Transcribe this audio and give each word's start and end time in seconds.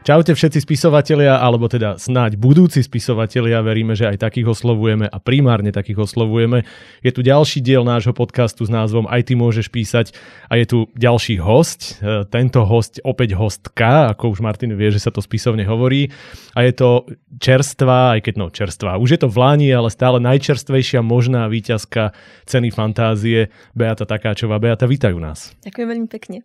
Čaute 0.00 0.32
všetci 0.32 0.64
spisovatelia, 0.64 1.44
alebo 1.44 1.68
teda 1.68 2.00
snáď 2.00 2.40
budúci 2.40 2.80
spisovatelia, 2.80 3.60
veríme, 3.60 3.92
že 3.92 4.08
aj 4.08 4.24
takých 4.32 4.56
oslovujeme 4.56 5.04
a 5.04 5.18
primárne 5.20 5.76
takých 5.76 6.08
oslovujeme. 6.08 6.64
Je 7.04 7.12
tu 7.12 7.20
ďalší 7.20 7.60
diel 7.60 7.84
nášho 7.84 8.16
podcastu 8.16 8.64
s 8.64 8.72
názvom 8.72 9.04
Aj 9.04 9.20
ty 9.20 9.36
môžeš 9.36 9.68
písať 9.68 10.16
a 10.48 10.56
je 10.56 10.64
tu 10.64 10.78
ďalší 10.96 11.36
host. 11.44 12.00
E, 12.00 12.24
tento 12.32 12.64
host 12.64 12.96
opäť 13.04 13.36
hostka, 13.36 14.16
ako 14.16 14.32
už 14.32 14.40
Martin 14.40 14.72
vie, 14.72 14.88
že 14.88 15.04
sa 15.04 15.12
to 15.12 15.20
spisovne 15.20 15.68
hovorí. 15.68 16.08
A 16.56 16.64
je 16.64 16.72
to 16.80 17.04
čerstvá, 17.36 18.16
aj 18.16 18.24
keď 18.24 18.34
no 18.40 18.48
čerstvá, 18.48 18.96
už 18.96 19.08
je 19.12 19.20
to 19.20 19.28
v 19.28 19.36
Láni, 19.36 19.68
ale 19.68 19.92
stále 19.92 20.16
najčerstvejšia 20.16 21.04
možná 21.04 21.44
výťazka 21.52 22.16
ceny 22.48 22.72
fantázie 22.72 23.52
Beata 23.76 24.08
Takáčová. 24.08 24.56
Beata, 24.64 24.88
vítajú 24.88 25.20
nás. 25.20 25.52
Ďakujem 25.60 25.86
veľmi 25.92 26.08
pekne. 26.08 26.40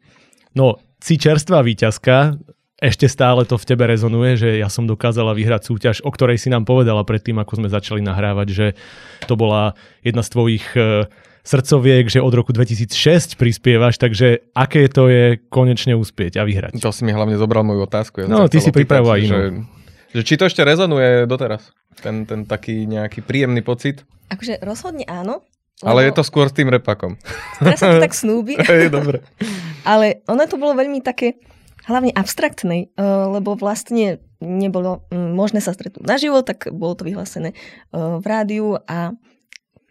No, 0.59 0.79
si 0.99 1.15
čerstvá 1.15 1.63
výťazka, 1.63 2.35
ešte 2.75 3.07
stále 3.07 3.47
to 3.47 3.55
v 3.55 3.67
tebe 3.71 3.87
rezonuje, 3.87 4.35
že 4.35 4.49
ja 4.59 4.67
som 4.67 4.83
dokázala 4.83 5.31
vyhrať 5.31 5.61
súťaž, 5.63 5.95
o 6.03 6.11
ktorej 6.11 6.35
si 6.35 6.51
nám 6.51 6.67
povedala 6.67 7.07
predtým, 7.07 7.39
ako 7.39 7.63
sme 7.63 7.69
začali 7.71 8.03
nahrávať, 8.03 8.47
že 8.51 8.67
to 9.31 9.39
bola 9.39 9.79
jedna 10.03 10.19
z 10.19 10.29
tvojich 10.35 10.65
e, 10.75 11.07
srdcoviek, 11.47 12.11
že 12.11 12.19
od 12.19 12.35
roku 12.35 12.51
2006 12.51 13.39
prispievaš, 13.39 13.95
takže 13.95 14.51
aké 14.51 14.91
to 14.91 15.07
je 15.07 15.39
konečne 15.47 15.95
uspieť 15.95 16.41
a 16.41 16.43
vyhrať? 16.43 16.75
To 16.83 16.91
si 16.91 17.07
mi 17.07 17.15
hlavne 17.15 17.39
zobral 17.39 17.63
moju 17.63 17.87
otázku. 17.87 18.25
Ja 18.25 18.27
no, 18.27 18.51
ty 18.51 18.59
si 18.59 18.75
pripravoval 18.75 19.23
inú. 19.23 19.31
Že, 19.31 19.45
že 20.11 20.21
či 20.27 20.33
to 20.35 20.43
ešte 20.51 20.67
rezonuje 20.67 21.23
doteraz? 21.31 21.71
Ten, 22.03 22.27
ten 22.27 22.43
taký 22.43 22.83
nejaký 22.83 23.23
príjemný 23.23 23.63
pocit? 23.63 24.03
Akože 24.27 24.59
rozhodne 24.59 25.07
áno. 25.07 25.47
Lebo... 25.79 25.91
Ale 25.91 26.07
je 26.07 26.13
to 26.15 26.23
skôr 26.23 26.47
s 26.51 26.55
tým 26.55 26.71
repakom. 26.71 27.19
Teraz 27.59 27.83
sa 27.83 27.91
to 27.95 28.03
tak 28.03 28.15
snúbi. 28.15 28.55
Hej, 28.67 28.91
dobre. 28.91 29.23
Ale 29.87 30.23
ono 30.27 30.43
to 30.47 30.55
bolo 30.55 30.75
veľmi 30.75 31.03
také 31.03 31.39
hlavne 31.85 32.11
abstraktnej, 32.13 32.89
eh, 32.89 33.03
lebo 33.05 33.57
vlastne 33.57 34.21
nebolo 34.43 35.07
možné 35.13 35.63
sa 35.63 35.71
stretnúť 35.73 36.05
naživo, 36.05 36.45
tak 36.45 36.69
bolo 36.69 36.93
to 36.97 37.07
vyhlásené 37.07 37.53
eh, 37.53 37.57
v 37.93 38.25
rádiu 38.25 38.77
a 38.89 39.13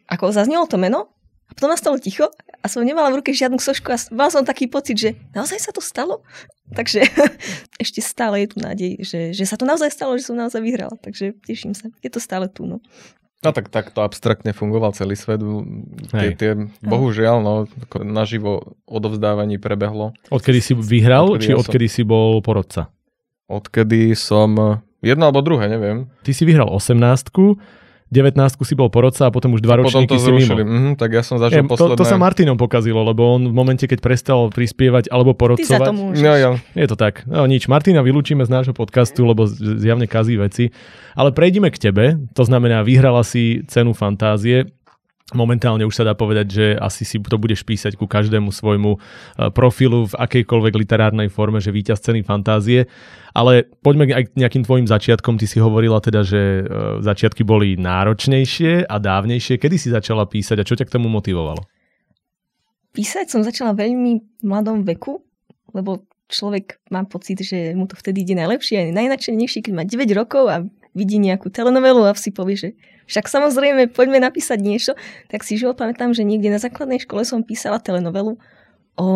ako 0.05 0.37
zaznelo 0.37 0.69
to 0.69 0.77
meno, 0.77 1.15
a 1.45 1.53
potom 1.53 1.69
nastalo 1.69 2.01
ticho 2.01 2.33
a 2.65 2.67
som 2.73 2.81
nemala 2.81 3.13
v 3.13 3.21
ruke 3.21 3.37
žiadnu 3.37 3.61
sošku 3.61 3.93
a 3.93 4.01
mal 4.17 4.33
som 4.33 4.49
taký 4.49 4.65
pocit, 4.65 4.97
že 4.97 5.11
naozaj 5.37 5.61
sa 5.61 5.71
to 5.77 5.85
stalo. 5.85 6.25
Takže 6.73 7.05
ešte 7.85 8.01
stále 8.01 8.45
je 8.45 8.49
tu 8.49 8.57
nádej, 8.65 8.93
že, 9.05 9.21
že 9.37 9.45
sa 9.45 9.61
to 9.61 9.69
naozaj 9.69 9.93
stalo, 9.93 10.17
že 10.17 10.25
som 10.25 10.41
naozaj 10.41 10.65
vyhrala. 10.65 10.97
Takže 11.05 11.37
teším 11.45 11.77
sa. 11.77 11.93
Je 12.01 12.09
to 12.09 12.17
stále 12.17 12.49
tu. 12.49 12.65
No. 12.65 12.81
No 13.45 13.53
tak 13.53 13.69
takto 13.69 14.01
abstraktne 14.01 14.57
fungoval 14.57 14.97
celý 14.97 15.21
svet. 15.21 15.45
Tie, 16.09 16.33
tie, 16.33 16.57
bohužiaľ, 16.81 17.37
no, 17.45 17.53
naživo 18.01 18.81
odovzdávaní 18.89 19.61
prebehlo. 19.61 20.17
Odkedy 20.33 20.65
si 20.65 20.73
vyhral, 20.73 21.29
odkedy 21.29 21.45
či 21.45 21.51
ja 21.53 21.61
odkedy 21.61 21.87
som... 21.87 21.95
si 21.95 22.03
bol 22.09 22.41
porodca? 22.41 22.89
Odkedy 23.53 24.17
som... 24.17 24.81
Jedno 25.05 25.29
alebo 25.29 25.45
druhé, 25.45 25.69
neviem. 25.69 26.09
Ty 26.25 26.33
si 26.33 26.49
vyhral 26.49 26.73
18 26.73 27.29
19 28.13 28.37
si 28.63 28.75
bol 28.77 28.93
porodca 28.93 29.27
a 29.27 29.31
potom 29.33 29.57
už 29.57 29.65
dva 29.65 29.81
ročníky 29.81 30.21
si 30.21 30.31
mimo. 30.31 30.55
Mm, 30.61 30.93
tak 31.01 31.17
ja 31.17 31.23
som 31.25 31.41
zažil 31.41 31.61
ja, 31.61 31.69
posledné... 31.69 31.97
to, 31.97 32.01
to 32.01 32.05
sa 32.05 32.21
Martinom 32.21 32.61
pokazilo, 32.61 33.01
lebo 33.01 33.41
on 33.41 33.49
v 33.49 33.55
momente, 33.55 33.89
keď 33.89 33.99
prestal 34.05 34.53
prispievať 34.53 35.09
alebo 35.09 35.33
porodcovať... 35.33 35.67
Ty 35.67 35.89
sa 35.89 35.91
to 35.91 35.93
no, 36.13 36.35
ja. 36.37 36.51
Je 36.77 36.87
to 36.87 36.97
tak. 37.01 37.25
No 37.25 37.49
nič, 37.49 37.67
Martina 37.67 38.05
vylúčime 38.05 38.45
z 38.45 38.51
nášho 38.53 38.75
podcastu, 38.77 39.25
lebo 39.25 39.49
zjavne 39.49 40.05
kazí 40.05 40.37
veci. 40.37 40.71
Ale 41.17 41.33
prejdime 41.33 41.73
k 41.73 41.91
tebe, 41.91 42.05
to 42.37 42.43
znamená, 42.45 42.85
vyhrala 42.85 43.25
si 43.25 43.65
cenu 43.67 43.97
fantázie. 43.97 44.69
Momentálne 45.33 45.89
už 45.89 45.97
sa 45.97 46.05
dá 46.05 46.13
povedať, 46.13 46.47
že 46.53 46.67
asi 46.77 47.09
si 47.09 47.17
to 47.17 47.41
budeš 47.41 47.65
písať 47.65 47.97
ku 47.97 48.05
každému 48.05 48.53
svojmu 48.53 48.93
e, 48.93 48.99
profilu 49.57 50.05
v 50.05 50.21
akejkoľvek 50.21 50.77
literárnej 50.77 51.33
forme, 51.33 51.65
že 51.65 51.73
víťaz 51.73 52.05
ceny 52.05 52.21
fantázie. 52.21 52.85
Ale 53.33 53.65
poďme 53.81 54.13
aj 54.13 54.29
k 54.29 54.37
nejakým 54.37 54.69
tvojim 54.69 54.85
začiatkom. 54.85 55.41
Ty 55.41 55.49
si 55.49 55.65
hovorila 55.65 56.05
teda, 56.05 56.29
že 56.29 56.61
e, 56.61 56.63
začiatky 57.01 57.41
boli 57.41 57.73
náročnejšie 57.81 58.85
a 58.85 58.97
dávnejšie. 59.01 59.57
Kedy 59.57 59.81
si 59.81 59.89
začala 59.89 60.29
písať 60.29 60.61
a 60.61 60.69
čo 60.69 60.77
ťa 60.77 60.85
k 60.85 60.95
tomu 61.01 61.09
motivovalo? 61.09 61.65
Písať 62.93 63.33
som 63.33 63.41
začala 63.41 63.73
veľmi 63.73 64.45
mladom 64.45 64.85
veku, 64.85 65.25
lebo 65.73 66.05
človek 66.29 66.85
má 66.93 67.01
pocit, 67.09 67.41
že 67.41 67.73
mu 67.73 67.89
to 67.89 67.97
vtedy 67.97 68.29
ide 68.29 68.37
najlepšie 68.37 68.77
a 68.77 68.93
najnačenejšie, 68.93 69.65
keď 69.65 69.73
má 69.73 69.89
9 69.89 70.05
rokov 70.21 70.45
a 70.53 70.69
vidí 70.95 71.19
nejakú 71.19 71.51
telenovelu 71.51 72.07
a 72.07 72.15
si 72.15 72.31
povie, 72.31 72.57
že 72.57 72.69
však 73.05 73.29
samozrejme, 73.29 73.93
poďme 73.93 74.23
napísať 74.23 74.59
niečo. 74.65 74.93
Tak 75.29 75.45
si 75.45 75.61
živo 75.61 75.77
pamätám, 75.77 76.17
že 76.17 76.25
niekde 76.25 76.49
na 76.49 76.63
základnej 76.63 77.03
škole 77.05 77.27
som 77.29 77.45
písala 77.45 77.83
telenovelu 77.83 78.41
o 78.97 79.07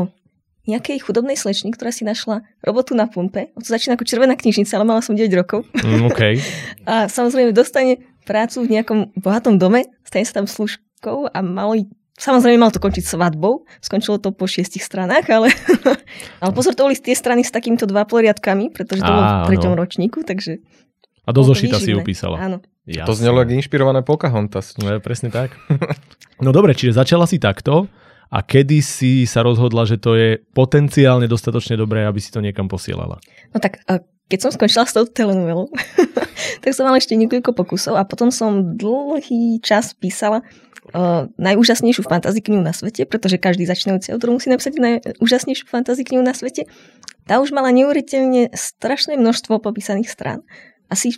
nejakej 0.68 1.00
chudobnej 1.00 1.32
slečny, 1.32 1.72
ktorá 1.72 1.88
si 1.88 2.04
našla 2.04 2.44
robotu 2.60 2.92
na 2.92 3.08
pumpe. 3.08 3.48
To 3.56 3.64
začína 3.64 3.96
ako 3.96 4.04
červená 4.04 4.36
knižnica, 4.36 4.68
ale 4.76 4.84
mala 4.84 5.00
som 5.00 5.16
9 5.16 5.24
rokov. 5.32 5.64
Mm, 5.80 6.12
okay. 6.12 6.36
a 6.90 7.08
samozrejme 7.08 7.56
dostane 7.56 8.04
prácu 8.28 8.68
v 8.68 8.76
nejakom 8.76 9.16
bohatom 9.16 9.56
dome, 9.56 9.88
stane 10.04 10.28
sa 10.28 10.44
tam 10.44 10.46
služkou 10.46 11.32
a 11.32 11.38
malo 11.40 11.88
Samozrejme 12.18 12.58
mal 12.58 12.74
to 12.74 12.82
končiť 12.82 13.14
svadbou, 13.14 13.62
skončilo 13.78 14.18
to 14.18 14.34
po 14.34 14.50
šiestich 14.50 14.82
stranách, 14.82 15.30
ale, 15.30 15.54
ale 16.42 16.50
pozor, 16.50 16.74
to 16.74 16.82
boli 16.82 16.98
tie 16.98 17.14
strany 17.14 17.46
s 17.46 17.54
takýmito 17.54 17.86
dva 17.86 18.02
poriadkami, 18.10 18.74
pretože 18.74 19.06
to 19.06 19.10
bolo 19.14 19.22
v 19.22 19.46
treťom 19.54 19.74
ročníku, 19.78 20.26
takže... 20.26 20.58
A 21.28 21.30
do 21.36 21.44
zošita 21.44 21.76
si 21.76 21.92
ju 21.92 22.00
písala. 22.00 22.40
Áno. 22.40 22.58
Jasne. 22.88 23.04
To 23.04 23.12
znelo 23.12 23.44
ako 23.44 23.52
inšpirované 23.52 24.00
Pocahontas. 24.00 24.72
No, 24.80 24.96
presne 25.04 25.28
tak. 25.28 25.52
no 26.44 26.56
dobre, 26.56 26.72
čiže 26.72 26.96
začala 26.96 27.28
si 27.28 27.36
takto 27.36 27.84
a 28.32 28.40
kedy 28.40 28.80
si 28.80 29.28
sa 29.28 29.44
rozhodla, 29.44 29.84
že 29.84 30.00
to 30.00 30.16
je 30.16 30.40
potenciálne 30.56 31.28
dostatočne 31.28 31.76
dobré, 31.76 32.08
aby 32.08 32.16
si 32.16 32.32
to 32.32 32.40
niekam 32.40 32.64
posielala? 32.64 33.20
No 33.52 33.60
tak, 33.60 33.84
keď 34.28 34.38
som 34.40 34.50
skončila 34.52 34.88
s 34.88 34.96
tou 34.96 35.04
telenovelou, 35.04 35.68
tak 36.64 36.70
som 36.72 36.88
mala 36.88 36.96
ešte 36.96 37.12
niekoľko 37.16 37.52
pokusov 37.52 38.00
a 38.00 38.08
potom 38.08 38.32
som 38.32 38.76
dlhý 38.76 39.60
čas 39.60 39.92
písala 39.92 40.44
uh, 40.92 41.28
najúžasnejšiu 41.40 42.04
fantasy 42.04 42.40
knihu 42.44 42.60
na 42.60 42.76
svete, 42.76 43.08
pretože 43.08 43.40
každý 43.40 43.64
začínajúci 43.64 44.12
autor 44.12 44.32
musí 44.32 44.52
napísať 44.52 44.76
najúžasnejšiu 44.76 45.68
fantasy 45.68 46.04
knihu 46.04 46.24
na 46.24 46.36
svete. 46.36 46.68
Tá 47.24 47.40
už 47.40 47.52
mala 47.52 47.72
neuveriteľne 47.72 48.52
strašné 48.56 49.20
množstvo 49.20 49.60
popísaných 49.60 50.08
strán. 50.08 50.40
Asi 50.88 51.16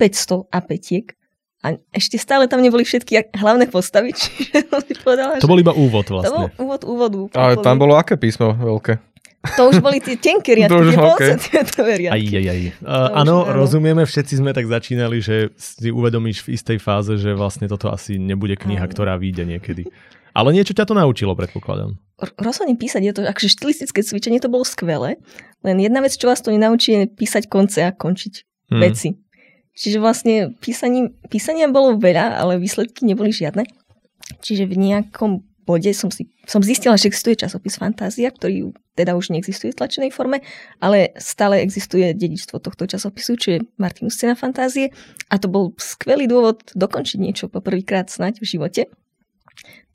500 0.00 0.48
apetiek 0.52 1.16
a 1.64 1.74
ešte 1.90 2.20
stále 2.20 2.46
tam 2.46 2.60
neboli 2.60 2.84
všetky 2.84 3.32
hlavné 3.34 3.66
postavy, 3.66 4.12
čiže 4.18 4.68
som 4.68 4.80
si 4.84 4.94
povedala, 5.00 5.40
To 5.40 5.48
bol 5.48 5.60
iba 5.60 5.72
úvod 5.72 6.06
vlastne. 6.06 6.30
To 6.30 6.36
bol 6.36 6.48
úvod 6.60 6.82
úvodu. 6.84 7.20
Ale 7.34 7.58
tam 7.64 7.80
bolo 7.80 7.96
aké 7.96 8.14
písmo 8.20 8.52
veľké? 8.54 9.16
To 9.54 9.70
už 9.70 9.78
boli 9.78 10.02
tie 10.02 10.18
tenké 10.18 10.58
riadky, 10.58 10.90
tie 10.90 10.98
okay. 10.98 11.94
riadky. 12.02 12.10
Aj, 12.10 12.22
aj, 12.34 12.46
aj. 12.50 12.60
Uh, 12.82 13.08
áno, 13.14 13.46
rozumieme, 13.46 14.02
všetci 14.02 14.42
sme 14.42 14.50
tak 14.50 14.66
začínali, 14.66 15.22
že 15.22 15.54
si 15.54 15.94
uvedomíš 15.94 16.42
v 16.42 16.58
istej 16.58 16.78
fáze, 16.82 17.14
že 17.14 17.30
vlastne 17.30 17.70
toto 17.70 17.86
asi 17.94 18.18
nebude 18.18 18.58
kniha, 18.58 18.82
áno. 18.82 18.90
ktorá 18.90 19.14
vyjde 19.14 19.46
niekedy. 19.46 19.86
Ale 20.34 20.50
niečo 20.50 20.74
ťa 20.74 20.90
to 20.90 20.98
naučilo, 20.98 21.38
predpokladám. 21.38 21.94
Rozhodne 22.42 22.74
písať, 22.74 23.02
je 23.06 23.12
to 23.14 23.22
akože 23.22 23.48
štilistické 23.54 24.02
cvičenie, 24.02 24.42
to 24.42 24.50
bolo 24.50 24.66
skvelé. 24.66 25.22
Len 25.62 25.76
jedna 25.78 26.02
vec, 26.02 26.12
čo 26.12 26.26
vás 26.26 26.42
to 26.42 26.50
nenaučí, 26.50 26.92
je 26.92 27.00
písať 27.06 27.46
konce 27.46 27.86
a 27.86 27.94
končiť 27.94 28.55
hmm. 28.70 28.80
veci. 28.82 29.08
Čiže 29.76 30.00
vlastne 30.00 30.56
písaním, 30.56 31.12
písania 31.28 31.68
bolo 31.68 32.00
veľa, 32.00 32.40
ale 32.40 32.56
výsledky 32.56 33.04
neboli 33.04 33.28
žiadne. 33.28 33.68
Čiže 34.40 34.64
v 34.64 34.74
nejakom 34.80 35.44
bode 35.66 35.90
som, 35.92 36.08
si, 36.14 36.30
som 36.46 36.62
zistila, 36.62 36.94
že 36.94 37.10
existuje 37.10 37.36
časopis 37.36 37.76
Fantázia, 37.76 38.30
ktorý 38.30 38.72
teda 38.94 39.18
už 39.18 39.34
neexistuje 39.34 39.74
v 39.74 39.78
tlačenej 39.82 40.14
forme, 40.14 40.40
ale 40.78 41.12
stále 41.18 41.60
existuje 41.60 42.14
dedičstvo 42.14 42.62
tohto 42.62 42.86
časopisu, 42.86 43.32
čo 43.36 43.48
je 43.58 43.58
Martinus 43.76 44.16
Scena 44.16 44.38
Fantázie. 44.38 44.94
A 45.28 45.36
to 45.36 45.50
bol 45.50 45.74
skvelý 45.76 46.30
dôvod 46.30 46.62
dokončiť 46.72 47.18
niečo 47.18 47.50
poprvýkrát 47.50 48.08
snať 48.08 48.40
v 48.40 48.46
živote. 48.46 48.82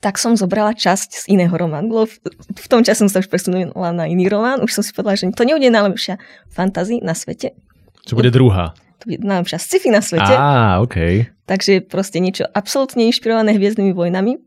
Tak 0.04 0.20
som 0.20 0.36
zobrala 0.36 0.76
časť 0.76 1.24
z 1.26 1.40
iného 1.40 1.54
románu, 1.54 2.06
v 2.52 2.66
tom 2.68 2.84
čase 2.84 3.06
som 3.06 3.10
sa 3.10 3.24
už 3.24 3.32
presunula 3.32 3.90
na 3.94 4.04
iný 4.06 4.28
román. 4.28 4.60
Už 4.60 4.76
som 4.76 4.82
si 4.84 4.92
povedala, 4.92 5.16
že 5.16 5.30
to 5.32 5.46
nebude 5.48 5.66
najlepšia 5.72 6.20
fantázia 6.52 7.00
na 7.00 7.16
svete. 7.16 7.56
Čo 8.02 8.18
bude 8.18 8.30
druhá? 8.34 8.74
to 9.02 9.10
je 9.10 9.18
najlepšia 9.18 9.58
sci-fi 9.58 9.90
na 9.90 9.98
svete. 9.98 10.30
Á, 10.30 10.78
OK. 10.78 11.26
Takže 11.50 11.82
proste 11.82 12.22
niečo 12.22 12.46
absolútne 12.54 13.02
inšpirované 13.10 13.58
hviezdnymi 13.58 13.90
vojnami. 13.90 14.38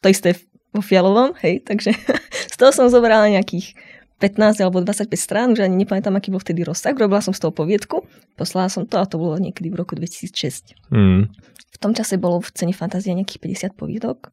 To 0.00 0.06
isté 0.06 0.38
vo 0.70 0.78
Fialovom, 0.78 1.34
hej, 1.42 1.66
takže 1.66 1.90
z 2.54 2.56
toho 2.56 2.70
som 2.70 2.86
zobrala 2.86 3.26
nejakých 3.26 3.74
15 4.22 4.62
alebo 4.62 4.78
25 4.84 5.10
strán, 5.18 5.50
už 5.50 5.66
ani 5.66 5.82
nepamätám, 5.82 6.14
aký 6.14 6.30
bol 6.30 6.38
vtedy 6.38 6.62
rozsah. 6.62 6.94
Robila 6.94 7.18
som 7.18 7.34
z 7.34 7.42
toho 7.42 7.50
poviedku, 7.50 8.06
poslala 8.38 8.70
som 8.70 8.86
to 8.86 9.00
a 9.00 9.08
to 9.08 9.18
bolo 9.18 9.34
niekedy 9.42 9.72
v 9.72 9.80
roku 9.80 9.98
2006. 9.98 10.76
Mm. 10.94 11.26
V 11.50 11.76
tom 11.80 11.96
čase 11.96 12.20
bolo 12.20 12.38
v 12.38 12.52
cene 12.54 12.76
fantázia 12.76 13.16
nejakých 13.16 13.74
50 13.74 13.80
poviedok. 13.80 14.30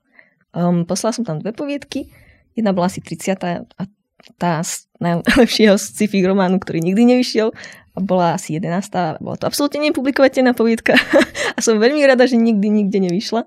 Um, 0.54 0.86
poslala 0.86 1.18
som 1.18 1.26
tam 1.26 1.42
dve 1.42 1.56
poviedky, 1.56 2.14
jedna 2.54 2.76
bola 2.76 2.92
asi 2.92 3.02
30 3.02 3.42
a 3.74 3.84
tá 4.36 4.60
z 4.60 4.92
najlepšieho 5.00 5.80
sci-fi 5.80 6.20
románu, 6.26 6.60
ktorý 6.60 6.84
nikdy 6.84 7.16
nevyšiel 7.16 7.56
bola 8.02 8.38
asi 8.38 8.58
11. 8.58 9.22
Bola 9.22 9.38
to 9.38 9.46
absolútne 9.50 9.82
nepublikovateľná 9.90 10.54
poviedka 10.54 10.98
a 11.56 11.60
som 11.60 11.82
veľmi 11.82 12.02
rada, 12.06 12.26
že 12.30 12.38
nikdy 12.38 12.68
nikde 12.70 13.00
nevyšla. 13.10 13.42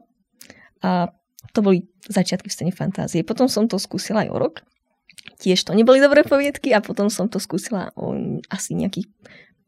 A 0.81 1.13
to 1.53 1.61
boli 1.61 1.87
začiatky 2.07 2.49
v 2.49 2.55
scéne 2.55 2.73
fantázie. 2.73 3.27
Potom 3.27 3.51
som 3.51 3.67
to 3.67 3.77
skúsila 3.77 4.27
aj 4.27 4.31
o 4.31 4.39
rok. 4.39 4.55
Tiež 5.41 5.61
to 5.65 5.77
neboli 5.77 6.01
dobré 6.01 6.25
poviedky 6.25 6.73
a 6.73 6.81
potom 6.81 7.13
som 7.13 7.29
to 7.29 7.37
skúsila 7.37 7.93
o 7.97 8.17
asi 8.49 8.73
nejakých 8.73 9.09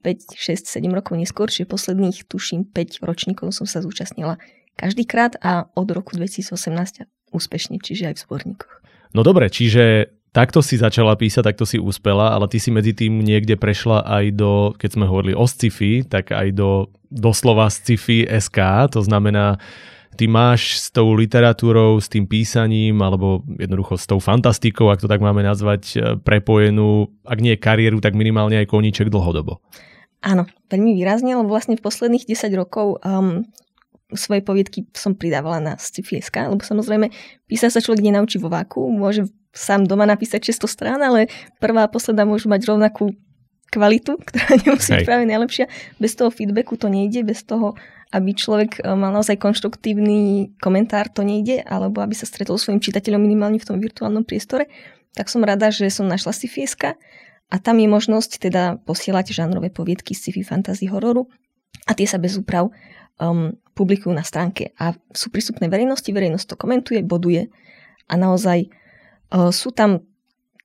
5, 0.02 0.34
6, 0.34 0.66
7 0.66 0.90
rokov 0.90 1.14
neskôr, 1.14 1.46
čiže 1.46 1.70
posledných, 1.70 2.26
tuším, 2.26 2.66
5 2.66 3.06
ročníkov 3.06 3.54
som 3.54 3.68
sa 3.68 3.84
zúčastnila 3.84 4.40
každýkrát 4.74 5.38
a 5.38 5.70
od 5.76 5.88
roku 5.94 6.16
2018 6.16 7.06
úspešne, 7.30 7.78
čiže 7.78 8.12
aj 8.12 8.14
v 8.18 8.22
zborníkoch. 8.26 8.74
No 9.12 9.20
dobre, 9.20 9.52
čiže 9.52 10.10
takto 10.32 10.64
si 10.64 10.80
začala 10.80 11.14
písať, 11.14 11.44
takto 11.44 11.68
si 11.68 11.76
úspela, 11.76 12.32
ale 12.32 12.48
ty 12.48 12.56
si 12.56 12.72
medzi 12.72 12.96
tým 12.96 13.20
niekde 13.20 13.60
prešla 13.60 14.02
aj 14.04 14.24
do, 14.32 14.52
keď 14.80 14.90
sme 14.96 15.04
hovorili 15.04 15.36
o 15.36 15.44
sci-fi, 15.44 16.02
tak 16.08 16.32
aj 16.32 16.56
do 16.56 16.88
doslova 17.12 17.68
sci-fi 17.68 18.24
SK, 18.24 18.88
to 18.96 19.04
znamená 19.04 19.60
ty 20.16 20.28
máš 20.28 20.80
s 20.80 20.86
tou 20.88 21.12
literatúrou, 21.12 22.00
s 22.00 22.08
tým 22.08 22.24
písaním, 22.24 23.00
alebo 23.04 23.44
jednoducho 23.60 24.00
s 24.00 24.08
tou 24.08 24.20
fantastikou, 24.20 24.88
ak 24.88 25.04
to 25.04 25.08
tak 25.08 25.20
máme 25.20 25.44
nazvať, 25.44 25.82
e, 25.92 25.96
prepojenú, 26.20 27.12
ak 27.24 27.38
nie 27.40 27.56
kariéru, 27.56 28.00
tak 28.00 28.16
minimálne 28.16 28.60
aj 28.60 28.72
koníček 28.72 29.12
dlhodobo. 29.12 29.60
Áno, 30.24 30.48
veľmi 30.72 30.96
výrazne, 30.96 31.34
lebo 31.34 31.50
vlastne 31.50 31.76
v 31.76 31.84
posledných 31.84 32.28
10 32.28 32.54
rokov 32.54 33.02
um, 33.02 33.42
svoje 34.14 34.44
poviedky 34.44 34.86
som 34.94 35.18
pridávala 35.18 35.58
na 35.58 35.72
sci 35.80 36.04
lebo 36.22 36.62
samozrejme 36.62 37.10
písať 37.48 37.70
sa 37.74 37.80
človek 37.82 38.06
nenaučí 38.06 38.38
vo 38.38 38.52
váku, 38.52 38.86
môže 38.86 39.26
sám 39.52 39.84
doma 39.84 40.08
napísať 40.08 40.52
600 40.52 40.68
strán, 40.68 41.00
ale 41.04 41.28
prvá 41.60 41.84
a 41.84 41.92
posledná 41.92 42.24
môžu 42.24 42.48
mať 42.48 42.66
rovnakú 42.66 43.12
kvalitu, 43.72 44.20
ktorá 44.28 44.58
nemusí 44.60 44.90
byť 44.96 45.06
práve 45.08 45.24
najlepšia. 45.28 45.68
Bez 46.00 46.16
toho 46.16 46.32
feedbacku 46.32 46.76
to 46.76 46.88
nejde, 46.88 47.24
bez 47.24 47.44
toho 47.44 47.76
aby 48.12 48.36
človek 48.36 48.78
e, 48.78 48.92
mal 48.92 49.10
naozaj 49.10 49.40
konštruktívny 49.40 50.52
komentár, 50.60 51.08
to 51.08 51.24
nejde, 51.24 51.64
alebo 51.64 52.04
aby 52.04 52.12
sa 52.12 52.28
stretol 52.28 52.60
svojim 52.60 52.78
čitateľom 52.78 53.18
minimálne 53.18 53.56
v 53.56 53.66
tom 53.66 53.80
virtuálnom 53.80 54.22
priestore, 54.28 54.68
tak 55.16 55.32
som 55.32 55.40
rada, 55.40 55.72
že 55.72 55.88
som 55.88 56.04
našla 56.04 56.36
Sifieska 56.36 57.00
a 57.48 57.56
tam 57.56 57.80
je 57.80 57.88
možnosť 57.88 58.48
teda 58.48 58.80
posielať 58.84 59.32
žánrové 59.32 59.72
poviedky 59.72 60.12
sci-fi, 60.12 60.44
fantasy, 60.44 60.88
hororu 60.92 61.28
a 61.88 61.96
tie 61.96 62.08
sa 62.08 62.16
bez 62.16 62.36
úprav 62.36 62.68
um, 63.20 63.52
publikujú 63.76 64.12
na 64.12 64.24
stránke 64.24 64.72
a 64.80 64.96
sú 65.12 65.28
prístupné 65.28 65.68
verejnosti, 65.68 66.08
verejnosť 66.08 66.46
to 66.48 66.56
komentuje, 66.56 67.00
boduje 67.04 67.52
a 68.08 68.14
naozaj 68.16 68.72
sú 69.32 69.72
tam 69.72 70.04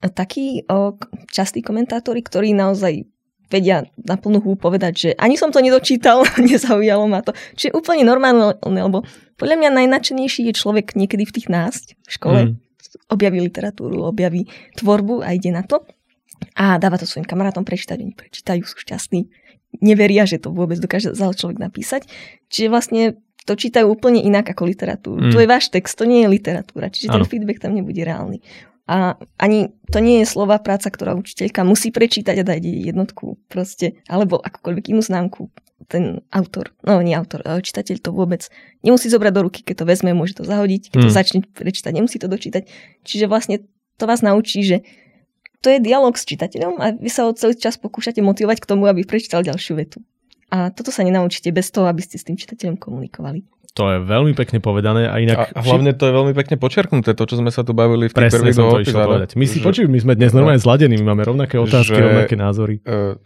takí 0.01 0.61
uh, 0.67 0.93
častí 1.33 1.65
komentátori, 1.65 2.21
ktorí 2.21 2.53
naozaj 2.53 3.07
vedia 3.47 3.87
na 3.95 4.19
plnú 4.19 4.43
hú 4.43 4.59
povedať, 4.59 4.93
že 4.93 5.09
ani 5.15 5.39
som 5.39 5.49
to 5.49 5.63
nedočítal, 5.63 6.27
nezaujalo 6.51 7.07
ma 7.07 7.23
to. 7.23 7.31
Čiže 7.55 7.73
úplne 7.73 8.03
normálne, 8.03 8.59
lebo 8.61 9.07
podľa 9.39 9.55
mňa 9.57 9.69
najnačenejší 9.83 10.51
je 10.51 10.53
človek 10.53 10.93
niekedy 10.99 11.23
v 11.23 11.33
tých 11.33 11.47
nás 11.47 11.73
v 11.87 12.11
škole, 12.11 12.39
mm. 12.43 12.53
objaví 13.09 13.39
literatúru, 13.41 14.03
objaví 14.03 14.51
tvorbu 14.75 15.23
a 15.23 15.33
ide 15.33 15.49
na 15.49 15.63
to 15.63 15.87
a 16.53 16.77
dáva 16.77 17.01
to 17.01 17.09
svojim 17.09 17.25
kamarátom 17.25 17.65
prečítať, 17.65 17.97
oni 17.97 18.13
prečítajú, 18.13 18.61
sú 18.61 18.77
šťastní, 18.77 19.25
neveria, 19.81 20.29
že 20.29 20.37
to 20.37 20.53
vôbec 20.53 20.77
dokáže 20.77 21.13
človek 21.13 21.57
napísať. 21.57 22.05
Čiže 22.49 22.67
vlastne 22.69 23.01
to 23.47 23.55
čítajú 23.55 23.87
úplne 23.87 24.19
inak 24.19 24.51
ako 24.51 24.67
literatúru. 24.67 25.19
Mm. 25.23 25.31
To 25.31 25.39
je 25.39 25.47
váš 25.47 25.71
text, 25.71 25.95
to 25.95 26.03
nie 26.03 26.27
je 26.27 26.29
literatúra, 26.29 26.91
čiže 26.91 27.07
ano. 27.07 27.23
ten 27.23 27.31
feedback 27.31 27.63
tam 27.63 27.71
nebude 27.71 28.03
reálny. 28.03 28.43
A 28.87 29.15
ani 29.39 29.71
to 29.91 30.03
nie 30.03 30.23
je 30.23 30.27
slova 30.27 30.59
práca, 30.59 30.91
ktorá 30.91 31.15
učiteľka 31.15 31.63
musí 31.63 31.91
prečítať 31.91 32.43
a 32.43 32.47
dať 32.47 32.63
jednotku 32.63 33.39
proste, 33.47 33.99
alebo 34.07 34.39
akúkoľvek 34.39 34.91
inú 34.91 34.99
známku. 35.03 35.47
Ten 35.87 36.19
autor, 36.35 36.75
no 36.83 36.99
nie 36.99 37.15
autor, 37.15 37.43
ale 37.47 37.63
čitateľ 37.63 38.03
to 38.03 38.11
vôbec 38.11 38.51
nemusí 38.83 39.07
zobrať 39.07 39.31
do 39.31 39.41
ruky, 39.47 39.59
keď 39.63 39.83
to 39.83 39.85
vezme, 39.87 40.11
môže 40.11 40.35
to 40.35 40.43
zahodiť, 40.43 40.91
keď 40.91 40.99
hmm. 40.99 41.07
to 41.07 41.11
začne 41.11 41.39
prečítať, 41.47 41.91
nemusí 41.95 42.19
to 42.19 42.27
dočítať. 42.27 42.67
Čiže 43.07 43.31
vlastne 43.31 43.63
to 43.95 44.03
vás 44.03 44.19
naučí, 44.19 44.67
že 44.67 44.83
to 45.63 45.71
je 45.71 45.79
dialog 45.79 46.15
s 46.15 46.27
čitateľom 46.27 46.75
a 46.79 46.91
vy 46.95 47.07
sa 47.07 47.27
ho 47.27 47.31
celý 47.35 47.55
čas 47.55 47.79
pokúšate 47.79 48.19
motivovať 48.19 48.59
k 48.59 48.69
tomu, 48.69 48.87
aby 48.87 49.07
prečítal 49.07 49.43
ďalšiu 49.43 49.79
vetu. 49.79 50.03
A 50.47 50.71
toto 50.71 50.95
sa 50.95 51.03
nenaučíte 51.03 51.51
bez 51.51 51.69
toho, 51.75 51.91
aby 51.91 51.99
ste 51.99 52.15
s 52.15 52.23
tým 52.23 52.39
čitateľom 52.39 52.79
komunikovali. 52.79 53.43
To 53.77 53.93
je 53.93 53.97
veľmi 54.01 54.33
pekne 54.33 54.57
povedané 54.57 55.05
a 55.05 55.21
inak... 55.21 55.53
A, 55.53 55.61
hlavne 55.61 55.93
to 55.93 56.09
je 56.09 56.13
veľmi 56.15 56.33
pekne 56.33 56.57
počerknuté, 56.57 57.13
to, 57.13 57.23
čo 57.29 57.37
sme 57.37 57.53
sa 57.53 57.61
tu 57.61 57.77
bavili 57.77 58.09
v 58.09 58.13
tých 58.15 58.33
Presne 58.33 58.49
som 58.49 58.73
to 58.73 58.81
išiel 58.81 59.05
povedať. 59.05 59.37
My 59.37 59.45
si 59.45 59.61
že, 59.61 59.65
počuj, 59.69 59.85
my 59.85 59.99
sme 60.01 60.13
dnes 60.17 60.33
normálne 60.33 60.57
zladení, 60.57 60.97
my 60.97 61.13
máme 61.13 61.21
rovnaké 61.21 61.61
otázky, 61.61 61.93
že, 61.93 62.01
rovnaké 62.01 62.33
názory. 62.33 62.81
Uh, 62.89 63.21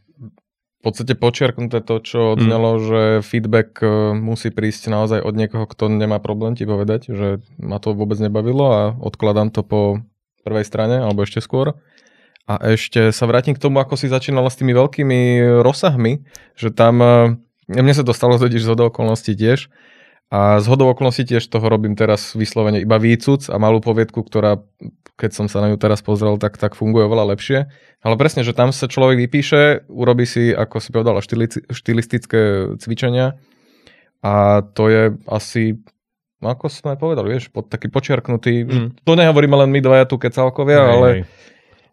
v 0.82 0.82
podstate 0.84 1.16
počerknuté 1.16 1.80
to, 1.80 2.04
čo 2.04 2.36
odznelo, 2.36 2.76
mm. 2.76 2.82
že 2.84 3.02
feedback 3.24 3.80
uh, 3.80 4.12
musí 4.12 4.52
prísť 4.52 4.92
naozaj 4.92 5.24
od 5.24 5.34
niekoho, 5.40 5.64
kto 5.72 5.88
nemá 5.88 6.20
problém 6.20 6.60
ti 6.60 6.68
povedať, 6.68 7.08
že 7.08 7.40
ma 7.56 7.80
to 7.80 7.96
vôbec 7.96 8.20
nebavilo 8.20 8.66
a 8.68 8.82
odkladám 9.00 9.56
to 9.56 9.64
po 9.64 10.04
prvej 10.44 10.68
strane, 10.68 11.00
alebo 11.00 11.24
ešte 11.24 11.40
skôr. 11.40 11.80
A 12.58 12.76
ešte 12.76 13.16
sa 13.16 13.24
vrátim 13.30 13.56
k 13.56 13.62
tomu, 13.64 13.80
ako 13.80 13.96
si 13.96 14.12
začínala 14.12 14.52
s 14.52 14.60
tými 14.60 14.76
veľkými 14.76 15.20
rozsahmi, 15.64 16.26
že 16.60 16.76
tam, 16.76 16.96
uh, 17.00 17.32
mne 17.72 17.94
sa 17.96 18.04
dostalo 18.04 18.36
totiž 18.36 18.60
z 18.60 18.76
okolností 18.76 19.38
tiež, 19.40 19.72
a 20.32 20.64
z 20.64 20.66
hodou 20.72 20.88
okolností 20.96 21.28
tiež 21.28 21.44
toho 21.52 21.68
robím 21.68 22.00
teraz 22.00 22.40
vyslovene 22.40 22.80
iba 22.80 22.96
výcuc 22.96 23.52
a 23.52 23.60
malú 23.60 23.84
poviedku, 23.84 24.24
ktorá, 24.24 24.64
keď 25.20 25.32
som 25.36 25.46
sa 25.52 25.60
na 25.60 25.68
ňu 25.68 25.76
teraz 25.76 26.00
pozrel, 26.00 26.40
tak, 26.40 26.56
tak 26.56 26.72
funguje 26.80 27.04
oveľa 27.04 27.36
lepšie. 27.36 27.68
Ale 28.00 28.16
presne, 28.16 28.48
že 28.48 28.56
tam 28.56 28.72
sa 28.72 28.88
človek 28.88 29.20
vypíše, 29.28 29.92
urobí 29.92 30.24
si, 30.24 30.56
ako 30.56 30.80
si 30.80 30.90
povedala, 30.96 31.20
štilistické 31.68 32.74
cvičenia 32.80 33.36
a 34.24 34.64
to 34.64 34.88
je 34.88 35.04
asi 35.28 35.84
No 36.42 36.50
ako 36.50 36.74
sme 36.74 36.98
povedali, 36.98 37.38
vieš, 37.38 37.54
pod, 37.54 37.70
taký 37.70 37.86
počiarknutý, 37.94 38.66
mm. 38.66 39.06
to 39.06 39.14
nehovoríme 39.14 39.54
len 39.62 39.70
my 39.70 39.78
dvaja 39.78 40.10
tu 40.10 40.18
kecalkovia, 40.18 40.90
ale 40.90 41.08
hej. 41.14 41.22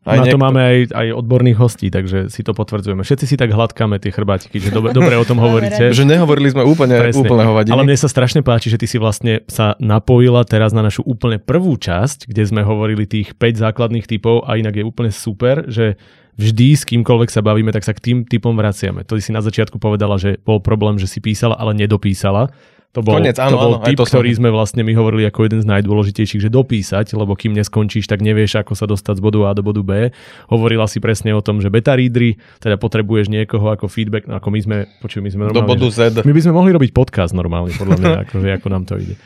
Aj 0.09 0.17
Na 0.17 0.25
niekto... 0.25 0.41
to 0.41 0.45
máme 0.49 0.61
aj, 0.65 0.79
aj 0.97 1.07
odborných 1.21 1.59
hostí, 1.61 1.93
takže 1.93 2.33
si 2.33 2.41
to 2.41 2.57
potvrdzujeme. 2.57 3.05
Všetci 3.05 3.25
si 3.29 3.37
tak 3.37 3.53
hladkáme 3.53 4.01
tie 4.01 4.09
chrbátiky, 4.09 4.57
že 4.57 4.73
dobre, 4.73 4.97
dobre 4.97 5.21
o 5.21 5.25
tom 5.29 5.37
hovoríte. 5.37 5.93
že 5.93 6.05
nehovorili 6.09 6.49
sme 6.49 6.65
úplne, 6.65 6.97
Presne. 6.97 7.21
úplne 7.21 7.45
hovadiny. 7.45 7.77
Ale 7.77 7.85
mne 7.85 7.99
sa 8.01 8.09
strašne 8.09 8.41
páči, 8.41 8.73
že 8.73 8.81
ty 8.81 8.89
si 8.89 8.97
vlastne 8.97 9.45
sa 9.53 9.77
napojila 9.77 10.49
teraz 10.49 10.73
na 10.73 10.81
našu 10.81 11.05
úplne 11.05 11.37
prvú 11.37 11.77
časť, 11.77 12.25
kde 12.25 12.43
sme 12.49 12.65
hovorili 12.65 13.05
tých 13.05 13.37
5 13.37 13.61
základných 13.61 14.09
typov 14.09 14.49
a 14.49 14.57
inak 14.57 14.81
je 14.81 14.85
úplne 14.89 15.13
super, 15.13 15.69
že 15.69 16.01
vždy 16.39 16.69
s 16.79 16.87
kýmkoľvek 16.87 17.29
sa 17.29 17.45
bavíme, 17.45 17.69
tak 17.75 17.85
sa 17.85 17.93
k 17.93 18.01
tým 18.01 18.19
typom 18.25 18.55
vraciame. 18.55 19.05
To 19.05 19.19
si 19.21 19.35
na 19.35 19.43
začiatku 19.43 19.77
povedala, 19.77 20.17
že 20.17 20.39
bol 20.41 20.63
problém, 20.63 20.97
že 20.97 21.11
si 21.11 21.21
písala, 21.21 21.59
ale 21.59 21.77
nedopísala. 21.77 22.49
To 22.97 23.05
bol, 23.05 23.21
Konec, 23.21 23.37
áno, 23.37 23.53
to 23.53 23.59
bol 23.61 23.75
áno, 23.77 23.85
typ, 23.85 24.01
to 24.01 24.09
ktorý 24.09 24.33
sme 24.33 24.49
vlastne 24.49 24.81
my 24.81 24.97
hovorili 24.97 25.29
ako 25.29 25.45
jeden 25.45 25.61
z 25.61 25.69
najdôležitejších, 25.69 26.41
že 26.41 26.49
dopísať, 26.49 27.13
lebo 27.21 27.37
kým 27.37 27.53
neskončíš, 27.53 28.09
tak 28.09 28.25
nevieš, 28.25 28.65
ako 28.65 28.73
sa 28.73 28.89
dostať 28.89 29.21
z 29.21 29.23
bodu 29.29 29.45
A 29.45 29.53
do 29.53 29.61
bodu 29.61 29.85
B. 29.85 30.09
Hovorila 30.49 30.89
si 30.89 30.97
presne 30.97 31.37
o 31.37 31.45
tom, 31.45 31.61
že 31.61 31.69
beta 31.69 31.93
readery, 31.93 32.41
teda 32.65 32.81
potrebuješ 32.81 33.29
niekoho 33.29 33.77
ako 33.77 33.93
feedback, 33.93 34.25
no 34.25 34.41
ako 34.41 34.49
my 34.49 34.61
sme, 34.65 34.77
počuj, 35.05 35.21
my 35.21 35.29
sme 35.29 35.43
normálne, 35.53 35.69
do 35.69 35.69
bodu 35.69 35.87
Z. 35.93 36.25
My 36.25 36.33
by 36.33 36.41
sme 36.41 36.53
mohli 36.57 36.71
robiť 36.73 36.91
podcast 36.97 37.37
normálne, 37.37 37.77
podľa 37.77 37.97
mňa, 38.01 38.17
akože, 38.25 38.49
ako 38.57 38.67
nám 38.73 38.89
to 38.89 38.97
ide. 38.97 39.21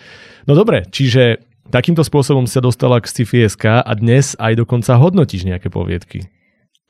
No 0.50 0.58
dobre, 0.58 0.82
čiže 0.90 1.38
takýmto 1.70 2.02
spôsobom 2.02 2.50
sa 2.50 2.58
dostala 2.58 2.98
k 2.98 3.06
sci 3.06 3.22
a 3.62 3.92
dnes 3.94 4.34
aj 4.42 4.58
dokonca 4.58 4.98
hodnotíš 4.98 5.46
nejaké 5.46 5.70
poviedky. 5.70 6.26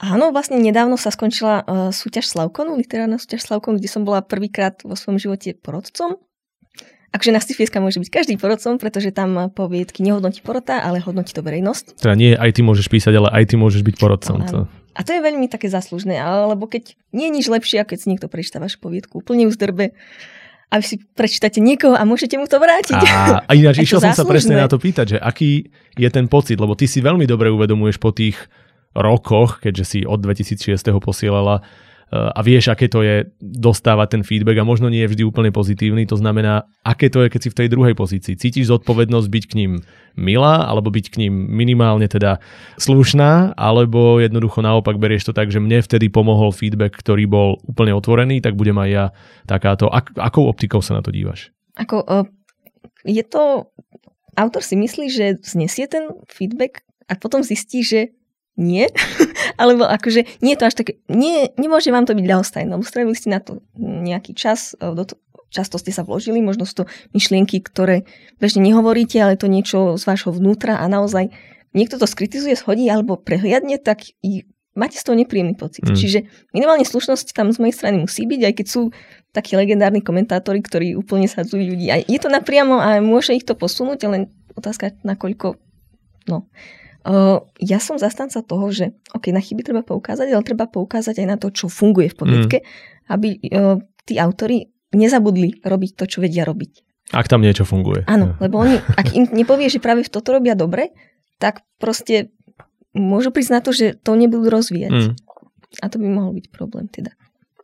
Áno, 0.01 0.33
vlastne 0.33 0.57
nedávno 0.57 0.97
sa 0.97 1.13
skončila 1.13 1.63
uh, 1.63 1.93
súťaž 1.93 2.33
Slavkonu, 2.33 2.81
literárna 2.81 3.21
súťaž 3.21 3.47
Slavkonu, 3.47 3.77
kde 3.77 3.93
som 3.93 4.03
bola 4.09 4.25
prvýkrát 4.25 4.81
vo 4.83 4.97
svojom 4.97 5.21
živote 5.21 5.55
porodcom 5.55 6.17
Akože 7.13 7.31
na 7.33 7.45
Stifieska 7.45 7.77
môže 7.77 8.01
byť 8.01 8.09
každý 8.09 8.35
porodcom, 8.41 8.81
pretože 8.81 9.13
tam 9.13 9.53
poviedky 9.53 10.01
nehodnotí 10.01 10.41
porota, 10.41 10.81
ale 10.81 11.05
hodnotí 11.05 11.37
to 11.37 11.45
verejnosť. 11.45 12.01
Teda 12.01 12.17
nie 12.17 12.33
aj 12.33 12.57
ty 12.57 12.61
môžeš 12.65 12.89
písať, 12.89 13.13
ale 13.21 13.29
aj 13.29 13.53
ty 13.53 13.55
môžeš 13.61 13.85
byť 13.85 13.95
porodcom. 14.01 14.37
To... 14.49 14.59
A 14.97 15.01
to 15.05 15.13
je 15.13 15.21
veľmi 15.21 15.45
také 15.53 15.69
zaslužné, 15.69 16.17
lebo 16.25 16.65
keď 16.65 16.97
nie 17.13 17.29
je 17.29 17.37
nič 17.37 17.47
lepšie, 17.53 17.85
ako 17.85 17.93
keď 17.93 17.99
si 18.01 18.09
niekto 18.09 18.29
prečíta 18.33 18.65
vašu 18.65 18.81
poviedku 18.81 19.21
úplne 19.21 19.45
uzdrbe, 19.45 19.93
a 20.73 20.81
vy 20.81 20.85
si 20.89 20.97
prečítate 20.97 21.61
niekoho 21.61 21.93
a 21.93 22.01
môžete 22.09 22.41
mu 22.41 22.49
to 22.49 22.57
vrátiť. 22.57 22.97
A, 22.97 23.45
a 23.45 23.53
ináč 23.53 23.81
išiel 23.85 24.01
som 24.01 24.17
sa 24.17 24.25
presne 24.25 24.57
na 24.57 24.73
to 24.73 24.81
pýtať, 24.81 25.17
že 25.17 25.19
aký 25.21 25.69
je 26.01 26.09
ten 26.09 26.25
pocit, 26.33 26.57
lebo 26.57 26.73
ty 26.73 26.89
si 26.89 27.05
veľmi 27.05 27.29
dobre 27.29 27.53
uvedomuješ 27.53 28.01
po 28.01 28.09
tých 28.09 28.41
rokoch, 28.97 29.61
keďže 29.61 29.85
si 29.85 29.99
od 30.09 30.25
2006. 30.25 30.73
posielala 31.05 31.61
a 32.13 32.41
vieš, 32.45 32.69
aké 32.69 32.93
to 32.93 33.01
je 33.01 33.25
dostávať 33.41 34.21
ten 34.21 34.23
feedback 34.23 34.61
a 34.61 34.69
možno 34.69 34.93
nie 34.93 35.01
je 35.01 35.17
vždy 35.17 35.23
úplne 35.25 35.49
pozitívny. 35.49 36.05
To 36.13 36.21
znamená, 36.21 36.69
aké 36.85 37.09
to 37.09 37.25
je, 37.25 37.33
keď 37.33 37.41
si 37.41 37.49
v 37.49 37.59
tej 37.65 37.69
druhej 37.73 37.97
pozícii. 37.97 38.37
Cítiš 38.37 38.69
zodpovednosť 38.69 39.29
byť 39.33 39.45
k 39.49 39.57
ním 39.57 39.73
milá, 40.13 40.69
alebo 40.69 40.93
byť 40.93 41.09
k 41.09 41.25
ním 41.25 41.33
minimálne 41.49 42.05
teda 42.05 42.37
slušná, 42.77 43.57
alebo 43.57 44.21
jednoducho 44.21 44.61
naopak 44.61 45.01
berieš 45.01 45.33
to 45.33 45.37
tak, 45.37 45.49
že 45.49 45.57
mne 45.57 45.81
vtedy 45.81 46.13
pomohol 46.13 46.53
feedback, 46.53 46.93
ktorý 47.01 47.25
bol 47.25 47.57
úplne 47.65 47.97
otvorený, 47.97 48.45
tak 48.45 48.61
budem 48.61 48.77
aj 48.77 48.91
ja 48.93 49.05
takáto. 49.49 49.89
Ak, 49.89 50.13
akou 50.13 50.53
optikou 50.53 50.85
sa 50.85 51.01
na 51.01 51.01
to 51.01 51.09
dívaš? 51.09 51.49
Ako, 51.81 52.29
je 53.09 53.25
to... 53.25 53.73
Autor 54.33 54.65
si 54.65 54.81
myslí, 54.81 55.13
že 55.13 55.27
znesie 55.45 55.85
ten 55.89 56.09
feedback 56.25 56.85
a 57.05 57.17
potom 57.21 57.45
zistí, 57.45 57.85
že 57.85 58.17
nie, 58.57 58.89
alebo 59.57 59.89
akože 59.89 60.43
nie 60.45 60.55
je 60.55 60.59
to 60.61 60.69
až 60.69 60.75
také, 60.79 60.93
nie, 61.09 61.51
nemôže 61.57 61.93
vám 61.93 62.05
to 62.09 62.17
byť 62.17 62.27
ľahostajné, 62.27 62.71
lebo 62.73 62.85
strávili 62.85 63.17
ste 63.17 63.33
na 63.33 63.41
to 63.41 63.61
nejaký 63.79 64.33
čas, 64.37 64.77
e, 64.79 64.93
do 64.93 65.05
to, 65.09 65.15
často 65.53 65.77
ste 65.77 65.93
sa 65.93 66.03
vložili, 66.03 66.41
možno 66.41 66.65
sú 66.65 66.83
to 66.83 66.85
myšlienky, 67.13 67.61
ktoré 67.61 68.09
bežne 68.41 68.65
nehovoríte, 68.65 69.21
ale 69.21 69.37
to 69.37 69.47
niečo 69.47 70.01
z 70.01 70.05
vášho 70.09 70.33
vnútra 70.33 70.81
a 70.81 70.89
naozaj 70.89 71.29
niekto 71.77 72.01
to 72.01 72.09
skritizuje, 72.09 72.57
schodí 72.57 72.89
alebo 72.89 73.21
prehliadne, 73.21 73.77
tak 73.77 74.13
máte 74.73 74.97
z 74.97 75.05
toho 75.05 75.17
nepríjemný 75.17 75.55
pocit. 75.57 75.85
Mm. 75.85 75.97
Čiže 75.97 76.19
minimálne 76.57 76.85
slušnosť 76.89 77.37
tam 77.37 77.53
z 77.53 77.61
mojej 77.61 77.77
strany 77.77 77.97
musí 78.01 78.25
byť, 78.25 78.41
aj 78.49 78.55
keď 78.57 78.67
sú 78.67 78.83
takí 79.33 79.57
legendárni 79.57 80.01
komentátori, 80.05 80.61
ktorí 80.61 80.97
úplne 80.97 81.29
sadzujú 81.29 81.77
ľudí. 81.77 81.89
A 81.93 82.01
je 82.01 82.19
to 82.21 82.29
napriamo 82.29 82.81
a 82.81 83.01
môže 83.01 83.37
ich 83.37 83.45
to 83.45 83.57
posunúť, 83.57 84.09
len 84.09 84.33
otázka, 84.57 84.97
nakoľko... 85.05 85.57
No. 86.29 86.49
Uh, 87.03 87.43
ja 87.59 87.83
som 87.83 87.99
zastanca 87.99 88.39
toho, 88.47 88.71
že 88.71 88.95
okay, 89.11 89.35
na 89.35 89.43
chyby 89.43 89.67
treba 89.67 89.83
poukázať, 89.83 90.31
ale 90.31 90.47
treba 90.47 90.71
poukázať 90.71 91.19
aj 91.19 91.27
na 91.27 91.37
to, 91.37 91.51
čo 91.51 91.67
funguje 91.67 92.15
v 92.15 92.17
poviedke, 92.17 92.59
mm. 92.63 92.67
aby 93.11 93.29
uh, 93.51 93.83
tí 94.07 94.23
autory 94.23 94.71
nezabudli 94.95 95.63
robiť 95.67 95.91
to, 95.99 96.05
čo 96.07 96.23
vedia 96.23 96.47
robiť. 96.47 96.73
Ak 97.11 97.27
tam 97.27 97.43
niečo 97.43 97.67
funguje. 97.67 98.07
Áno, 98.07 98.39
lebo 98.39 98.63
oni, 98.63 98.79
ak 98.79 99.19
im 99.19 99.27
nepovie, 99.35 99.67
že 99.67 99.83
práve 99.83 100.07
v 100.07 100.13
toto 100.15 100.31
robia 100.31 100.55
dobre, 100.55 100.95
tak 101.43 101.67
proste 101.83 102.31
môžu 102.95 103.35
prísť 103.35 103.53
na 103.53 103.61
to, 103.61 103.75
že 103.75 103.99
to 103.99 104.15
nebudú 104.15 104.47
rozvíjať. 104.47 104.93
Mm. 104.93 105.13
A 105.81 105.85
to 105.89 105.97
by 105.97 106.07
mohol 106.07 106.37
byť 106.37 106.47
problém 106.53 106.87
teda. 106.87 107.17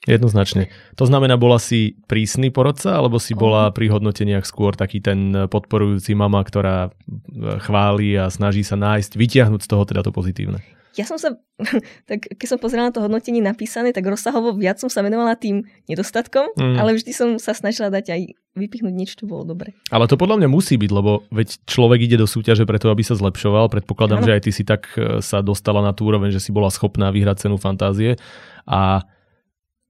Jednoznačne. 0.07 0.71
To 0.95 1.05
znamená, 1.09 1.35
bola 1.35 1.59
si 1.59 1.99
prísny 2.07 2.55
porodca, 2.55 2.95
alebo 2.95 3.19
si 3.19 3.35
bola 3.35 3.73
pri 3.75 3.90
hodnoteniach 3.90 4.47
skôr 4.47 4.78
taký 4.78 5.02
ten 5.02 5.49
podporujúci 5.50 6.14
mama, 6.14 6.40
ktorá 6.45 6.95
chváli 7.64 8.14
a 8.14 8.31
snaží 8.31 8.62
sa 8.62 8.78
nájsť, 8.78 9.19
vytiahnuť 9.19 9.61
z 9.64 9.69
toho 9.69 9.83
teda 9.85 10.07
to 10.07 10.14
pozitívne? 10.14 10.62
Ja 10.99 11.07
som 11.07 11.14
sa, 11.14 11.38
tak 12.11 12.26
keď 12.26 12.47
som 12.50 12.59
pozerala 12.59 12.90
na 12.90 12.95
to 12.95 13.05
hodnotenie 13.05 13.38
napísané, 13.38 13.95
tak 13.95 14.02
rozsahovo 14.02 14.59
viac 14.59 14.83
som 14.83 14.90
sa 14.90 15.07
venovala 15.07 15.38
tým 15.38 15.62
nedostatkom, 15.87 16.50
mm. 16.59 16.75
ale 16.75 16.99
vždy 16.99 17.12
som 17.14 17.28
sa 17.38 17.55
snažila 17.55 17.87
dať 17.87 18.07
aj 18.11 18.21
vypichnúť 18.59 18.95
niečo, 18.95 19.14
čo 19.23 19.31
bolo 19.31 19.47
dobre. 19.47 19.78
Ale 19.95 20.11
to 20.11 20.19
podľa 20.19 20.43
mňa 20.43 20.49
musí 20.50 20.75
byť, 20.75 20.90
lebo 20.90 21.23
veď 21.31 21.62
človek 21.71 22.02
ide 22.02 22.19
do 22.19 22.26
súťaže 22.26 22.67
preto, 22.67 22.90
aby 22.90 23.07
sa 23.07 23.14
zlepšoval. 23.14 23.71
Predpokladám, 23.71 24.19
ano. 24.19 24.26
že 24.26 24.35
aj 24.35 24.43
ty 24.43 24.50
si 24.50 24.67
tak 24.67 24.90
e, 24.99 25.23
sa 25.23 25.38
dostala 25.38 25.78
na 25.78 25.95
tú 25.95 26.11
úroveň, 26.11 26.35
že 26.35 26.43
si 26.43 26.50
bola 26.50 26.67
schopná 26.67 27.14
vyhrať 27.14 27.47
cenu 27.47 27.62
fantázie 27.62 28.19
a 28.67 29.07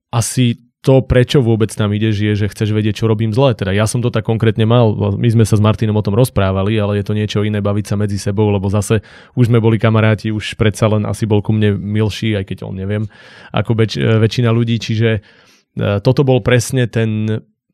asi 0.09 0.69
to, 0.79 1.03
prečo 1.03 1.43
vôbec 1.43 1.67
tam 1.75 1.91
ideš, 1.91 2.15
je, 2.23 2.33
že 2.39 2.47
chceš 2.47 2.71
vedieť, 2.71 3.03
čo 3.03 3.11
robím 3.11 3.35
zle. 3.35 3.51
Teda 3.51 3.75
ja 3.75 3.83
som 3.83 3.99
to 3.99 4.07
tak 4.07 4.23
konkrétne 4.23 4.63
mal, 4.63 4.95
my 5.19 5.27
sme 5.27 5.43
sa 5.43 5.59
s 5.59 5.63
Martinom 5.63 5.99
o 5.99 6.05
tom 6.05 6.15
rozprávali, 6.15 6.79
ale 6.79 7.03
je 7.03 7.05
to 7.05 7.17
niečo 7.17 7.43
iné 7.43 7.59
baviť 7.59 7.85
sa 7.91 7.95
medzi 7.99 8.15
sebou, 8.15 8.47
lebo 8.47 8.71
zase 8.71 9.03
už 9.35 9.51
sme 9.51 9.59
boli 9.59 9.75
kamaráti, 9.75 10.31
už 10.31 10.55
predsa 10.55 10.87
len 10.87 11.03
asi 11.03 11.27
bol 11.27 11.43
ku 11.43 11.51
mne 11.51 11.75
milší, 11.75 12.39
aj 12.39 12.47
keď 12.47 12.57
on 12.63 12.79
neviem, 12.79 13.03
ako 13.51 13.75
väč- 13.75 13.99
väčšina 13.99 14.55
ľudí, 14.55 14.79
čiže 14.79 15.19
e, 15.19 15.21
toto 15.99 16.23
bol 16.23 16.39
presne 16.39 16.87
ten 16.87 17.27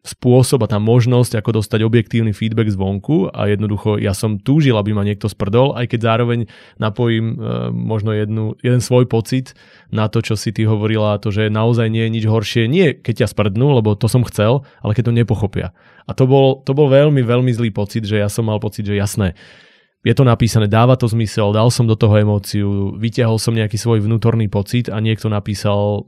spôsob 0.06 0.62
a 0.62 0.70
tá 0.70 0.78
možnosť, 0.78 1.42
ako 1.42 1.60
dostať 1.62 1.82
objektívny 1.82 2.32
feedback 2.32 2.70
zvonku 2.70 3.34
a 3.34 3.50
jednoducho 3.50 3.98
ja 3.98 4.14
som 4.14 4.38
túžil, 4.38 4.78
aby 4.78 4.94
ma 4.94 5.02
niekto 5.02 5.26
sprdol, 5.26 5.74
aj 5.74 5.90
keď 5.90 6.00
zároveň 6.06 6.40
napojím 6.78 7.34
e, 7.34 7.36
možno 7.74 8.14
jednu, 8.14 8.54
jeden 8.62 8.86
svoj 8.86 9.10
pocit 9.10 9.58
na 9.90 10.06
to, 10.06 10.22
čo 10.22 10.38
si 10.38 10.54
ty 10.54 10.70
hovorila, 10.70 11.18
to, 11.18 11.34
že 11.34 11.50
naozaj 11.50 11.90
nie 11.90 12.06
je 12.06 12.14
nič 12.22 12.26
horšie, 12.30 12.70
nie 12.70 12.94
keď 12.94 13.26
ťa 13.26 13.32
sprdnú, 13.34 13.82
lebo 13.82 13.98
to 13.98 14.06
som 14.06 14.22
chcel, 14.30 14.62
ale 14.86 14.94
keď 14.94 15.10
to 15.10 15.18
nepochopia. 15.18 15.74
A 16.06 16.14
to 16.14 16.30
bol, 16.30 16.62
to 16.62 16.78
bol 16.78 16.86
veľmi, 16.86 17.26
veľmi 17.26 17.50
zlý 17.50 17.74
pocit, 17.74 18.06
že 18.06 18.22
ja 18.22 18.30
som 18.30 18.46
mal 18.46 18.62
pocit, 18.62 18.86
že 18.86 18.94
jasné, 18.94 19.34
je 20.06 20.14
to 20.14 20.22
napísané, 20.22 20.70
dáva 20.70 20.94
to 20.94 21.10
zmysel, 21.10 21.50
dal 21.50 21.74
som 21.74 21.90
do 21.90 21.98
toho 21.98 22.14
emóciu, 22.22 22.94
vyťahol 22.94 23.42
som 23.42 23.58
nejaký 23.58 23.74
svoj 23.74 24.06
vnútorný 24.06 24.46
pocit 24.46 24.86
a 24.86 25.02
niekto 25.02 25.34
napísal 25.34 26.06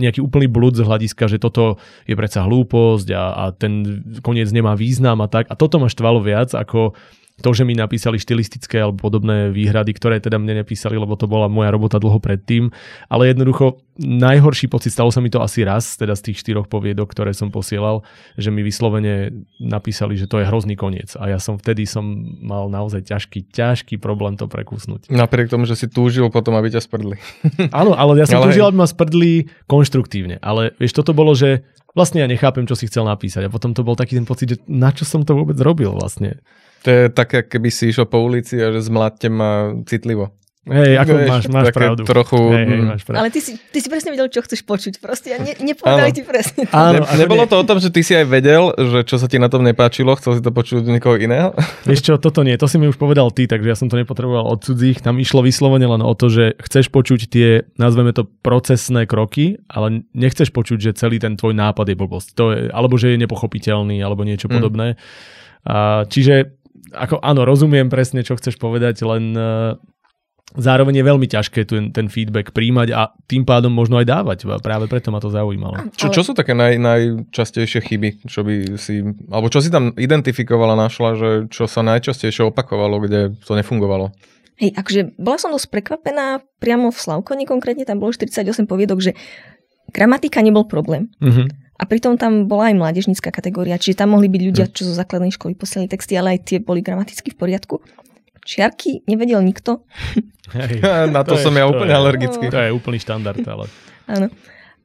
nejaký 0.00 0.24
úplný 0.24 0.48
blúd 0.48 0.74
z 0.74 0.88
hľadiska, 0.88 1.28
že 1.28 1.36
toto 1.36 1.76
je 2.08 2.16
predsa 2.16 2.48
hlúposť 2.48 3.12
a, 3.12 3.24
a 3.36 3.44
ten 3.52 4.02
koniec 4.24 4.48
nemá 4.50 4.72
význam 4.74 5.20
a 5.20 5.28
tak. 5.28 5.46
A 5.52 5.54
toto 5.54 5.76
ma 5.76 5.92
štvalo 5.92 6.24
viac 6.24 6.56
ako 6.56 6.96
to, 7.40 7.50
že 7.56 7.64
mi 7.64 7.74
napísali 7.74 8.20
štilistické 8.20 8.80
alebo 8.80 9.10
podobné 9.10 9.48
výhrady, 9.50 9.96
ktoré 9.96 10.20
teda 10.20 10.36
mne 10.36 10.62
nepísali, 10.62 11.00
lebo 11.00 11.16
to 11.16 11.24
bola 11.24 11.48
moja 11.48 11.72
robota 11.72 11.96
dlho 11.96 12.20
predtým. 12.20 12.68
Ale 13.08 13.32
jednoducho 13.32 13.80
najhorší 14.00 14.72
pocit, 14.72 14.96
stalo 14.96 15.12
sa 15.12 15.20
mi 15.20 15.28
to 15.28 15.44
asi 15.44 15.60
raz, 15.60 15.96
teda 16.00 16.16
z 16.16 16.32
tých 16.32 16.40
štyroch 16.40 16.72
poviedok, 16.72 17.12
ktoré 17.12 17.36
som 17.36 17.52
posielal, 17.52 18.00
že 18.40 18.48
mi 18.48 18.64
vyslovene 18.64 19.44
napísali, 19.60 20.16
že 20.16 20.24
to 20.24 20.40
je 20.40 20.48
hrozný 20.48 20.76
koniec. 20.76 21.12
A 21.20 21.28
ja 21.28 21.36
som 21.36 21.60
vtedy 21.60 21.84
som 21.84 22.04
mal 22.40 22.72
naozaj 22.72 23.04
ťažký, 23.04 23.52
ťažký 23.52 24.00
problém 24.00 24.40
to 24.40 24.48
prekusnúť. 24.48 25.12
Napriek 25.12 25.52
tomu, 25.52 25.68
že 25.68 25.76
si 25.76 25.86
túžil 25.88 26.32
potom, 26.32 26.56
aby 26.56 26.72
ťa 26.72 26.80
sprdli. 26.80 27.20
Áno, 27.80 27.92
ale 27.92 28.24
ja 28.24 28.26
som 28.28 28.40
ale 28.40 28.52
túžil, 28.52 28.64
aby 28.64 28.80
ma 28.80 28.88
sprdli 28.88 29.52
konštruktívne. 29.68 30.40
Ale 30.40 30.72
vieš, 30.80 30.96
toto 30.96 31.12
bolo, 31.12 31.36
že 31.36 31.68
vlastne 31.92 32.22
ja 32.24 32.28
nechápem, 32.30 32.64
čo 32.64 32.78
si 32.78 32.88
chcel 32.88 33.04
napísať. 33.04 33.46
A 33.46 33.52
potom 33.52 33.76
to 33.76 33.84
bol 33.84 33.98
taký 33.98 34.16
ten 34.16 34.26
pocit, 34.26 34.56
že 34.56 34.58
na 34.70 34.94
čo 34.94 35.04
som 35.04 35.26
to 35.26 35.36
vôbec 35.36 35.58
robil 35.60 35.92
vlastne. 35.92 36.40
To 36.84 36.88
je 36.88 37.02
také, 37.12 37.44
keby 37.44 37.68
si 37.68 37.92
išiel 37.92 38.08
po 38.08 38.24
ulici 38.24 38.56
a 38.56 38.72
že 38.72 38.80
zmladte 38.80 39.28
ma 39.28 39.76
citlivo. 39.84 40.32
Hej, 40.68 41.02
ako 41.02 41.12
Vieš, 41.16 41.30
máš, 41.32 41.44
máš 41.48 41.66
pravdu. 41.72 42.02
Trochu, 42.04 42.36
hej, 42.52 42.64
hej, 42.68 42.80
mm. 42.84 42.88
máš 42.92 43.02
pravdu. 43.08 43.18
Ale 43.18 43.28
ty 43.32 43.40
si, 43.40 43.56
ty 43.56 43.78
si 43.80 43.88
presne 43.88 44.12
vedel, 44.12 44.28
čo 44.28 44.44
chceš 44.44 44.60
počuť. 44.68 45.00
Proste 45.00 45.32
ja 45.32 45.40
ne, 45.40 45.56
nepovedali 45.56 46.12
ti 46.12 46.20
presne. 46.20 46.68
To. 46.68 46.76
Áno, 46.76 47.08
ne, 47.08 47.16
nebolo 47.16 47.48
to 47.48 47.58
o 47.58 47.64
tom, 47.64 47.80
že 47.80 47.88
ty 47.88 48.04
si 48.04 48.12
aj 48.12 48.28
vedel, 48.28 48.70
že 48.76 49.02
čo 49.08 49.16
sa 49.16 49.24
ti 49.24 49.40
na 49.40 49.48
tom 49.48 49.64
nepáčilo, 49.64 50.12
chcel 50.20 50.36
si 50.36 50.42
to 50.44 50.52
počuť 50.52 50.84
od 50.84 50.92
niekoho 50.92 51.16
iného? 51.16 51.56
Vieš 51.90 52.00
čo, 52.06 52.12
toto 52.20 52.44
nie, 52.44 52.60
to 52.60 52.68
si 52.68 52.76
mi 52.76 52.92
už 52.92 53.00
povedal 53.00 53.32
ty, 53.32 53.48
takže 53.48 53.72
ja 53.72 53.74
som 53.74 53.88
to 53.88 53.96
nepotreboval 53.96 54.52
od 54.52 54.60
cudzích. 54.60 55.00
Tam 55.00 55.16
išlo 55.16 55.40
vyslovene 55.40 55.88
len 55.88 56.04
o 56.04 56.12
to, 56.12 56.28
že 56.28 56.54
chceš 56.60 56.92
počuť 56.92 57.20
tie, 57.32 57.64
nazveme 57.80 58.12
to 58.12 58.28
procesné 58.28 59.08
kroky, 59.08 59.64
ale 59.64 60.04
nechceš 60.12 60.52
počuť, 60.52 60.78
že 60.78 60.90
celý 60.92 61.16
ten 61.16 61.40
tvoj 61.40 61.56
nápad 61.56 61.88
je 61.88 61.96
blbosť. 61.96 62.28
To 62.36 62.44
je, 62.52 62.60
alebo 62.68 63.00
že 63.00 63.16
je 63.16 63.22
nepochopiteľný, 63.24 63.96
alebo 64.04 64.28
niečo 64.28 64.46
mm. 64.46 64.54
podobné. 64.54 65.00
A, 65.64 66.04
čiže 66.04 66.59
ako 66.92 67.20
áno, 67.22 67.44
rozumiem 67.46 67.92
presne, 67.92 68.24
čo 68.24 68.36
chceš 68.36 68.56
povedať, 68.56 69.02
len 69.04 69.34
uh, 69.36 69.78
zároveň 70.58 70.98
je 70.98 71.04
veľmi 71.06 71.26
ťažké 71.30 71.62
ten, 71.68 71.94
ten 71.94 72.06
feedback 72.10 72.50
príjmať 72.50 72.88
a 72.90 73.14
tým 73.30 73.46
pádom 73.46 73.70
možno 73.70 74.02
aj 74.02 74.06
dávať. 74.10 74.38
Práve 74.58 74.90
preto 74.90 75.14
ma 75.14 75.22
to 75.22 75.30
zaujímalo. 75.30 75.78
Čo, 75.94 76.10
čo 76.10 76.22
sú 76.26 76.32
také 76.34 76.56
naj, 76.58 76.80
najčastejšie 76.80 77.80
chyby, 77.86 78.08
čo 78.26 78.42
by 78.42 78.74
si, 78.74 79.04
alebo 79.30 79.46
čo 79.46 79.62
si 79.62 79.70
tam 79.70 79.94
identifikovala, 79.94 80.74
našla, 80.74 81.10
že 81.14 81.30
čo 81.52 81.70
sa 81.70 81.86
najčastejšie 81.86 82.50
opakovalo, 82.50 82.98
kde 83.06 83.38
to 83.46 83.54
nefungovalo? 83.54 84.10
Hej, 84.58 84.76
akože 84.76 85.00
bola 85.16 85.38
som 85.40 85.54
dosť 85.54 85.72
prekvapená 85.72 86.44
priamo 86.60 86.92
v 86.92 86.98
Slavkoni 86.98 87.48
konkrétne, 87.48 87.88
tam 87.88 88.02
bolo 88.02 88.12
48 88.12 88.68
poviedok, 88.68 89.00
že 89.00 89.16
gramatika 89.88 90.44
nebol 90.44 90.68
problém. 90.68 91.08
Uh-huh. 91.22 91.48
A 91.80 91.88
pritom 91.88 92.20
tam 92.20 92.44
bola 92.44 92.68
aj 92.68 92.76
mládežnícka 92.76 93.32
kategória, 93.32 93.80
čiže 93.80 94.04
tam 94.04 94.12
mohli 94.12 94.28
byť 94.28 94.42
ľudia, 94.52 94.66
hm. 94.68 94.72
čo 94.76 94.82
zo 94.84 94.92
základnej 94.92 95.32
školy 95.32 95.56
posielali 95.56 95.88
texty, 95.88 96.12
ale 96.20 96.36
aj 96.36 96.40
tie 96.44 96.58
boli 96.60 96.84
gramaticky 96.84 97.32
v 97.32 97.40
poriadku. 97.40 97.80
Čiarky 98.44 99.04
nevedel 99.08 99.40
nikto. 99.40 99.88
Hej, 100.52 100.84
Na 101.16 101.24
to, 101.24 101.36
to 101.36 101.48
som 101.48 101.56
je, 101.56 101.60
ja 101.60 101.66
úplne 101.68 101.92
to 101.92 102.00
alergický. 102.04 102.44
To 102.52 102.60
je 102.60 102.70
úplný 102.72 102.98
štandard, 103.00 103.40
ale... 103.48 103.64
Áno. 104.12 104.28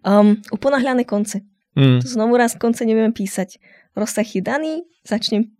Um, 0.05 0.39
uponahľané 0.53 1.03
konce. 1.03 1.43
Mm. 1.75 1.99
To 1.99 2.07
znovu 2.07 2.39
raz 2.39 2.55
konce 2.55 2.87
neviem 2.87 3.11
písať. 3.11 3.59
Rozsah 3.97 4.27
je 4.27 4.41
daný, 4.43 4.73
začnem 5.03 5.51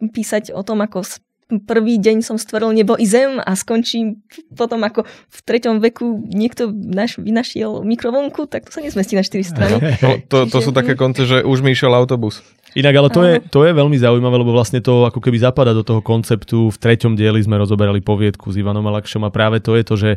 písať 0.00 0.50
o 0.50 0.62
tom, 0.64 0.80
ako 0.82 1.04
prvý 1.48 1.96
deň 1.96 2.20
som 2.20 2.36
stvoril 2.36 2.76
nebo 2.76 3.00
i 3.00 3.08
zem 3.08 3.40
a 3.40 3.56
skončím 3.56 4.20
potom 4.52 4.84
ako 4.84 5.08
v 5.08 5.38
treťom 5.48 5.80
veku 5.80 6.28
niekto 6.28 6.68
naš, 6.68 7.16
vynašiel 7.16 7.80
mikrovlnku, 7.88 8.44
tak 8.44 8.68
to 8.68 8.76
sa 8.76 8.84
nezmestí 8.84 9.16
na 9.16 9.24
4 9.24 9.40
strany. 9.40 9.76
To, 10.04 10.08
to, 10.28 10.38
to 10.52 10.58
sú 10.60 10.70
také 10.76 10.92
konce, 10.92 11.24
že 11.24 11.40
už 11.40 11.64
mi 11.64 11.72
išiel 11.72 11.96
autobus. 11.96 12.44
Inak, 12.76 12.94
ale 13.00 13.08
to 13.08 13.20
je, 13.24 13.34
to 13.48 13.64
je 13.64 13.72
veľmi 13.72 13.96
zaujímavé, 13.96 14.36
lebo 14.44 14.52
vlastne 14.52 14.84
to 14.84 15.08
ako 15.08 15.24
keby 15.24 15.40
zapada 15.40 15.72
do 15.72 15.80
toho 15.80 16.04
konceptu. 16.04 16.68
V 16.68 16.76
treťom 16.76 17.16
dieli 17.16 17.40
sme 17.40 17.56
rozoberali 17.56 18.04
poviedku 18.04 18.52
s 18.52 18.60
Ivanom 18.60 18.84
Alakšom 18.84 19.24
a 19.24 19.32
práve 19.32 19.64
to 19.64 19.72
je 19.72 19.84
to, 19.88 19.94
že 19.96 20.10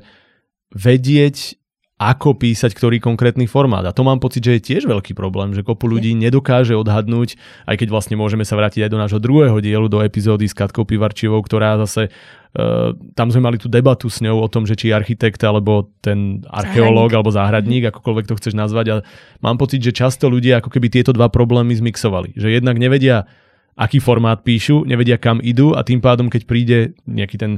vedieť 0.75 1.61
ako 2.01 2.34
písať 2.34 2.74
ktorý 2.74 2.98
konkrétny 2.98 3.46
formát. 3.46 3.86
A 3.86 3.93
to 3.93 4.01
mám 4.01 4.17
pocit, 4.17 4.41
že 4.41 4.58
je 4.58 4.65
tiež 4.74 4.89
veľký 4.89 5.13
problém, 5.13 5.53
že 5.53 5.62
kopu 5.62 5.86
ľudí 5.86 6.17
nedokáže 6.17 6.74
odhadnúť, 6.74 7.38
aj 7.70 7.77
keď 7.77 7.88
vlastne 7.93 8.17
môžeme 8.17 8.41
sa 8.41 8.58
vrátiť 8.58 8.89
aj 8.89 8.91
do 8.91 8.98
nášho 8.98 9.22
druhého 9.22 9.62
dielu, 9.62 9.86
do 9.86 10.01
epizódy 10.01 10.50
s 10.50 10.58
Katkou 10.58 10.81
Pivarčivou, 10.81 11.38
ktorá 11.46 11.77
zase 11.86 12.10
Uh, 12.51 12.91
tam 13.15 13.31
sme 13.31 13.48
mali 13.48 13.55
tú 13.55 13.72
debatu 13.72 14.12
s 14.12 14.20
ňou 14.20 14.43
o 14.43 14.51
tom, 14.51 14.67
že 14.67 14.75
či 14.75 14.91
architekt 14.91 15.39
alebo 15.39 15.88
ten 16.03 16.43
archeológ 16.51 17.15
alebo 17.15 17.31
záhradník, 17.31 17.88
akokoľvek 17.88 18.27
to 18.27 18.36
chceš 18.36 18.60
nazvať. 18.60 18.86
A 18.91 18.96
mám 19.39 19.55
pocit, 19.55 19.79
že 19.79 19.96
často 19.96 20.27
ľudia 20.27 20.60
ako 20.60 20.67
keby 20.67 20.91
tieto 20.91 21.15
dva 21.15 21.31
problémy 21.31 21.72
zmixovali. 21.79 22.36
Že 22.36 22.60
jednak 22.60 22.75
nevedia, 22.75 23.24
aký 23.75 24.03
formát 24.03 24.41
píšu, 24.43 24.83
nevedia 24.83 25.15
kam 25.17 25.39
idú 25.39 25.73
a 25.73 25.81
tým 25.81 26.03
pádom, 26.03 26.27
keď 26.27 26.41
príde 26.45 26.77
nejaký 27.07 27.37
ten 27.39 27.51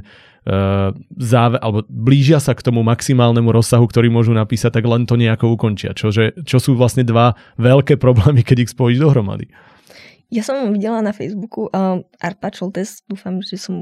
uh, 0.47 0.91
záve, 1.17 1.57
alebo 1.59 1.83
blížia 1.87 2.39
sa 2.39 2.53
k 2.55 2.63
tomu 2.63 2.83
maximálnemu 2.83 3.49
rozsahu, 3.49 3.85
ktorý 3.87 4.11
môžu 4.11 4.31
napísať, 4.35 4.79
tak 4.79 4.85
len 4.87 5.07
to 5.07 5.15
nejako 5.15 5.55
ukončia. 5.55 5.95
Čože, 5.95 6.43
čo 6.43 6.57
sú 6.59 6.75
vlastne 6.75 7.03
dva 7.07 7.35
veľké 7.59 7.97
problémy, 7.97 8.43
keď 8.43 8.67
ich 8.67 8.73
spojíš 8.73 9.03
dohromady. 9.03 9.49
Ja 10.33 10.41
som 10.41 10.73
videla 10.73 11.05
na 11.05 11.13
Facebooku 11.13 11.69
uh, 11.69 12.01
Arpa 12.17 12.49
Čoltes, 12.49 13.05
dúfam, 13.05 13.37
že 13.45 13.53
som 13.61 13.77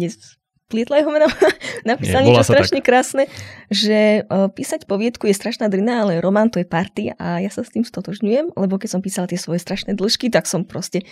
nesplietla 0.00 1.04
jeho 1.04 1.12
meno, 1.12 1.28
napísal 1.90 2.24
Nie, 2.24 2.32
niečo 2.32 2.48
strašne 2.48 2.80
tak. 2.80 2.88
krásne, 2.88 3.24
že 3.68 4.24
uh, 4.24 4.48
písať 4.48 4.88
poviedku 4.88 5.28
je 5.28 5.36
strašná 5.36 5.68
drina, 5.68 6.08
ale 6.08 6.24
román 6.24 6.48
to 6.48 6.64
je 6.64 6.64
party 6.64 7.12
a 7.12 7.44
ja 7.44 7.50
sa 7.52 7.60
s 7.60 7.68
tým 7.76 7.84
stotožňujem, 7.84 8.56
lebo 8.56 8.80
keď 8.80 8.88
som 8.88 9.04
písala 9.04 9.28
tie 9.28 9.36
svoje 9.36 9.60
strašné 9.60 9.92
dĺžky, 9.92 10.32
tak 10.32 10.48
som 10.48 10.64
proste 10.64 11.04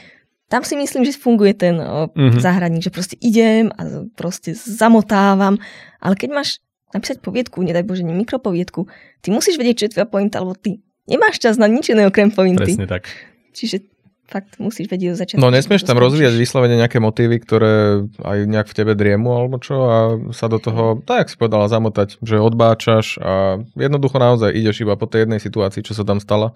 tam 0.50 0.66
si 0.66 0.74
myslím, 0.74 1.06
že 1.06 1.14
funguje 1.14 1.54
ten 1.54 1.78
mm-hmm. 1.78 2.42
záhradník, 2.42 2.82
že 2.82 2.90
proste 2.90 3.14
idem 3.22 3.70
a 3.78 4.10
proste 4.18 4.58
zamotávam, 4.58 5.62
ale 6.02 6.14
keď 6.18 6.30
máš 6.34 6.58
napísať 6.90 7.22
poviedku, 7.22 7.62
nedaj 7.62 7.86
Bože, 7.86 8.02
nie 8.02 8.18
mikropoviedku, 8.18 8.90
ty 9.22 9.30
musíš 9.30 9.62
vedieť, 9.62 9.76
čo 9.78 9.84
je 9.86 9.92
tvoja 9.94 10.08
pointa, 10.10 10.42
alebo 10.42 10.58
ty 10.58 10.82
nemáš 11.06 11.38
čas 11.38 11.54
na 11.54 11.70
nič 11.70 11.94
iné 11.94 12.02
okrem 12.10 12.34
pointy. 12.34 12.74
Presne 12.74 12.90
tak. 12.90 13.06
Čiže 13.54 13.86
fakt 14.26 14.58
musíš 14.62 14.90
vedieť 14.90 15.14
od 15.14 15.18
začiatku. 15.18 15.42
No 15.42 15.54
nesmieš 15.54 15.86
tam 15.86 15.98
rozvíjať 15.98 16.34
vyslovene 16.38 16.78
nejaké 16.78 17.02
motívy, 17.02 17.42
ktoré 17.42 18.06
aj 18.22 18.38
nejak 18.46 18.70
v 18.70 18.76
tebe 18.78 18.92
driemu 18.94 19.30
alebo 19.34 19.58
čo 19.58 19.76
a 19.86 19.98
sa 20.34 20.46
do 20.46 20.62
toho, 20.62 21.02
tak 21.02 21.26
jak 21.26 21.30
si 21.30 21.36
povedala, 21.38 21.70
zamotať, 21.70 22.22
že 22.22 22.42
odbáčaš 22.42 23.18
a 23.22 23.62
jednoducho 23.74 24.18
naozaj 24.18 24.54
ideš 24.54 24.86
iba 24.86 24.94
po 24.94 25.10
tej 25.10 25.26
jednej 25.26 25.42
situácii, 25.42 25.82
čo 25.82 25.98
sa 25.98 26.06
tam 26.06 26.22
stala 26.22 26.54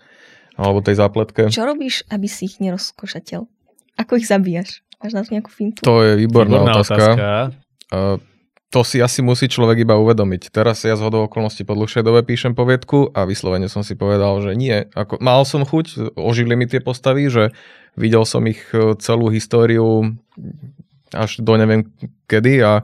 alebo 0.54 0.86
tej 0.86 1.02
zápletke. 1.02 1.50
Čo 1.50 1.66
robíš, 1.66 2.06
aby 2.10 2.30
si 2.30 2.46
ich 2.46 2.62
nerozkošateľ? 2.62 3.53
Ako 3.98 4.18
ich 4.18 4.26
zabíjaš? 4.26 4.82
Máš 4.98 5.12
na 5.14 5.22
to 5.22 5.30
nejakú 5.36 5.50
fintu? 5.52 5.80
To 5.84 6.00
je 6.02 6.16
výborná, 6.16 6.64
Výborná 6.64 6.72
otázka. 6.80 6.96
otázka. 6.96 7.28
Uh, 7.92 8.16
to 8.74 8.82
si 8.82 8.98
asi 8.98 9.22
musí 9.22 9.46
človek 9.46 9.86
iba 9.86 9.94
uvedomiť. 9.94 10.50
Teraz 10.50 10.82
ja 10.82 10.98
z 10.98 11.04
hodou 11.06 11.30
okolností 11.30 11.62
po 11.62 11.78
dlhšej 11.78 12.02
dobe 12.02 12.26
píšem 12.26 12.58
poviedku 12.58 13.14
a 13.14 13.22
vyslovene 13.22 13.70
som 13.70 13.86
si 13.86 13.94
povedal, 13.94 14.42
že 14.42 14.58
nie. 14.58 14.90
Ako, 14.98 15.22
mal 15.22 15.46
som 15.46 15.62
chuť, 15.62 16.18
ožili 16.18 16.58
mi 16.58 16.66
tie 16.66 16.82
postavy, 16.82 17.30
že 17.30 17.54
videl 17.94 18.26
som 18.26 18.42
ich 18.50 18.58
e, 18.74 18.98
celú 18.98 19.30
históriu 19.30 20.18
až 21.14 21.38
do 21.38 21.54
neviem 21.54 21.86
kedy 22.26 22.66
a 22.66 22.82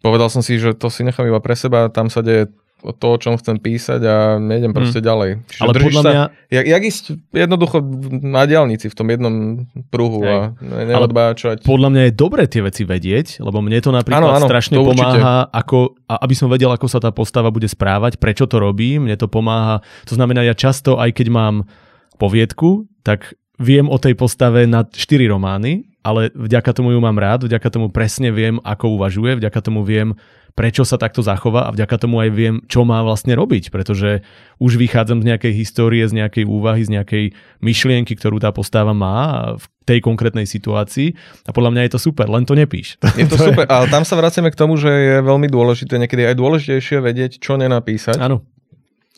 povedal 0.00 0.32
som 0.32 0.40
si, 0.40 0.56
že 0.56 0.72
to 0.72 0.88
si 0.88 1.04
nechám 1.04 1.28
iba 1.28 1.44
pre 1.44 1.52
seba, 1.52 1.92
tam 1.92 2.08
sa 2.08 2.24
deje 2.24 2.48
to, 2.90 3.06
o 3.06 3.16
čom 3.16 3.34
chcem 3.34 3.56
písať 3.56 4.00
a 4.00 4.16
nejdem 4.36 4.70
proste 4.70 4.98
Mm. 4.98 5.06
ďalej. 5.06 5.30
Čiže 5.46 5.62
Ale 5.62 5.72
podľa 5.78 6.02
sa, 6.02 6.10
mňa, 6.10 6.22
jak, 6.50 6.64
jak 6.66 6.82
ísť 6.84 7.04
jednoducho 7.30 7.76
na 8.20 8.42
diálnici 8.42 8.86
v 8.86 8.94
tom 8.94 9.06
jednom 9.06 9.34
pruhu 9.88 10.20
Hej. 10.20 10.28
a 10.28 10.36
ne- 10.58 10.84
neodbáčať. 10.86 11.56
podľa 11.62 11.88
mňa 11.88 12.02
je 12.02 12.12
dobré 12.12 12.44
tie 12.44 12.60
veci 12.60 12.82
vedieť, 12.82 13.38
lebo 13.38 13.58
mne 13.58 13.78
to 13.78 13.88
napríklad 13.88 14.20
Áno, 14.20 14.34
áno, 14.34 14.44
strašne 14.44 14.74
to 14.74 14.82
určite. 14.82 15.00
pomáha, 15.00 15.48
ako, 15.48 15.78
a 16.04 16.20
aby 16.20 16.34
som 16.34 16.46
vedel, 16.46 16.68
ako 16.68 16.86
sa 16.86 16.98
tá 16.98 17.08
postava 17.08 17.48
bude 17.48 17.66
správať, 17.66 18.16
prečo 18.16 18.44
to 18.44 18.58
robí, 18.58 18.96
mne 18.96 19.14
to 19.14 19.24
pomáha. 19.24 19.80
To 20.04 20.14
znamená, 20.14 20.42
ja 20.42 20.52
často, 20.52 20.98
aj 20.98 21.14
keď 21.14 21.26
mám 21.28 21.54
poviedku, 22.14 22.86
tak 23.00 23.32
viem 23.56 23.86
o 23.86 23.96
tej 23.96 24.14
postave 24.14 24.66
na 24.66 24.82
4 24.82 24.98
romány, 25.24 25.86
ale 26.04 26.28
vďaka 26.36 26.76
tomu 26.76 26.92
ju 26.92 27.00
mám 27.00 27.16
rád, 27.16 27.48
vďaka 27.48 27.68
tomu 27.72 27.88
presne 27.88 28.28
viem, 28.28 28.60
ako 28.60 29.00
uvažuje, 29.00 29.40
vďaka 29.40 29.60
tomu 29.64 29.80
viem, 29.88 30.12
prečo 30.54 30.86
sa 30.86 31.00
takto 31.00 31.24
zachová 31.24 31.66
a 31.66 31.74
vďaka 31.74 31.96
tomu 31.98 32.22
aj 32.22 32.30
viem, 32.30 32.54
čo 32.70 32.86
má 32.86 33.02
vlastne 33.02 33.34
robiť, 33.34 33.74
pretože 33.74 34.22
už 34.62 34.78
vychádzam 34.78 35.24
z 35.24 35.34
nejakej 35.34 35.52
histórie, 35.56 36.06
z 36.06 36.14
nejakej 36.14 36.46
úvahy, 36.46 36.86
z 36.86 36.94
nejakej 36.94 37.24
myšlienky, 37.58 38.14
ktorú 38.14 38.38
tá 38.38 38.54
postava 38.54 38.94
má 38.94 39.50
v 39.58 39.64
tej 39.88 39.98
konkrétnej 40.04 40.46
situácii 40.46 41.16
a 41.44 41.50
podľa 41.50 41.70
mňa 41.74 41.82
je 41.88 41.92
to 41.96 42.00
super, 42.00 42.30
len 42.30 42.46
to 42.46 42.54
nepíš. 42.54 43.00
Je 43.18 43.26
to 43.26 43.40
super, 43.50 43.66
ale 43.66 43.90
tam 43.90 44.06
sa 44.06 44.14
vraciame 44.14 44.54
k 44.54 44.60
tomu, 44.60 44.78
že 44.78 44.92
je 44.92 45.16
veľmi 45.26 45.50
dôležité, 45.50 45.98
niekedy 45.98 46.22
aj 46.22 46.38
dôležitejšie 46.38 47.02
vedieť, 47.02 47.42
čo 47.42 47.58
nenapísať 47.58 48.22
Áno, 48.22 48.46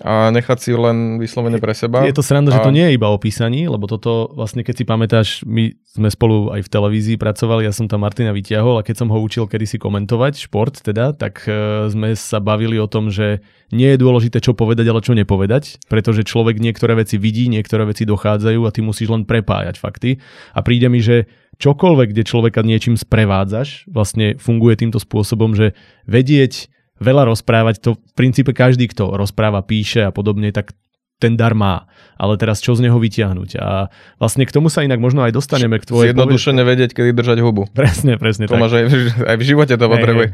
a 0.04 0.28
nechať 0.28 0.58
si 0.60 0.70
len 0.76 1.16
vyslovene 1.16 1.56
pre 1.56 1.72
seba. 1.72 2.04
je 2.04 2.12
to 2.12 2.20
sranda, 2.20 2.52
že 2.52 2.60
a- 2.60 2.66
to 2.68 2.74
nie 2.74 2.84
je 2.84 3.00
iba 3.00 3.08
o 3.08 3.16
písaní, 3.16 3.64
lebo 3.64 3.88
toto 3.88 4.28
vlastne, 4.36 4.60
keď 4.60 4.74
si 4.76 4.84
pamätáš, 4.84 5.28
my 5.48 5.72
sme 5.88 6.12
spolu 6.12 6.52
aj 6.52 6.68
v 6.68 6.72
televízii 6.72 7.16
pracovali, 7.16 7.64
ja 7.64 7.72
som 7.72 7.88
tam 7.88 8.04
Martina 8.04 8.36
vyťahol 8.36 8.76
a 8.76 8.84
keď 8.84 8.92
som 9.00 9.08
ho 9.08 9.16
učil 9.16 9.48
kedysi 9.48 9.80
komentovať, 9.80 10.36
šport 10.36 10.76
teda, 10.84 11.16
tak 11.16 11.48
e, 11.48 11.88
sme 11.88 12.12
sa 12.12 12.44
bavili 12.44 12.76
o 12.76 12.84
tom, 12.84 13.08
že 13.08 13.40
nie 13.72 13.88
je 13.96 14.02
dôležité, 14.04 14.44
čo 14.44 14.52
povedať, 14.52 14.84
ale 14.92 15.00
čo 15.00 15.16
nepovedať, 15.16 15.88
pretože 15.88 16.28
človek 16.28 16.60
niektoré 16.60 16.92
veci 17.00 17.16
vidí, 17.16 17.48
niektoré 17.48 17.88
veci 17.88 18.04
dochádzajú 18.04 18.68
a 18.68 18.70
ty 18.76 18.84
musíš 18.84 19.08
len 19.08 19.24
prepájať 19.24 19.80
fakty. 19.80 20.20
A 20.52 20.60
príde 20.60 20.92
mi, 20.92 21.00
že 21.00 21.24
čokoľvek, 21.56 22.12
kde 22.12 22.28
človeka 22.28 22.60
niečím 22.60 23.00
sprevádzaš, 23.00 23.88
vlastne 23.88 24.36
funguje 24.36 24.76
týmto 24.76 25.00
spôsobom, 25.00 25.56
že 25.56 25.72
vedieť 26.04 26.68
veľa 26.98 27.28
rozprávať, 27.28 27.74
to 27.78 27.90
v 27.94 28.12
princípe 28.14 28.50
každý, 28.50 28.88
kto 28.88 29.14
rozpráva, 29.14 29.60
píše 29.60 30.02
a 30.02 30.10
podobne, 30.10 30.48
tak 30.50 30.72
ten 31.16 31.32
dar 31.32 31.56
má. 31.56 31.88
Ale 32.20 32.36
teraz 32.36 32.60
čo 32.60 32.76
z 32.76 32.84
neho 32.84 32.96
vyťahnuť? 32.96 33.50
A 33.56 33.88
vlastne 34.16 34.44
k 34.44 34.52
tomu 34.52 34.68
sa 34.68 34.84
inak 34.84 35.00
možno 35.00 35.24
aj 35.24 35.32
dostaneme 35.32 35.80
k 35.80 35.88
tvojej 35.88 36.12
Zjednodušene 36.12 36.60
vedieť, 36.60 36.92
kedy 36.92 37.16
držať 37.16 37.38
hubu. 37.40 37.64
Presne, 37.72 38.16
presne 38.16 38.44
To 38.44 38.56
tak. 38.56 38.60
máš 38.60 38.72
aj, 38.76 38.84
v- 38.84 39.24
aj 39.24 39.36
v 39.36 39.44
živote 39.44 39.74
to 39.74 39.86
potrebuje. 39.86 40.28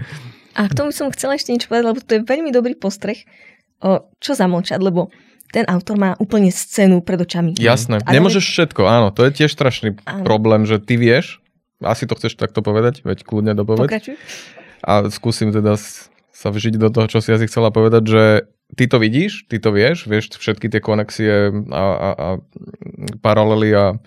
A 0.52 0.66
k 0.66 0.74
tomu 0.74 0.90
som 0.90 1.06
chcela 1.08 1.34
ešte 1.34 1.48
niečo 1.48 1.70
povedať, 1.70 1.86
lebo 1.86 1.98
to 1.98 2.12
je 2.12 2.22
veľmi 2.22 2.50
dobrý 2.50 2.74
postreh, 2.74 3.22
o, 3.78 4.10
čo 4.18 4.34
zamlčať, 4.34 4.78
lebo 4.78 5.08
ten 5.48 5.64
autor 5.64 5.96
má 5.96 6.10
úplne 6.16 6.48
scénu 6.48 7.00
pred 7.00 7.16
očami. 7.16 7.54
Jasné. 7.54 8.00
A 8.00 8.10
Nemôžeš 8.10 8.42
všetko, 8.42 8.82
áno. 8.82 9.08
To 9.10 9.22
je 9.22 9.32
tiež 9.34 9.48
strašný 9.48 9.96
Áno. 10.02 10.22
problém, 10.22 10.64
že 10.64 10.76
ty 10.76 10.96
vieš, 10.96 11.38
asi 11.78 12.04
to 12.04 12.14
chceš 12.14 12.34
takto 12.34 12.58
povedať, 12.58 13.00
veď 13.02 13.22
kľudne 13.22 13.52
dopoveď. 13.52 13.86
Pokračuj. 13.86 14.16
A 14.80 15.06
skúsim 15.08 15.48
teda 15.48 15.74
s- 15.74 16.11
sa 16.32 16.48
vžiť 16.48 16.80
do 16.80 16.88
toho, 16.88 17.06
čo 17.06 17.20
si 17.20 17.30
asi 17.30 17.44
chcela 17.46 17.68
povedať, 17.68 18.02
že 18.08 18.24
ty 18.72 18.88
to 18.88 18.96
vidíš, 18.96 19.46
ty 19.52 19.60
to 19.60 19.68
vieš, 19.68 20.08
vieš 20.08 20.32
všetky 20.40 20.72
tie 20.72 20.80
konexie 20.80 21.52
a, 21.68 21.84
a, 21.84 22.08
a 22.16 22.28
paralely 23.20 23.70
a 23.76 24.00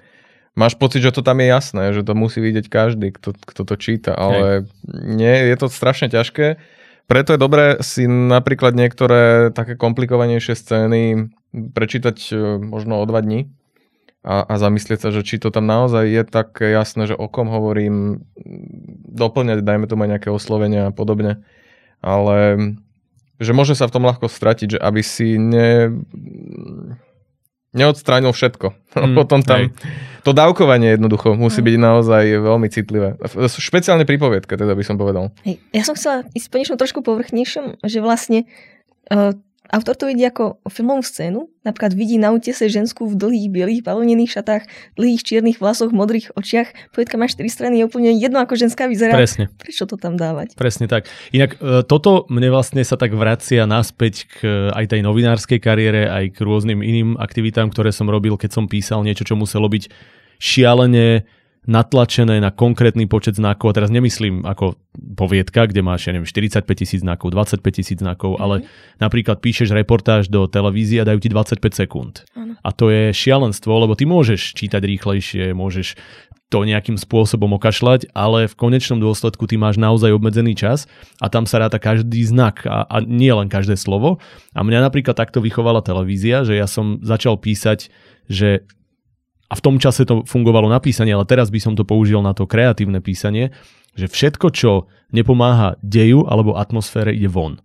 máš 0.58 0.74
pocit, 0.74 1.06
že 1.06 1.14
to 1.14 1.22
tam 1.22 1.38
je 1.38 1.48
jasné, 1.48 1.94
že 1.94 2.02
to 2.02 2.18
musí 2.18 2.42
vidieť 2.42 2.66
každý, 2.66 3.14
kto, 3.14 3.38
kto 3.38 3.62
to 3.62 3.76
číta, 3.78 4.18
ale 4.18 4.66
nie, 4.90 5.54
je 5.54 5.56
to 5.56 5.70
strašne 5.70 6.10
ťažké. 6.10 6.58
Preto 7.06 7.38
je 7.38 7.40
dobré 7.40 7.78
si 7.86 8.10
napríklad 8.10 8.74
niektoré 8.74 9.54
také 9.54 9.78
komplikovanejšie 9.78 10.58
scény 10.58 11.30
prečítať 11.54 12.18
e, 12.34 12.58
možno 12.58 12.98
o 12.98 13.06
dva 13.06 13.22
dní 13.22 13.54
a, 14.26 14.42
a 14.42 14.54
zamyslieť 14.58 15.06
sa, 15.06 15.10
že 15.14 15.22
či 15.22 15.38
to 15.38 15.54
tam 15.54 15.70
naozaj 15.70 16.02
je 16.02 16.24
tak 16.26 16.58
jasné, 16.58 17.06
že 17.06 17.14
o 17.14 17.30
kom 17.30 17.46
hovorím, 17.54 18.26
doplňať, 19.14 19.62
dajme 19.62 19.86
tomu 19.86 20.10
aj 20.10 20.18
nejaké 20.18 20.30
oslovenia 20.34 20.90
a 20.90 20.96
podobne. 20.96 21.46
Ale 22.06 22.38
že 23.36 23.52
môže 23.52 23.74
sa 23.76 23.90
v 23.90 23.94
tom 23.98 24.06
ľahko 24.06 24.30
stratiť, 24.32 24.78
že 24.78 24.80
aby 24.80 25.02
si 25.04 25.36
ne, 25.36 25.92
neodstránil 27.76 28.32
všetko. 28.32 28.72
Mm, 28.96 29.16
Potom 29.20 29.44
tam 29.44 29.68
hej. 29.68 29.76
to 30.24 30.32
dávkovanie 30.32 30.96
jednoducho 30.96 31.36
musí 31.36 31.60
Mm. 31.60 31.68
byť 31.68 31.76
naozaj 31.76 32.24
veľmi 32.40 32.68
citlivé. 32.72 33.20
Špeciálne 33.52 34.08
pri 34.08 34.16
poviedke, 34.16 34.56
teda 34.56 34.72
by 34.72 34.84
som 34.88 34.96
povedal. 34.96 35.36
Hej, 35.44 35.60
ja 35.76 35.84
som 35.84 36.00
chcela 36.00 36.24
ísť 36.32 36.48
po 36.48 36.58
niečom 36.64 36.80
trošku 36.80 37.04
povrchnejšom, 37.04 37.84
že 37.84 38.00
vlastne 38.00 38.48
uh, 39.12 39.36
autor 39.72 39.96
to 39.98 40.06
vidí 40.10 40.26
ako 40.26 40.62
filmovú 40.70 41.02
scénu. 41.02 41.50
Napríklad 41.66 41.98
vidí 41.98 42.22
na 42.22 42.30
útese 42.30 42.70
ženskú 42.70 43.10
v 43.10 43.18
dlhých 43.18 43.48
bielých 43.50 43.82
bavlnených 43.82 44.32
šatách, 44.38 44.64
dlhých 44.98 45.22
čiernych 45.26 45.58
vlasoch, 45.58 45.90
modrých 45.90 46.34
očiach. 46.38 46.94
Poviedka 46.94 47.18
má 47.18 47.26
4 47.26 47.42
strany, 47.50 47.82
je 47.82 47.90
úplne 47.90 48.14
jedno, 48.14 48.38
ako 48.38 48.54
ženská 48.54 48.86
vyzerá. 48.86 49.18
Presne. 49.18 49.50
Prečo 49.58 49.90
to 49.90 49.98
tam 49.98 50.14
dávať? 50.14 50.54
Presne 50.54 50.86
tak. 50.86 51.10
Inak 51.34 51.58
e, 51.58 51.82
toto 51.86 52.30
mne 52.30 52.54
vlastne 52.54 52.86
sa 52.86 52.98
tak 53.00 53.18
vracia 53.18 53.66
naspäť 53.66 54.30
k 54.30 54.36
e, 54.46 54.50
aj 54.78 54.94
tej 54.94 55.02
novinárskej 55.02 55.58
kariére, 55.58 56.06
aj 56.06 56.38
k 56.38 56.38
rôznym 56.46 56.86
iným 56.86 57.18
aktivitám, 57.18 57.74
ktoré 57.74 57.90
som 57.90 58.06
robil, 58.06 58.38
keď 58.38 58.62
som 58.62 58.70
písal 58.70 59.02
niečo, 59.02 59.26
čo 59.26 59.34
muselo 59.34 59.66
byť 59.66 59.90
šialene 60.38 61.26
natlačené 61.66 62.38
na 62.38 62.54
konkrétny 62.54 63.10
počet 63.10 63.38
znakov. 63.38 63.74
A 63.74 63.76
teraz 63.82 63.90
nemyslím 63.90 64.46
ako 64.46 64.78
poviedka, 64.96 65.66
kde 65.66 65.82
máš, 65.82 66.08
ja 66.08 66.14
neviem, 66.14 66.30
45 66.30 66.66
tisíc 66.78 67.02
znakov, 67.02 67.34
25 67.34 67.62
tisíc 67.74 68.00
znakov, 68.00 68.38
ale 68.38 68.66
napríklad 69.02 69.42
píšeš 69.42 69.74
reportáž 69.74 70.30
do 70.30 70.46
televízie 70.46 71.02
a 71.02 71.08
dajú 71.10 71.20
ti 71.20 71.30
25 71.30 71.62
sekúnd. 71.74 72.14
Áno. 72.38 72.54
A 72.62 72.70
to 72.72 72.94
je 72.94 73.12
šialenstvo, 73.12 73.74
lebo 73.76 73.98
ty 73.98 74.06
môžeš 74.06 74.56
čítať 74.56 74.82
rýchlejšie, 74.82 75.54
môžeš 75.58 75.98
to 76.54 76.62
nejakým 76.62 76.96
spôsobom 76.96 77.58
okašľať, 77.58 78.14
ale 78.14 78.46
v 78.46 78.56
konečnom 78.56 79.02
dôsledku 79.02 79.50
ty 79.50 79.58
máš 79.58 79.82
naozaj 79.82 80.14
obmedzený 80.14 80.54
čas 80.54 80.86
a 81.18 81.26
tam 81.28 81.50
sa 81.50 81.58
ráta 81.58 81.82
každý 81.82 82.22
znak 82.22 82.64
a, 82.70 82.86
a 82.86 83.02
nie 83.02 83.34
len 83.34 83.50
každé 83.50 83.74
slovo. 83.76 84.22
A 84.54 84.62
mňa 84.62 84.86
napríklad 84.86 85.18
takto 85.18 85.42
vychovala 85.42 85.82
televízia, 85.82 86.46
že 86.46 86.54
ja 86.54 86.70
som 86.70 87.02
začal 87.02 87.42
písať, 87.42 87.90
že 88.30 88.64
a 89.46 89.54
v 89.54 89.64
tom 89.64 89.78
čase 89.78 90.10
to 90.10 90.26
fungovalo 90.26 90.66
na 90.66 90.82
písanie, 90.82 91.14
ale 91.14 91.30
teraz 91.30 91.54
by 91.54 91.60
som 91.62 91.74
to 91.78 91.86
použil 91.86 92.22
na 92.26 92.34
to 92.34 92.50
kreatívne 92.50 92.98
písanie, 92.98 93.54
že 93.94 94.10
všetko, 94.10 94.48
čo 94.52 94.90
nepomáha 95.14 95.78
deju 95.86 96.26
alebo 96.26 96.58
atmosfére, 96.58 97.14
ide 97.14 97.30
von. 97.30 97.62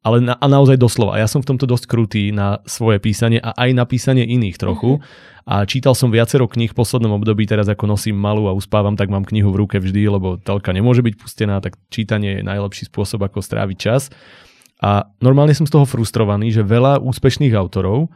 Ale 0.00 0.24
na, 0.24 0.34
a 0.38 0.46
naozaj 0.46 0.80
doslova. 0.80 1.18
A 1.18 1.20
ja 1.20 1.28
som 1.28 1.44
v 1.44 1.52
tomto 1.52 1.68
dosť 1.68 1.84
krutý 1.90 2.22
na 2.32 2.62
svoje 2.64 3.02
písanie 3.02 3.42
a 3.42 3.52
aj 3.52 3.70
na 3.76 3.84
písanie 3.84 4.24
iných 4.24 4.56
trochu. 4.56 5.02
A 5.44 5.66
čítal 5.68 5.92
som 5.92 6.08
viacero 6.08 6.48
kníh 6.48 6.70
v 6.72 6.78
poslednom 6.78 7.18
období, 7.18 7.44
teraz 7.44 7.68
ako 7.68 7.88
nosím 7.88 8.16
malú 8.16 8.48
a 8.48 8.56
uspávam, 8.56 8.94
tak 8.94 9.12
mám 9.12 9.26
knihu 9.26 9.52
v 9.52 9.64
ruke 9.64 9.76
vždy, 9.80 10.08
lebo 10.08 10.38
telka 10.40 10.72
nemôže 10.72 11.02
byť 11.02 11.14
pustená, 11.18 11.58
tak 11.60 11.76
čítanie 11.92 12.40
je 12.40 12.46
najlepší 12.46 12.88
spôsob, 12.88 13.26
ako 13.26 13.42
stráviť 13.42 13.76
čas. 13.76 14.08
A 14.78 15.10
normálne 15.18 15.52
som 15.52 15.66
z 15.66 15.74
toho 15.74 15.84
frustrovaný, 15.88 16.54
že 16.54 16.62
veľa 16.62 17.02
úspešných 17.02 17.52
autorov 17.58 18.08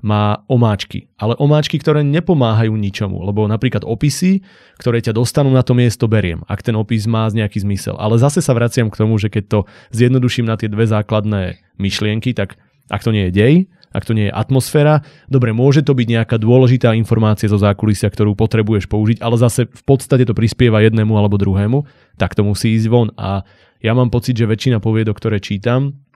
má 0.00 0.42
omáčky. 0.48 1.12
Ale 1.20 1.36
omáčky, 1.36 1.76
ktoré 1.76 2.00
nepomáhajú 2.00 2.72
ničomu, 2.72 3.20
lebo 3.20 3.44
napríklad 3.44 3.84
opisy, 3.84 4.40
ktoré 4.80 5.04
ťa 5.04 5.16
dostanú 5.16 5.52
na 5.52 5.60
to 5.60 5.76
miesto, 5.76 6.08
beriem, 6.08 6.40
ak 6.48 6.64
ten 6.64 6.76
opis 6.76 7.04
má 7.04 7.28
nejaký 7.28 7.60
zmysel. 7.64 7.96
Ale 8.00 8.16
zase 8.16 8.40
sa 8.40 8.56
vraciam 8.56 8.88
k 8.88 8.98
tomu, 8.98 9.20
že 9.20 9.28
keď 9.28 9.44
to 9.46 9.58
zjednoduším 9.92 10.48
na 10.48 10.56
tie 10.56 10.72
dve 10.72 10.88
základné 10.88 11.60
myšlienky, 11.76 12.32
tak 12.32 12.56
ak 12.90 13.04
to 13.04 13.12
nie 13.12 13.28
je 13.28 13.32
dej, 13.32 13.54
ak 13.90 14.06
to 14.06 14.14
nie 14.14 14.30
je 14.30 14.34
atmosféra, 14.34 15.02
dobre, 15.26 15.50
môže 15.50 15.82
to 15.82 15.98
byť 15.98 16.06
nejaká 16.06 16.36
dôležitá 16.38 16.94
informácia 16.94 17.50
zo 17.50 17.58
zákulisia, 17.58 18.06
ktorú 18.06 18.38
potrebuješ 18.38 18.86
použiť, 18.86 19.18
ale 19.18 19.34
zase 19.34 19.66
v 19.66 19.82
podstate 19.82 20.22
to 20.22 20.34
prispieva 20.34 20.78
jednému 20.78 21.10
alebo 21.18 21.34
druhému, 21.34 21.84
tak 22.14 22.38
to 22.38 22.46
musí 22.46 22.78
ísť 22.78 22.86
von. 22.86 23.10
A 23.18 23.42
ja 23.82 23.92
mám 23.94 24.14
pocit, 24.14 24.38
že 24.38 24.46
väčšina 24.46 24.78
poviedok, 24.78 25.18
ktoré 25.18 25.42
čítam, 25.42 26.06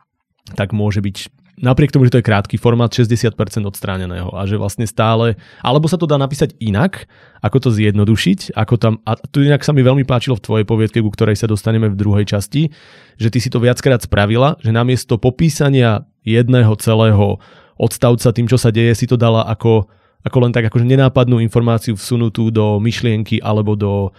tak 0.54 0.70
môže 0.70 1.02
byť 1.02 1.43
napriek 1.58 1.94
tomu, 1.94 2.06
že 2.06 2.18
to 2.18 2.20
je 2.20 2.26
krátky 2.26 2.56
formát, 2.58 2.90
60% 2.90 3.34
odstráneného 3.62 4.30
a 4.34 4.42
že 4.46 4.58
vlastne 4.58 4.86
stále, 4.86 5.38
alebo 5.62 5.86
sa 5.86 5.94
to 5.94 6.08
dá 6.08 6.18
napísať 6.18 6.58
inak, 6.58 7.06
ako 7.44 7.68
to 7.68 7.70
zjednodušiť, 7.74 8.56
ako 8.58 8.74
tam, 8.80 8.94
a 9.06 9.14
tu 9.18 9.44
inak 9.44 9.62
sa 9.62 9.70
mi 9.70 9.86
veľmi 9.86 10.02
páčilo 10.02 10.34
v 10.38 10.44
tvojej 10.44 10.66
poviedke, 10.66 10.98
ku 10.98 11.10
ktorej 11.12 11.38
sa 11.38 11.46
dostaneme 11.46 11.90
v 11.90 11.98
druhej 11.98 12.26
časti, 12.26 12.74
že 13.20 13.28
ty 13.30 13.38
si 13.38 13.52
to 13.52 13.62
viackrát 13.62 14.02
spravila, 14.02 14.58
že 14.58 14.74
namiesto 14.74 15.20
popísania 15.20 16.06
jedného 16.26 16.74
celého 16.80 17.38
odstavca 17.78 18.30
tým, 18.34 18.46
čo 18.46 18.58
sa 18.58 18.70
deje, 18.74 18.94
si 18.94 19.06
to 19.06 19.14
dala 19.14 19.46
ako, 19.46 19.86
ako 20.24 20.36
len 20.42 20.52
tak 20.54 20.66
akože 20.70 20.86
nenápadnú 20.86 21.38
informáciu 21.42 21.94
vsunutú 21.98 22.50
do 22.50 22.78
myšlienky 22.80 23.42
alebo 23.42 23.74
do 23.74 24.14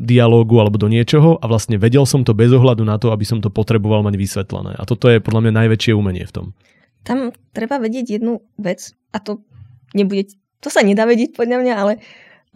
dialógu 0.00 0.56
alebo 0.56 0.80
do 0.80 0.88
niečoho 0.88 1.36
a 1.36 1.44
vlastne 1.44 1.76
vedel 1.76 2.08
som 2.08 2.24
to 2.24 2.32
bez 2.32 2.48
ohľadu 2.48 2.88
na 2.88 2.96
to, 2.96 3.12
aby 3.12 3.28
som 3.28 3.44
to 3.44 3.52
potreboval 3.52 4.00
mať 4.00 4.16
vysvetlené. 4.16 4.72
A 4.80 4.88
toto 4.88 5.12
je 5.12 5.20
podľa 5.20 5.48
mňa 5.48 5.52
najväčšie 5.64 5.92
umenie 5.92 6.24
v 6.24 6.32
tom. 6.32 6.46
Tam 7.04 7.36
treba 7.52 7.76
vedieť 7.76 8.16
jednu 8.16 8.40
vec 8.56 8.96
a 9.12 9.20
to 9.20 9.44
nebude, 9.92 10.32
to 10.64 10.68
sa 10.72 10.80
nedá 10.80 11.04
vedieť 11.04 11.36
podľa 11.36 11.58
mňa, 11.60 11.74
ale 11.76 11.92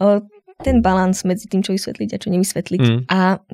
uh, 0.01 0.25
ten 0.65 0.81
balans 0.81 1.21
medzi 1.21 1.45
tým, 1.45 1.61
čo 1.61 1.77
vysvetliť 1.77 2.09
a 2.17 2.21
čo 2.21 2.33
nevysvetliť. 2.33 2.81
Mm. 2.81 2.99
A 3.13 3.45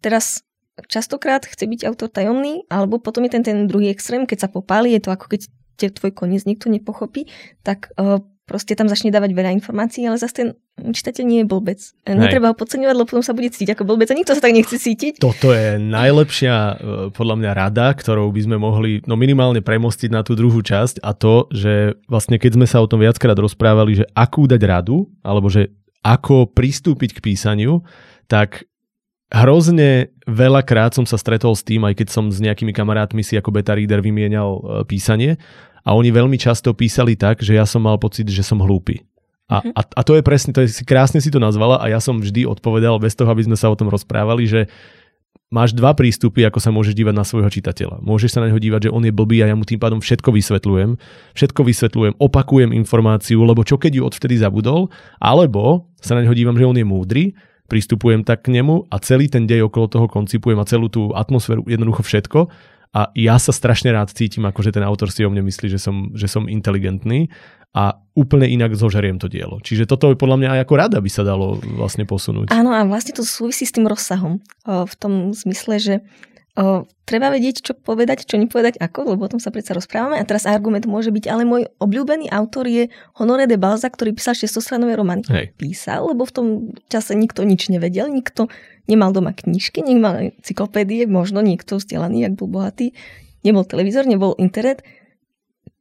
teraz 0.00 0.40
častokrát 0.88 1.44
chce 1.44 1.68
byť 1.68 1.84
autor 1.84 2.08
tajomný, 2.08 2.64
alebo 2.72 2.96
potom 2.96 3.28
je 3.28 3.36
ten, 3.36 3.44
ten 3.44 3.68
druhý 3.68 3.92
extrém, 3.92 4.24
keď 4.24 4.46
sa 4.46 4.48
popáli, 4.48 4.96
je 4.96 5.04
to 5.04 5.12
ako 5.12 5.36
keď 5.36 5.52
te, 5.76 5.92
tvoj 5.92 6.16
koniec 6.16 6.48
niekto 6.48 6.72
nepochopí, 6.72 7.28
tak 7.60 7.92
uh, 8.00 8.24
proste 8.48 8.72
tam 8.72 8.88
začne 8.88 9.12
dávať 9.12 9.36
veľa 9.36 9.52
informácií, 9.52 10.08
ale 10.08 10.16
zase 10.16 10.34
ten 10.40 10.48
čitateľ 10.76 11.24
nie 11.24 11.40
je 11.42 11.46
blbec. 11.48 11.80
Hej. 12.04 12.16
Netreba 12.20 12.52
ho 12.52 12.56
podceňovať, 12.56 12.94
lebo 12.94 13.08
potom 13.08 13.24
sa 13.24 13.32
bude 13.32 13.48
cítiť 13.48 13.72
ako 13.72 13.88
blbec 13.88 14.12
a 14.12 14.18
nikto 14.18 14.36
sa 14.36 14.44
tak 14.44 14.52
nechce 14.52 14.76
cítiť. 14.76 15.18
Toto 15.18 15.50
je 15.50 15.80
najlepšia 15.80 16.54
uh, 16.54 16.74
podľa 17.16 17.36
mňa 17.40 17.50
rada, 17.56 17.86
ktorou 17.96 18.28
by 18.28 18.40
sme 18.44 18.56
mohli 18.60 19.00
no 19.08 19.16
minimálne 19.16 19.64
premostiť 19.64 20.12
na 20.12 20.20
tú 20.20 20.36
druhú 20.36 20.60
časť 20.60 21.00
a 21.00 21.16
to, 21.16 21.48
že 21.48 21.96
vlastne 22.06 22.36
keď 22.36 22.60
sme 22.60 22.66
sa 22.68 22.84
o 22.84 22.90
tom 22.90 23.00
viackrát 23.00 23.36
rozprávali, 23.36 24.04
že 24.04 24.08
akú 24.12 24.44
dať 24.44 24.62
radu, 24.68 25.08
alebo 25.24 25.48
že 25.48 25.72
ako 26.04 26.52
pristúpiť 26.52 27.18
k 27.18 27.22
písaniu, 27.24 27.82
tak 28.30 28.68
hrozne 29.32 30.14
veľakrát 30.28 30.94
som 30.94 31.02
sa 31.02 31.18
stretol 31.18 31.58
s 31.58 31.66
tým, 31.66 31.82
aj 31.82 31.98
keď 31.98 32.08
som 32.14 32.30
s 32.30 32.38
nejakými 32.38 32.70
kamarátmi 32.70 33.26
si 33.26 33.34
ako 33.34 33.50
beta 33.50 33.74
reader 33.74 33.98
vymienial 33.98 34.50
e, 34.54 34.60
písanie 34.86 35.34
a 35.82 35.94
oni 35.94 36.14
veľmi 36.14 36.38
často 36.38 36.74
písali 36.74 37.18
tak, 37.18 37.42
že 37.42 37.58
ja 37.58 37.66
som 37.66 37.82
mal 37.82 37.98
pocit, 37.98 38.26
že 38.30 38.46
som 38.46 38.62
hlúpy. 38.62 39.02
A, 39.46 39.62
mhm. 39.62 39.72
a, 39.78 39.80
a 39.82 40.00
to 40.02 40.18
je 40.18 40.22
presne, 40.26 40.50
to 40.50 40.66
je, 40.66 40.82
krásne 40.82 41.22
si 41.22 41.30
to 41.30 41.38
nazvala 41.38 41.78
a 41.78 41.86
ja 41.86 42.02
som 42.02 42.18
vždy 42.18 42.46
odpovedal 42.46 42.98
bez 42.98 43.14
toho, 43.14 43.30
aby 43.30 43.46
sme 43.46 43.54
sa 43.54 43.70
o 43.70 43.78
tom 43.78 43.86
rozprávali, 43.86 44.42
že 44.46 44.66
máš 45.46 45.70
dva 45.70 45.94
prístupy, 45.94 46.42
ako 46.42 46.58
sa 46.58 46.74
môžeš 46.74 46.98
dívať 46.98 47.14
na 47.14 47.22
svojho 47.22 47.46
čitateľa. 47.46 48.02
Môžeš 48.02 48.34
sa 48.34 48.42
na 48.42 48.50
neho 48.50 48.58
dívať, 48.58 48.90
že 48.90 48.94
on 48.94 49.06
je 49.06 49.14
blbý 49.14 49.46
a 49.46 49.50
ja 49.50 49.54
mu 49.54 49.62
tým 49.62 49.78
pádom 49.78 50.02
všetko 50.02 50.34
vysvetľujem. 50.34 50.98
Všetko 51.38 51.60
vysvetľujem, 51.62 52.18
opakujem 52.18 52.74
informáciu, 52.74 53.46
lebo 53.46 53.62
čo 53.62 53.78
keď 53.78 53.92
ju 53.98 54.02
odvtedy 54.02 54.42
zabudol, 54.42 54.90
alebo 55.22 55.86
sa 56.02 56.18
na 56.18 56.26
neho 56.26 56.34
dívam, 56.34 56.58
že 56.58 56.66
on 56.66 56.74
je 56.74 56.86
múdry 56.86 57.24
pristupujem 57.66 58.22
tak 58.22 58.46
k 58.46 58.54
nemu 58.54 58.86
a 58.88 58.96
celý 59.02 59.26
ten 59.26 59.44
dej 59.44 59.66
okolo 59.66 59.90
toho 59.90 60.06
koncipujem 60.06 60.58
a 60.62 60.68
celú 60.68 60.86
tú 60.86 61.10
atmosféru, 61.12 61.66
jednoducho 61.66 62.06
všetko. 62.06 62.46
A 62.94 63.10
ja 63.16 63.36
sa 63.40 63.50
strašne 63.50 63.90
rád 63.90 64.14
cítim, 64.14 64.44
ako 64.46 64.62
že 64.62 64.74
ten 64.74 64.84
autor 64.86 65.10
si 65.10 65.26
o 65.26 65.30
mne 65.32 65.46
myslí, 65.46 65.66
že 65.72 65.80
som, 65.80 66.14
že 66.14 66.30
som 66.30 66.46
inteligentný 66.46 67.32
a 67.76 68.00
úplne 68.16 68.48
inak 68.48 68.72
zožeriem 68.72 69.20
to 69.20 69.28
dielo. 69.28 69.60
Čiže 69.60 69.84
toto 69.84 70.08
je 70.08 70.16
podľa 70.16 70.36
mňa 70.40 70.48
aj 70.56 70.60
ako 70.64 70.74
rada 70.80 70.98
by 71.02 71.10
sa 71.12 71.28
dalo 71.28 71.60
vlastne 71.76 72.08
posunúť. 72.08 72.48
Áno 72.48 72.72
a 72.72 72.88
vlastne 72.88 73.12
to 73.12 73.20
súvisí 73.20 73.68
s 73.68 73.76
tým 73.76 73.84
rozsahom. 73.84 74.40
V 74.64 74.94
tom 74.96 75.36
zmysle, 75.36 75.76
že 75.76 75.94
O, 76.56 76.88
treba 77.04 77.28
vedieť, 77.28 77.56
čo 77.60 77.72
povedať, 77.76 78.24
čo 78.24 78.40
nepovedať 78.40 78.80
ako, 78.80 79.12
lebo 79.12 79.28
o 79.28 79.32
tom 79.32 79.36
sa 79.36 79.52
predsa 79.52 79.76
rozprávame. 79.76 80.16
A 80.16 80.24
teraz 80.24 80.48
argument 80.48 80.88
môže 80.88 81.12
byť, 81.12 81.28
ale 81.28 81.44
môj 81.44 81.68
obľúbený 81.76 82.32
autor 82.32 82.64
je 82.64 82.88
Honoré 83.20 83.44
de 83.44 83.60
Balza, 83.60 83.92
ktorý 83.92 84.16
písal 84.16 84.32
600-stranové 84.32 84.96
romány. 84.96 85.20
Hej. 85.28 85.52
Písal, 85.60 86.08
lebo 86.08 86.24
v 86.24 86.32
tom 86.32 86.46
čase 86.88 87.12
nikto 87.12 87.44
nič 87.44 87.68
nevedel, 87.68 88.08
nikto 88.08 88.48
nemal 88.88 89.12
doma 89.12 89.36
knižky, 89.36 89.84
nemal 89.84 90.32
encyklopédie, 90.32 91.04
možno 91.04 91.44
niekto 91.44 91.76
vzdelaný, 91.76 92.24
ak 92.24 92.40
bol 92.40 92.48
bohatý, 92.48 92.96
nebol 93.44 93.68
televízor, 93.68 94.08
nebol 94.08 94.32
internet. 94.40 94.80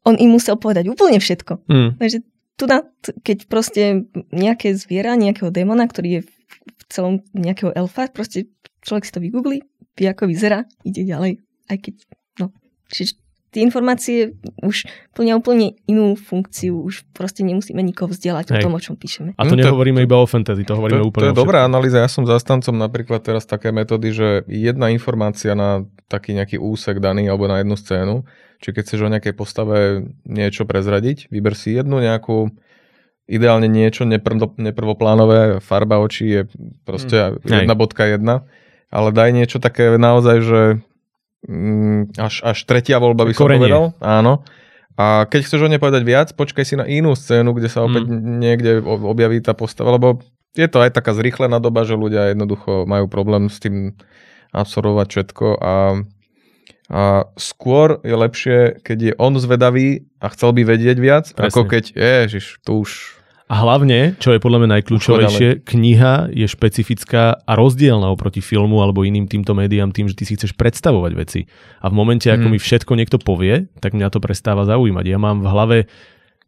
On 0.04 0.20
im 0.20 0.36
musel 0.36 0.60
povedať 0.60 0.92
úplne 0.92 1.24
všetko. 1.24 1.64
Mm. 1.72 1.90
Takže 2.04 2.18
tu 2.60 2.64
na, 2.68 2.84
keď 3.24 3.48
proste 3.48 4.12
nejaké 4.36 4.76
zviera, 4.76 5.16
nejakého 5.16 5.56
démona, 5.56 5.88
ktorý 5.88 6.20
je 6.20 6.22
v 6.68 6.84
celom 6.92 7.24
nejakého 7.32 7.72
elfa, 7.72 8.12
proste 8.12 8.52
človek 8.86 9.08
si 9.08 9.14
to 9.16 9.24
vygooglí, 9.24 9.66
vie, 9.96 10.08
ako 10.12 10.28
vyzerá, 10.28 10.68
ide 10.84 11.08
ďalej. 11.08 11.42
Aj 11.72 11.78
keď, 11.80 11.96
no, 12.40 12.52
čiže 12.92 13.18
tie 13.56 13.64
informácie 13.64 14.36
už 14.60 14.84
plnia 15.16 15.40
úplne 15.40 15.80
inú 15.88 16.20
funkciu, 16.20 16.76
už 16.76 17.08
proste 17.16 17.40
nemusíme 17.48 17.80
nikoho 17.80 18.12
vzdelať 18.12 18.52
Hej. 18.52 18.56
o 18.60 18.68
tom, 18.68 18.76
o 18.76 18.82
čom 18.84 19.00
píšeme. 19.00 19.32
A 19.40 19.48
to 19.48 19.56
no, 19.56 19.64
nehovoríme 19.64 20.04
to, 20.04 20.06
iba 20.12 20.20
o 20.20 20.28
fantasy, 20.28 20.68
to 20.68 20.76
hovoríme 20.76 21.00
to, 21.00 21.08
úplne 21.08 21.24
To 21.24 21.32
je 21.32 21.40
dobrá 21.40 21.64
analýza, 21.64 22.04
ja 22.04 22.12
som 22.12 22.28
zastancom 22.28 22.76
napríklad 22.76 23.24
teraz 23.24 23.48
také 23.48 23.72
metódy, 23.72 24.12
že 24.12 24.28
jedna 24.52 24.92
informácia 24.92 25.56
na 25.56 25.88
taký 26.12 26.36
nejaký 26.36 26.60
úsek 26.60 27.00
daný 27.00 27.32
alebo 27.32 27.48
na 27.48 27.64
jednu 27.64 27.80
scénu, 27.80 28.16
či 28.60 28.76
keď 28.76 28.84
chceš 28.84 29.02
o 29.08 29.12
nejakej 29.16 29.34
postave 29.40 30.04
niečo 30.28 30.68
prezradiť, 30.68 31.32
vyber 31.32 31.56
si 31.56 31.80
jednu 31.80 32.04
nejakú 32.04 32.52
ideálne 33.26 33.72
niečo 33.72 34.04
neprvo, 34.04 34.52
neprvoplánové, 34.60 35.64
farba 35.64 36.04
očí 36.04 36.28
je 36.28 36.42
proste 36.84 37.40
mm. 37.40 37.64
jedna 37.64 37.74
bodka 37.74 38.04
jedna 38.04 38.44
ale 38.90 39.10
daj 39.12 39.30
niečo 39.34 39.58
také 39.62 39.96
naozaj, 39.96 40.38
že 40.42 40.62
mm, 41.48 42.18
až, 42.18 42.36
až 42.44 42.58
tretia 42.66 42.98
voľba 43.02 43.30
by 43.30 43.34
som 43.34 43.46
Korenie. 43.48 43.60
povedal. 43.66 43.84
Áno. 44.02 44.46
A 44.96 45.28
keď 45.28 45.40
chceš 45.44 45.68
o 45.68 45.72
nej 45.72 45.82
povedať 45.82 46.08
viac, 46.08 46.32
počkaj 46.40 46.64
si 46.64 46.76
na 46.80 46.88
inú 46.88 47.20
scénu, 47.20 47.52
kde 47.52 47.68
sa 47.68 47.84
opäť 47.84 48.08
mm. 48.08 48.40
niekde 48.40 48.72
objaví 48.86 49.44
tá 49.44 49.52
postava, 49.52 50.00
lebo 50.00 50.24
je 50.56 50.68
to 50.72 50.80
aj 50.80 50.96
taká 50.96 51.12
zrýchlená 51.12 51.60
doba, 51.60 51.84
že 51.84 52.00
ľudia 52.00 52.32
jednoducho 52.32 52.88
majú 52.88 53.12
problém 53.12 53.52
s 53.52 53.60
tým 53.60 54.00
absorbovať 54.56 55.08
všetko 55.12 55.48
a, 55.60 55.76
a 56.88 57.02
skôr 57.36 58.00
je 58.08 58.16
lepšie, 58.16 58.60
keď 58.80 58.98
je 59.12 59.14
on 59.20 59.36
zvedavý 59.36 60.08
a 60.24 60.32
chcel 60.32 60.56
by 60.56 60.64
vedieť 60.64 60.98
viac, 60.98 61.26
Presne. 61.36 61.52
ako 61.52 61.62
keď, 61.68 61.84
ježiš, 61.92 62.64
tu 62.64 62.88
už 62.88 63.20
a 63.46 63.56
hlavne, 63.62 64.18
čo 64.18 64.34
je 64.34 64.42
podľa 64.42 64.66
mňa 64.66 64.70
najkľúčovejšie, 64.82 65.70
kniha 65.70 66.34
je 66.34 66.50
špecifická 66.50 67.46
a 67.46 67.52
rozdielna 67.54 68.10
oproti 68.10 68.42
filmu 68.42 68.82
alebo 68.82 69.06
iným 69.06 69.30
týmto 69.30 69.54
médiám 69.54 69.94
tým, 69.94 70.10
že 70.10 70.18
ty 70.18 70.26
si 70.26 70.34
chceš 70.34 70.58
predstavovať 70.58 71.12
veci. 71.14 71.46
A 71.86 71.94
v 71.94 71.94
momente, 71.94 72.26
ako 72.26 72.50
mm. 72.50 72.52
mi 72.52 72.58
všetko 72.58 72.98
niekto 72.98 73.22
povie, 73.22 73.70
tak 73.78 73.94
mňa 73.94 74.10
to 74.10 74.18
prestáva 74.18 74.66
zaujímať. 74.66 75.06
Ja 75.06 75.22
mám 75.22 75.46
v 75.46 75.52
hlave 75.54 75.78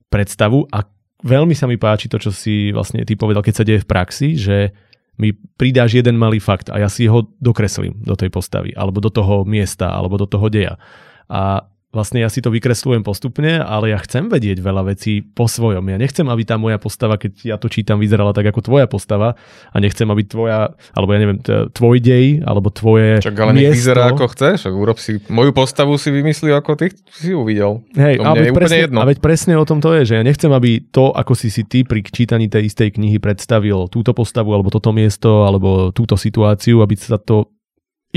predstavu 0.10 0.66
a 0.74 0.90
veľmi 1.22 1.54
sa 1.54 1.70
mi 1.70 1.78
páči 1.78 2.10
to, 2.10 2.18
čo 2.18 2.34
si 2.34 2.74
vlastne 2.74 3.06
ty 3.06 3.14
povedal, 3.14 3.46
keď 3.46 3.54
sa 3.54 3.68
deje 3.68 3.86
v 3.86 3.90
praxi, 3.94 4.34
že 4.34 4.74
mi 5.22 5.38
pridáš 5.38 6.02
jeden 6.02 6.18
malý 6.18 6.42
fakt 6.42 6.74
a 6.74 6.82
ja 6.82 6.90
si 6.90 7.06
ho 7.06 7.30
dokreslím 7.38 8.02
do 8.02 8.18
tej 8.18 8.34
postavy, 8.34 8.74
alebo 8.74 8.98
do 8.98 9.14
toho 9.14 9.46
miesta, 9.46 9.94
alebo 9.94 10.18
do 10.18 10.26
toho 10.26 10.50
deja. 10.50 10.82
A 11.30 11.62
vlastne 11.96 12.20
ja 12.20 12.28
si 12.28 12.44
to 12.44 12.52
vykresľujem 12.52 13.02
postupne, 13.02 13.64
ale 13.64 13.96
ja 13.96 14.00
chcem 14.04 14.28
vedieť 14.28 14.60
veľa 14.60 14.92
vecí 14.92 15.24
po 15.24 15.48
svojom. 15.48 15.88
Ja 15.88 15.98
nechcem, 15.98 16.28
aby 16.28 16.44
tá 16.44 16.60
moja 16.60 16.76
postava, 16.76 17.16
keď 17.16 17.34
ja 17.48 17.56
to 17.56 17.72
čítam, 17.72 18.04
vyzerala 18.04 18.36
tak 18.36 18.52
ako 18.52 18.60
tvoja 18.60 18.88
postava 18.92 19.40
a 19.72 19.78
nechcem, 19.80 20.06
aby 20.12 20.28
tvoja, 20.28 20.76
alebo 20.92 21.12
ja 21.16 21.20
neviem, 21.24 21.40
tvoj 21.72 21.98
dej, 22.04 22.44
alebo 22.44 22.68
tvoje 22.70 23.24
Čak 23.24 23.40
ale 23.40 23.52
nech 23.56 23.80
vyzerá 23.80 24.12
ako 24.12 24.28
chceš, 24.36 24.68
urob 24.68 25.00
si, 25.00 25.24
moju 25.32 25.56
postavu 25.56 25.96
si 25.96 26.12
vymyslí 26.12 26.52
ako 26.52 26.76
ty 26.76 26.92
si 27.08 27.32
uvidel. 27.32 27.88
Hej, 27.96 28.20
a 28.20 28.36
veď, 28.36 28.48
presne, 28.52 28.80
jedno. 28.84 29.00
a 29.00 29.06
veď 29.08 29.18
presne 29.24 29.54
o 29.56 29.66
tom 29.66 29.80
to 29.80 29.96
je, 29.98 30.12
že 30.12 30.14
ja 30.20 30.24
nechcem, 30.28 30.52
aby 30.52 30.84
to, 30.92 31.16
ako 31.16 31.34
si 31.40 31.48
si 31.48 31.64
ty 31.64 31.88
pri 31.88 32.04
čítaní 32.04 32.52
tej 32.52 32.68
istej 32.68 33.00
knihy 33.00 33.18
predstavil 33.24 33.88
túto 33.88 34.12
postavu, 34.12 34.52
alebo 34.52 34.68
toto 34.68 34.92
miesto, 34.92 35.48
alebo 35.48 35.96
túto 35.96 36.20
situáciu, 36.20 36.84
aby 36.84 37.00
sa 37.00 37.16
to 37.16 37.57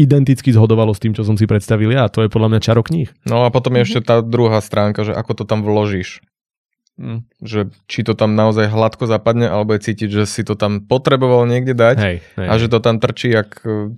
identicky 0.00 0.48
zhodovalo 0.56 0.96
s 0.96 1.02
tým, 1.04 1.12
čo 1.12 1.28
som 1.28 1.36
si 1.36 1.44
predstavil 1.44 1.92
ja. 1.92 2.08
To 2.08 2.24
je 2.24 2.32
podľa 2.32 2.56
mňa 2.56 2.60
čaro 2.64 2.80
kníh. 2.80 3.12
No 3.28 3.44
a 3.44 3.52
potom 3.52 3.76
je 3.76 3.84
ešte 3.84 4.00
tá 4.08 4.24
druhá 4.24 4.64
stránka, 4.64 5.04
že 5.04 5.12
ako 5.12 5.42
to 5.42 5.44
tam 5.44 5.60
vložíš. 5.60 6.24
Mm. 6.96 7.24
Že 7.40 7.60
či 7.88 8.00
to 8.04 8.12
tam 8.16 8.36
naozaj 8.36 8.68
hladko 8.68 9.04
zapadne, 9.04 9.48
alebo 9.48 9.76
je 9.76 9.92
cítiť, 9.92 10.08
že 10.08 10.24
si 10.24 10.44
to 10.44 10.56
tam 10.56 10.84
potreboval 10.84 11.48
niekde 11.48 11.72
dať 11.72 11.96
hej, 11.96 12.16
hej, 12.36 12.48
a 12.48 12.52
že 12.60 12.68
to 12.68 12.76
tam 12.80 13.00
trčí 13.00 13.32
jak 13.32 13.60
e, 13.64 13.96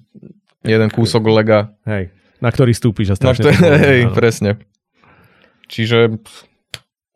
jeden 0.62 0.90
kúsok 0.90 1.22
lega. 1.26 1.74
Hej, 1.82 2.14
na 2.38 2.50
ktorý 2.54 2.70
stúpiš 2.70 3.14
a 3.14 3.18
strašne. 3.18 3.50
No, 3.50 3.58
to, 3.58 3.74
hej, 3.90 4.00
presne. 4.14 4.62
Čiže 5.66 6.22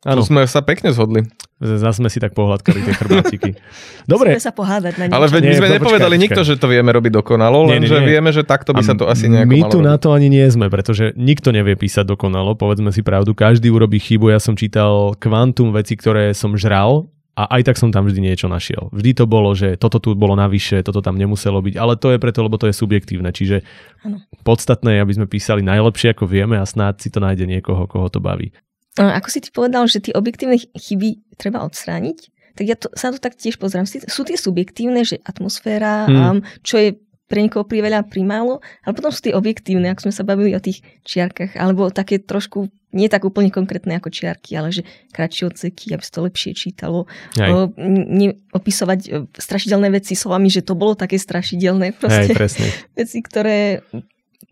Ano. 0.07 0.23
Tu 0.23 0.31
sme 0.31 0.47
sa 0.47 0.63
pekne 0.63 0.95
zhodli. 0.95 1.27
Zase 1.59 1.99
sme 1.99 2.07
si 2.07 2.23
tak 2.23 2.31
pohľadkali 2.31 2.79
tie 2.79 2.95
chrbátiky. 2.95 3.51
Dobre. 4.13 4.39
Sme 4.39 4.45
sa 4.45 4.55
pohádať 4.55 4.95
na 5.03 5.05
niečo. 5.11 5.17
Ale 5.19 5.27
veď 5.27 5.43
my 5.43 5.55
sme 5.59 5.69
nie, 5.69 5.75
nepovedali 5.81 6.15
počkaj, 6.15 6.25
nikto, 6.31 6.41
že 6.47 6.55
to 6.63 6.67
vieme 6.71 6.91
robiť 6.95 7.13
dokonalo, 7.17 7.67
len 7.67 7.83
že 7.83 7.99
vieme, 8.07 8.31
že 8.31 8.47
takto 8.47 8.71
by 8.71 8.85
a 8.85 8.87
sa 8.87 8.95
to 8.95 9.11
asi 9.11 9.27
nejako 9.27 9.51
My 9.51 9.59
malo 9.67 9.73
tu 9.75 9.79
robiť. 9.83 9.89
na 9.91 9.95
to 9.99 10.09
ani 10.15 10.29
nie 10.31 10.47
sme, 10.47 10.71
pretože 10.71 11.11
nikto 11.19 11.51
nevie 11.51 11.75
písať 11.75 12.07
dokonalo, 12.07 12.55
povedzme 12.55 12.95
si 12.95 13.03
pravdu. 13.03 13.35
Každý 13.35 13.67
urobí 13.73 13.99
chybu. 13.99 14.31
Ja 14.31 14.39
som 14.39 14.55
čítal 14.55 15.19
kvantum 15.19 15.75
veci, 15.75 15.99
ktoré 15.99 16.31
som 16.39 16.55
žral 16.55 17.11
a 17.37 17.61
aj 17.61 17.69
tak 17.69 17.77
som 17.77 17.93
tam 17.93 18.09
vždy 18.09 18.33
niečo 18.33 18.49
našiel. 18.49 18.89
Vždy 18.97 19.13
to 19.13 19.25
bolo, 19.29 19.53
že 19.53 19.77
toto 19.77 20.01
tu 20.01 20.17
bolo 20.17 20.33
navyše, 20.33 20.81
toto 20.81 21.05
tam 21.05 21.21
nemuselo 21.21 21.61
byť, 21.61 21.75
ale 21.77 22.01
to 22.01 22.17
je 22.17 22.19
preto, 22.21 22.41
lebo 22.41 22.57
to 22.57 22.69
je 22.69 22.75
subjektívne. 22.77 23.29
Čiže 23.29 23.61
ano. 24.09 24.25
podstatné 24.41 24.97
je, 24.97 25.03
aby 25.05 25.13
sme 25.13 25.27
písali 25.29 25.61
najlepšie, 25.61 26.17
ako 26.17 26.25
vieme 26.25 26.57
a 26.57 26.65
snáď 26.65 27.05
si 27.05 27.09
to 27.13 27.21
nájde 27.21 27.45
niekoho, 27.45 27.85
koho 27.85 28.09
to 28.09 28.25
baví. 28.25 28.57
Ako 28.97 29.29
si 29.29 29.45
ty 29.45 29.53
povedal, 29.53 29.85
že 29.87 30.01
tie 30.01 30.17
objektívne 30.17 30.57
chyby 30.57 31.37
treba 31.37 31.63
odstrániť, 31.69 32.33
tak 32.57 32.65
ja 32.65 32.77
to, 32.81 32.89
sa 32.97 33.13
to 33.13 33.21
tak 33.21 33.37
tiež 33.37 33.61
pozriem. 33.61 33.85
Sú 33.85 34.25
tie 34.25 34.41
subjektívne, 34.41 35.05
že 35.05 35.21
atmosféra, 35.21 36.09
hmm. 36.09 36.65
čo 36.65 36.81
je 36.81 36.97
pre 37.27 37.43
niekoho 37.43 37.67
veľa 37.67 38.07
primálo, 38.07 38.63
ale 38.87 38.93
potom 38.95 39.11
sú 39.11 39.19
tie 39.19 39.35
objektívne, 39.35 39.91
ako 39.91 40.09
sme 40.09 40.15
sa 40.15 40.23
bavili 40.23 40.55
o 40.55 40.63
tých 40.63 40.81
čiarkach, 41.03 41.59
alebo 41.59 41.91
také 41.91 42.23
trošku, 42.23 42.71
nie 42.95 43.11
tak 43.11 43.27
úplne 43.27 43.51
konkrétne 43.51 43.99
ako 43.99 44.15
čiarky, 44.15 44.55
ale 44.55 44.71
že 44.71 44.87
kratšie 45.11 45.51
odseky, 45.51 45.91
aby 45.91 46.03
sa 46.07 46.13
to 46.15 46.23
lepšie 46.23 46.55
čítalo. 46.55 47.11
O, 47.35 47.75
ne, 47.83 48.39
opisovať 48.55 49.01
e, 49.11 49.11
strašidelné 49.35 49.91
veci 49.91 50.15
slovami, 50.15 50.47
že 50.47 50.63
to 50.63 50.79
bolo 50.79 50.95
také 50.95 51.19
strašidelné. 51.19 51.99
Proste, 51.99 52.31
Hej, 52.31 52.39
presne. 52.39 52.67
Veci, 52.99 53.19
ktoré 53.21 53.83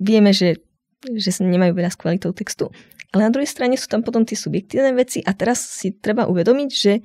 vieme, 0.03 0.35
že, 0.35 0.59
že 1.15 1.31
sa 1.31 1.47
nemajú 1.47 1.79
veľa 1.79 1.95
s 1.95 1.97
kvalitou 1.97 2.35
textu. 2.35 2.75
Ale 3.15 3.31
na 3.31 3.31
druhej 3.31 3.47
strane 3.47 3.79
sú 3.79 3.87
tam 3.87 4.03
potom 4.03 4.27
tie 4.27 4.35
subjektívne 4.35 4.91
veci 4.99 5.23
a 5.23 5.31
teraz 5.31 5.63
si 5.63 5.95
treba 5.95 6.27
uvedomiť, 6.27 6.71
že 6.75 6.99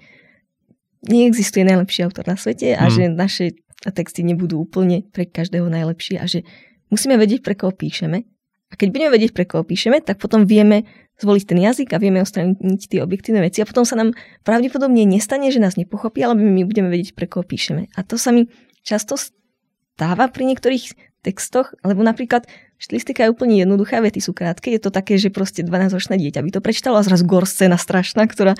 neexistuje 1.05 1.63
najlepší 1.63 2.09
autor 2.09 2.25
na 2.25 2.35
svete 2.35 2.73
a 2.73 2.89
mm. 2.89 2.91
že 2.91 3.03
naše 3.13 3.45
texty 3.93 4.25
nebudú 4.25 4.65
úplne 4.65 5.05
pre 5.13 5.29
každého 5.29 5.69
najlepšie 5.69 6.17
a 6.19 6.25
že 6.25 6.43
musíme 6.91 7.15
vedieť, 7.15 7.45
pre 7.45 7.55
koho 7.55 7.71
píšeme. 7.71 8.25
A 8.69 8.73
keď 8.73 8.87
budeme 8.89 9.13
vedieť, 9.13 9.31
pre 9.37 9.45
koho 9.45 9.63
píšeme, 9.63 10.01
tak 10.03 10.17
potom 10.17 10.43
vieme 10.49 10.85
zvoliť 11.21 11.43
ten 11.45 11.59
jazyk 11.61 11.89
a 11.93 12.01
vieme 12.01 12.25
odstrániť 12.25 12.81
tie 12.89 12.99
objektívne 13.05 13.45
veci 13.45 13.61
a 13.61 13.69
potom 13.69 13.85
sa 13.85 13.95
nám 13.97 14.17
pravdepodobne 14.41 15.05
nestane, 15.05 15.53
že 15.53 15.61
nás 15.61 15.77
nepochopí, 15.77 16.25
ale 16.25 16.37
my 16.37 16.65
budeme 16.65 16.89
vedieť, 16.91 17.13
pre 17.13 17.29
koho 17.29 17.45
píšeme. 17.45 17.91
A 17.95 17.99
to 18.01 18.17
sa 18.17 18.33
mi 18.33 18.49
často 18.83 19.15
stáva 19.19 20.31
pri 20.31 20.47
niektorých 20.47 20.95
textoch, 21.23 21.75
lebo 21.83 22.03
napríklad 22.03 22.47
štilistika 22.79 23.27
je 23.27 23.29
úplne 23.35 23.59
jednoduchá, 23.59 23.99
vety 23.99 24.23
sú 24.23 24.31
krátke, 24.31 24.71
je 24.71 24.81
to 24.81 24.89
také, 24.89 25.19
že 25.19 25.29
proste 25.29 25.61
12-ročné 25.67 26.15
dieťa 26.15 26.39
by 26.39 26.51
to 26.55 26.63
prečítalo 26.63 26.97
a 26.97 27.03
zrazu 27.03 27.27
gor 27.27 27.43
scéna 27.43 27.75
strašná, 27.75 28.23
ktorá 28.25 28.55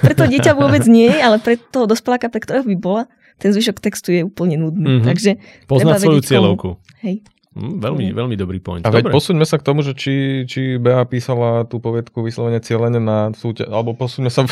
pre 0.00 0.14
to 0.14 0.24
dieťa 0.24 0.54
vôbec 0.54 0.86
nie 0.86 1.10
je, 1.10 1.18
ale 1.18 1.42
pre 1.42 1.58
toho 1.58 1.90
dospeláka, 1.90 2.30
pre 2.30 2.38
ktorého 2.38 2.62
by 2.62 2.76
bola, 2.78 3.02
ten 3.36 3.52
zvyšok 3.52 3.82
textu 3.82 4.14
je 4.14 4.22
úplne 4.24 4.56
nudný. 4.56 5.02
Mm-hmm. 5.02 5.08
Takže 5.10 5.30
Poznať 5.68 6.08
svoju 6.08 6.22
cieľovku. 6.24 6.68
Hej. 7.04 7.20
Mm, 7.56 7.80
veľmi, 7.80 8.06
veľmi 8.12 8.36
dobrý 8.36 8.60
point. 8.60 8.84
A 8.84 8.92
veď 8.92 9.08
posúďme 9.08 9.48
sa 9.48 9.56
k 9.56 9.64
tomu, 9.64 9.80
že 9.80 9.96
či, 9.96 10.44
či 10.44 10.76
Bea 10.76 11.04
písala 11.08 11.64
tú 11.64 11.80
poviedku 11.80 12.20
vyslovene 12.20 12.60
cieľene 12.60 13.00
na 13.00 13.32
súťaž, 13.32 13.72
alebo 13.72 13.96
posúďme 13.96 14.28
sa 14.28 14.44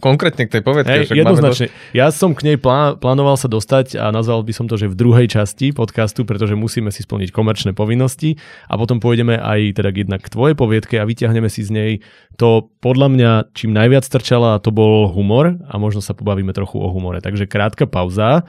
konkrétne 0.00 0.48
k 0.48 0.58
tej 0.58 0.62
povedke. 0.64 0.90
Hey, 0.90 1.06
jednoznačne. 1.06 1.68
Dosť... 1.68 1.94
Ja 1.94 2.08
som 2.08 2.32
k 2.32 2.48
nej 2.48 2.56
plán, 2.56 2.96
plánoval 2.96 3.36
sa 3.36 3.46
dostať 3.46 4.00
a 4.00 4.08
nazval 4.08 4.40
by 4.42 4.52
som 4.56 4.66
to, 4.66 4.80
že 4.80 4.88
v 4.88 4.96
druhej 4.96 5.28
časti 5.28 5.76
podcastu, 5.76 6.24
pretože 6.24 6.56
musíme 6.56 6.88
si 6.88 7.04
splniť 7.04 7.30
komerčné 7.30 7.76
povinnosti 7.76 8.40
a 8.66 8.80
potom 8.80 8.98
pôjdeme 8.98 9.36
aj 9.36 9.76
teda 9.76 9.92
jednak 9.92 10.24
k 10.24 10.32
tvojej 10.32 10.56
poviedke 10.56 10.96
a 10.96 11.04
vyťahneme 11.04 11.52
si 11.52 11.62
z 11.62 11.70
nej 11.70 11.92
to 12.40 12.72
podľa 12.80 13.08
mňa 13.12 13.30
čím 13.52 13.76
najviac 13.76 14.08
trčala 14.08 14.56
to 14.64 14.72
bol 14.72 15.12
humor 15.12 15.60
a 15.68 15.74
možno 15.76 16.00
sa 16.00 16.16
pobavíme 16.16 16.56
trochu 16.56 16.80
o 16.80 16.88
humore. 16.88 17.20
Takže 17.20 17.44
krátka 17.44 17.84
pauza 17.84 18.48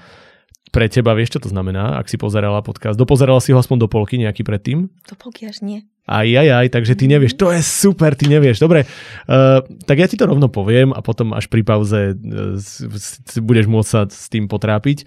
pre 0.72 0.88
teba, 0.88 1.12
vieš, 1.12 1.36
čo 1.36 1.44
to 1.44 1.50
znamená, 1.52 2.00
ak 2.00 2.08
si 2.08 2.16
pozerala 2.16 2.64
podcast? 2.64 2.96
Dopozerala 2.96 3.44
si 3.44 3.52
ho 3.52 3.60
aspoň 3.60 3.84
do 3.84 3.88
polky 3.92 4.16
nejaký 4.16 4.48
predtým? 4.48 4.88
Do 5.04 5.16
polky 5.20 5.44
až 5.44 5.60
nie. 5.60 5.84
Aj, 6.10 6.26
aj, 6.26 6.50
aj, 6.50 6.68
takže 6.74 6.98
ty 6.98 7.06
nevieš, 7.06 7.38
to 7.38 7.54
je 7.54 7.62
super, 7.62 8.18
ty 8.18 8.26
nevieš. 8.26 8.58
Dobre, 8.58 8.90
uh, 9.30 9.62
tak 9.86 10.02
ja 10.02 10.10
ti 10.10 10.18
to 10.18 10.26
rovno 10.26 10.50
poviem 10.50 10.92
a 10.98 11.00
potom 11.06 11.32
až 11.38 11.46
pri 11.46 11.62
pauze 11.62 12.18
uh, 12.18 13.42
budeš 13.46 13.66
môcť 13.70 13.90
sa 13.90 14.02
s 14.10 14.26
tým 14.28 14.50
potrápiť. 14.50 15.06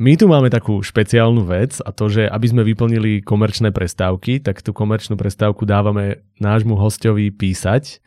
My 0.00 0.16
tu 0.16 0.32
máme 0.32 0.48
takú 0.48 0.80
špeciálnu 0.80 1.44
vec 1.44 1.76
a 1.84 1.92
to, 1.92 2.08
že 2.08 2.24
aby 2.24 2.46
sme 2.48 2.64
vyplnili 2.64 3.20
komerčné 3.20 3.68
prestávky, 3.68 4.40
tak 4.40 4.64
tú 4.64 4.72
komerčnú 4.72 5.18
prestávku 5.20 5.68
dávame 5.68 6.24
nášmu 6.40 6.72
hostovi 6.72 7.28
písať 7.28 8.00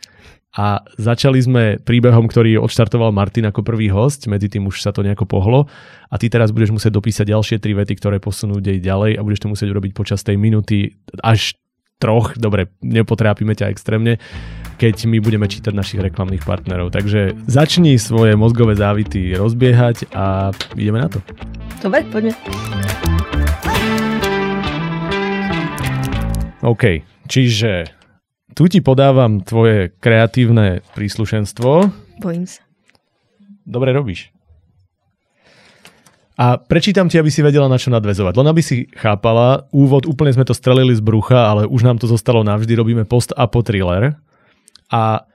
a 0.54 0.82
začali 0.98 1.38
sme 1.42 1.64
príbehom, 1.82 2.30
ktorý 2.30 2.62
odštartoval 2.62 3.14
Martin 3.14 3.50
ako 3.50 3.66
prvý 3.66 3.90
host, 3.90 4.26
medzi 4.30 4.50
tým 4.50 4.70
už 4.70 4.82
sa 4.82 4.90
to 4.90 5.02
nejako 5.02 5.26
pohlo 5.26 5.66
a 6.10 6.16
ty 6.18 6.30
teraz 6.30 6.50
budeš 6.50 6.74
musieť 6.74 6.98
dopísať 6.98 7.26
ďalšie 7.30 7.58
tri 7.62 7.78
vety, 7.78 7.94
ktoré 7.98 8.18
posunú 8.18 8.58
dej 8.58 8.82
ďalej 8.82 9.18
a 9.18 9.26
budeš 9.26 9.46
to 9.46 9.52
musieť 9.54 9.70
urobiť 9.74 9.92
počas 9.98 10.26
tej 10.26 10.38
minúty 10.38 10.98
až 11.22 11.58
troch, 12.02 12.36
dobre, 12.36 12.74
nepotrápime 12.84 13.56
ťa 13.56 13.72
extrémne, 13.72 14.20
keď 14.82 15.08
my 15.08 15.22
budeme 15.24 15.48
čítať 15.48 15.72
našich 15.72 16.02
reklamných 16.02 16.44
partnerov. 16.44 16.92
Takže 16.92 17.38
začni 17.48 17.96
svoje 18.02 18.36
mozgové 18.36 18.76
závity 18.76 19.38
rozbiehať 19.38 20.12
a 20.12 20.52
ideme 20.76 21.00
na 21.00 21.08
to. 21.08 21.22
Dobre, 21.80 22.04
poďme. 22.10 22.34
OK, 26.64 27.04
čiže 27.28 27.92
tu 28.56 28.68
ti 28.68 28.80
podávam 28.80 29.40
tvoje 29.44 29.92
kreatívne 30.00 30.84
príslušenstvo. 30.96 31.92
Bojím 32.20 32.46
sa. 32.48 32.64
Dobre 33.64 33.96
robíš. 33.96 34.33
A 36.34 36.58
prečítam 36.58 37.06
ti, 37.06 37.22
aby 37.22 37.30
si 37.30 37.46
vedela, 37.46 37.70
na 37.70 37.78
čo 37.78 37.94
nadvezovať. 37.94 38.34
Len 38.34 38.48
aby 38.50 38.62
si 38.66 38.90
chápala, 38.98 39.70
úvod 39.70 40.10
úplne 40.10 40.34
sme 40.34 40.46
to 40.46 40.58
strelili 40.58 40.98
z 40.98 41.02
brucha, 41.02 41.38
ale 41.38 41.70
už 41.70 41.86
nám 41.86 42.02
to 42.02 42.10
zostalo 42.10 42.42
navždy, 42.42 42.74
robíme 42.74 43.06
post-apo 43.06 43.62
thriller. 43.62 44.18
A 44.90 45.30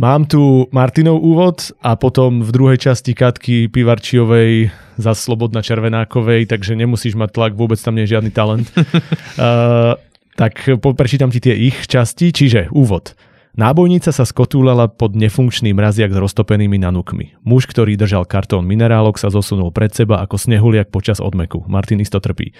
mám 0.00 0.24
tu 0.24 0.64
Martinov 0.72 1.20
úvod 1.20 1.76
a 1.84 1.92
potom 2.00 2.40
v 2.40 2.50
druhej 2.56 2.78
časti 2.80 3.12
Katky 3.12 3.68
Pivarčiovej 3.68 4.72
za 4.96 5.12
Slobodna 5.12 5.60
Červenákovej, 5.60 6.48
takže 6.48 6.72
nemusíš 6.72 7.20
mať 7.20 7.36
tlak, 7.36 7.52
vôbec 7.52 7.76
tam 7.76 8.00
nie 8.00 8.08
je 8.08 8.16
žiadny 8.16 8.32
talent. 8.32 8.64
uh, 8.72 9.92
tak 10.40 10.56
prečítam 10.96 11.28
ti 11.28 11.44
tie 11.44 11.52
ich 11.52 11.84
časti, 11.84 12.32
čiže 12.32 12.72
úvod. 12.72 13.12
Nábojnica 13.58 14.14
sa 14.14 14.22
skotúlala 14.22 14.86
pod 14.86 15.18
nefunkčný 15.18 15.74
mraziak 15.74 16.14
s 16.14 16.18
roztopenými 16.22 16.78
nanukmi. 16.78 17.34
Muž, 17.42 17.66
ktorý 17.66 17.98
držal 17.98 18.22
kartón 18.22 18.62
minerálok, 18.62 19.18
sa 19.18 19.26
zosunul 19.26 19.74
pred 19.74 19.90
seba 19.90 20.22
ako 20.22 20.38
snehuliak 20.38 20.94
počas 20.94 21.18
odmeku. 21.18 21.66
Martin 21.66 21.98
isto 21.98 22.22
trpí. 22.22 22.54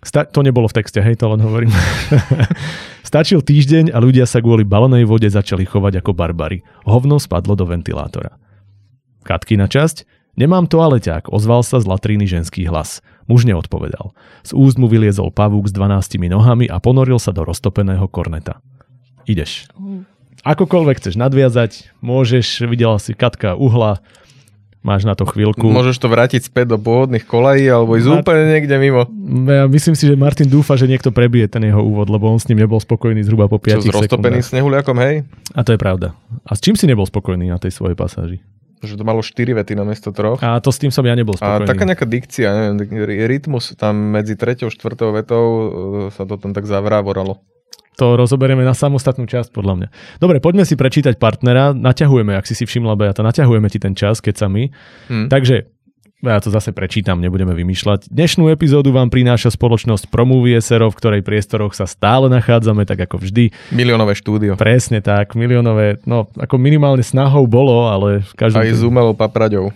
Sta- 0.00 0.24
to 0.24 0.40
nebolo 0.40 0.64
v 0.64 0.80
texte, 0.80 0.96
hej, 1.04 1.20
to 1.20 1.28
len 1.28 1.44
hovorím. 1.44 1.68
Stačil 3.10 3.44
týždeň 3.44 3.92
a 3.92 4.00
ľudia 4.00 4.24
sa 4.24 4.40
kvôli 4.40 4.64
balenej 4.64 5.04
vode 5.04 5.28
začali 5.28 5.68
chovať 5.68 6.00
ako 6.00 6.16
barbary. 6.16 6.64
Hovno 6.88 7.20
spadlo 7.20 7.52
do 7.52 7.68
ventilátora. 7.68 8.40
na 9.60 9.68
časť. 9.68 10.08
Nemám 10.40 10.72
toaleťák, 10.72 11.28
ozval 11.28 11.60
sa 11.60 11.82
z 11.82 11.90
latríny 11.90 12.24
ženský 12.24 12.64
hlas. 12.64 13.04
Muž 13.28 13.44
neodpovedal. 13.44 14.16
Z 14.40 14.56
úst 14.56 14.80
mu 14.80 14.88
vyliezol 14.88 15.28
pavúk 15.28 15.68
s 15.68 15.74
dvanáctimi 15.76 16.32
nohami 16.32 16.64
a 16.64 16.80
ponoril 16.80 17.20
sa 17.20 17.34
do 17.34 17.44
roztopeného 17.44 18.08
korneta. 18.08 18.64
Ideš. 19.28 19.68
Akokoľvek 20.40 20.96
chceš 21.04 21.14
nadviazať, 21.20 21.92
môžeš, 22.00 22.64
videla 22.64 22.96
si 22.96 23.12
Katka 23.12 23.52
uhla, 23.60 24.00
máš 24.80 25.04
na 25.04 25.12
to 25.12 25.28
chvíľku. 25.28 25.68
Môžeš 25.68 26.00
to 26.00 26.08
vrátiť 26.08 26.48
späť 26.48 26.76
do 26.76 26.78
pôvodných 26.80 27.28
kolají 27.28 27.68
alebo 27.68 28.00
ísť 28.00 28.08
Mart- 28.08 28.24
úplne 28.24 28.44
niekde 28.48 28.74
mimo. 28.80 29.04
Ja 29.44 29.68
myslím 29.68 29.92
si, 29.92 30.08
že 30.08 30.16
Martin 30.16 30.48
dúfa, 30.48 30.80
že 30.80 30.88
niekto 30.88 31.12
prebije 31.12 31.52
ten 31.52 31.68
jeho 31.68 31.84
úvod, 31.84 32.08
lebo 32.08 32.32
on 32.32 32.40
s 32.40 32.48
ním 32.48 32.64
nebol 32.64 32.80
spokojný 32.80 33.20
zhruba 33.20 33.52
po 33.52 33.60
5 33.60 33.68
Čo, 33.68 33.80
s 33.84 33.92
roztopeným 33.92 34.40
snehuliakom, 34.40 34.96
hej? 35.04 35.28
A 35.52 35.60
to 35.60 35.76
je 35.76 35.78
pravda. 35.80 36.16
A 36.48 36.56
s 36.56 36.64
čím 36.64 36.72
si 36.72 36.88
nebol 36.88 37.04
spokojný 37.04 37.52
na 37.52 37.60
tej 37.60 37.76
svojej 37.76 37.96
pasáži? 37.96 38.40
že 38.80 38.96
to 38.96 39.04
malo 39.04 39.20
4 39.20 39.36
vety 39.36 39.76
na 39.76 39.84
miesto 39.84 40.08
troch. 40.08 40.40
A 40.40 40.56
to 40.56 40.72
s 40.72 40.80
tým 40.80 40.88
som 40.88 41.04
ja 41.04 41.12
nebol 41.12 41.36
spokojný. 41.36 41.68
A 41.68 41.70
taká 41.70 41.84
nejaká 41.84 42.08
dikcia, 42.08 42.72
neviem, 42.72 43.28
rytmus 43.28 43.76
tam 43.76 44.16
medzi 44.16 44.40
treťou, 44.40 44.72
štvrtou 44.72 45.12
vetou 45.12 45.44
e, 45.44 45.64
sa 46.16 46.24
to 46.24 46.40
tam 46.40 46.56
tak 46.56 46.64
zavrávoralo. 46.64 47.44
To 48.00 48.16
rozoberieme 48.16 48.64
na 48.64 48.72
samostatnú 48.72 49.28
časť, 49.28 49.52
podľa 49.52 49.74
mňa. 49.76 49.88
Dobre, 50.16 50.40
poďme 50.40 50.64
si 50.64 50.72
prečítať 50.72 51.20
partnera. 51.20 51.76
Naťahujeme, 51.76 52.32
ak 52.32 52.48
si 52.48 52.56
si 52.56 52.64
všimla, 52.64 52.96
Beata, 52.96 53.20
naťahujeme 53.20 53.68
ti 53.68 53.76
ten 53.76 53.92
čas, 53.92 54.24
keď 54.24 54.34
sa 54.40 54.46
my. 54.48 54.72
Hmm. 55.12 55.28
Takže 55.28 55.68
ja 56.20 56.36
to 56.40 56.52
zase 56.52 56.72
prečítam, 56.76 57.20
nebudeme 57.20 57.56
vymýšľať. 57.56 58.12
Dnešnú 58.12 58.52
epizódu 58.52 58.92
vám 58.92 59.08
prináša 59.08 59.52
spoločnosť 59.52 60.12
Promovieserov, 60.12 60.92
v 60.92 60.98
ktorej 61.00 61.22
priestoroch 61.24 61.72
sa 61.72 61.88
stále 61.88 62.28
nachádzame, 62.28 62.84
tak 62.84 63.04
ako 63.04 63.24
vždy. 63.24 63.52
Miliónové 63.72 64.16
štúdio. 64.16 64.56
Presne 64.56 65.00
tak, 65.00 65.32
miliónové, 65.32 66.00
no 66.04 66.28
ako 66.36 66.60
minimálne 66.60 67.00
snahou 67.00 67.48
bolo, 67.48 67.88
ale 67.88 68.20
v 68.20 68.32
každom... 68.36 68.60
Aj 68.60 68.68
s 68.68 68.84
umelou 68.84 69.16
papraďou 69.16 69.72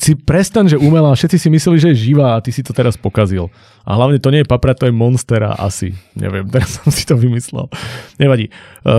si 0.00 0.16
prestan, 0.16 0.64
že 0.64 0.80
umelá, 0.80 1.12
všetci 1.12 1.36
si 1.36 1.48
mysleli, 1.52 1.76
že 1.76 1.88
je 1.92 2.02
živá 2.10 2.36
a 2.36 2.42
ty 2.42 2.48
si 2.48 2.64
to 2.64 2.72
teraz 2.72 2.96
pokazil. 2.96 3.52
A 3.84 4.00
hlavne 4.00 4.16
to 4.16 4.32
nie 4.32 4.40
je 4.40 4.48
papra, 4.48 4.72
to 4.72 4.88
je 4.88 4.94
monstera 4.96 5.52
asi. 5.60 5.92
Neviem, 6.16 6.48
teraz 6.54 6.80
som 6.80 6.88
si 6.88 7.04
to 7.04 7.20
vymyslel. 7.20 7.68
Nevadí. 8.16 8.48
E, 8.48 8.52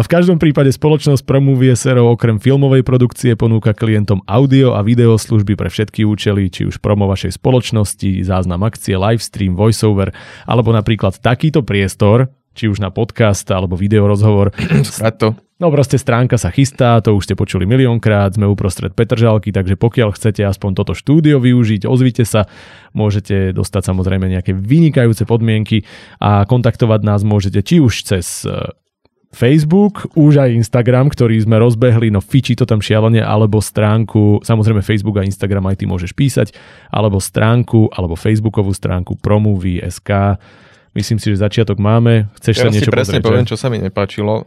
v 0.05 0.07
každom 0.07 0.37
prípade 0.37 0.69
spoločnosť 0.69 1.25
Promovie 1.25 1.73
Sero 1.73 2.13
okrem 2.13 2.37
filmovej 2.37 2.85
produkcie 2.85 3.33
ponúka 3.33 3.73
klientom 3.73 4.21
audio 4.29 4.77
a 4.77 4.85
video 4.85 5.17
služby 5.17 5.57
pre 5.57 5.73
všetky 5.73 6.05
účely, 6.05 6.53
či 6.53 6.69
už 6.69 6.77
promo 6.77 7.09
vašej 7.09 7.41
spoločnosti, 7.41 8.21
záznam 8.21 8.61
akcie, 8.61 8.93
livestream, 8.93 9.57
voiceover, 9.57 10.13
alebo 10.45 10.69
napríklad 10.69 11.17
takýto 11.17 11.65
priestor, 11.65 12.29
či 12.53 12.69
už 12.69 12.77
na 12.77 12.93
podcast 12.93 13.49
alebo 13.49 13.73
video 13.73 14.05
rozhovor. 14.05 14.53
to. 15.21 15.44
No 15.55 15.71
proste 15.71 15.95
stránka 15.95 16.35
sa 16.35 16.51
chystá, 16.51 16.99
to 16.99 17.15
už 17.15 17.31
ste 17.31 17.39
počuli 17.39 17.63
miliónkrát, 17.63 18.35
sme 18.35 18.43
uprostred 18.43 18.91
Petržalky, 18.91 19.55
takže 19.55 19.79
pokiaľ 19.79 20.11
chcete 20.11 20.43
aspoň 20.43 20.83
toto 20.83 20.91
štúdio 20.91 21.39
využiť, 21.39 21.87
ozvite 21.87 22.27
sa, 22.27 22.51
môžete 22.91 23.55
dostať 23.55 23.87
samozrejme 23.87 24.27
nejaké 24.27 24.51
vynikajúce 24.51 25.23
podmienky 25.23 25.87
a 26.19 26.43
kontaktovať 26.43 27.07
nás 27.07 27.23
môžete 27.23 27.63
či 27.63 27.79
už 27.79 28.03
cez 28.03 28.43
e, 28.43 28.51
Facebook, 29.31 30.11
už 30.19 30.43
aj 30.43 30.59
Instagram, 30.59 31.07
ktorý 31.07 31.39
sme 31.39 31.55
rozbehli, 31.55 32.11
no 32.11 32.19
fičí 32.19 32.59
to 32.59 32.67
tam 32.67 32.83
šialene, 32.83 33.23
alebo 33.23 33.63
stránku, 33.63 34.43
samozrejme 34.43 34.83
Facebook 34.83 35.23
a 35.23 35.27
Instagram 35.27 35.71
aj 35.71 35.79
ty 35.79 35.87
môžeš 35.87 36.11
písať, 36.19 36.51
alebo 36.91 37.23
stránku, 37.23 37.95
alebo 37.95 38.19
Facebookovú 38.19 38.75
stránku 38.75 39.15
Promovy.sk. 39.23 40.35
Myslím 40.91 41.15
si, 41.15 41.31
že 41.31 41.39
začiatok 41.39 41.79
máme. 41.79 42.27
Chceš 42.43 42.55
Ja 42.59 42.63
sa 42.67 42.71
niečo 42.75 42.91
presne 42.91 43.23
pozrieť? 43.23 43.27
poviem, 43.27 43.47
čo 43.47 43.55
sa 43.55 43.67
mi 43.71 43.79
nepáčilo. 43.79 44.43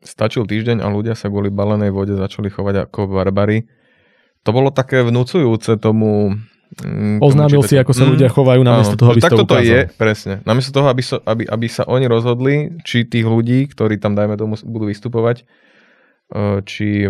Stačil 0.00 0.48
týždeň 0.48 0.80
a 0.80 0.88
ľudia 0.88 1.12
sa 1.12 1.28
kvôli 1.28 1.52
balenej 1.52 1.92
vode 1.92 2.16
začali 2.16 2.48
chovať 2.48 2.88
ako 2.88 3.20
barbary. 3.20 3.68
To 4.48 4.56
bolo 4.56 4.72
také 4.72 5.04
vnúcujúce 5.04 5.76
tomu... 5.76 6.40
mm, 6.80 7.20
tomu 7.20 7.28
Oznámil 7.28 7.60
si, 7.68 7.76
ako 7.76 7.92
sa 7.92 8.08
Mm, 8.08 8.12
ľudia 8.16 8.28
chovajú, 8.32 8.60
namiesto 8.64 8.96
áno. 8.96 9.00
toho, 9.04 9.10
aby 9.12 9.20
tak 9.20 9.32
to 9.36 9.44
toto 9.44 9.60
ukázal. 9.60 9.68
je, 9.68 9.80
presne. 10.00 10.34
Namiesto 10.48 10.72
toho, 10.72 10.88
aby, 10.88 11.02
so, 11.04 11.20
aby, 11.28 11.44
aby 11.44 11.66
sa 11.68 11.84
oni 11.84 12.08
rozhodli, 12.08 12.80
či 12.80 13.04
tých 13.04 13.28
ľudí, 13.28 13.68
ktorí 13.68 14.00
tam, 14.00 14.16
dajme 14.16 14.40
tomu, 14.40 14.56
budú 14.64 14.88
vystupovať, 14.88 15.44
uh, 16.32 16.64
či 16.64 17.04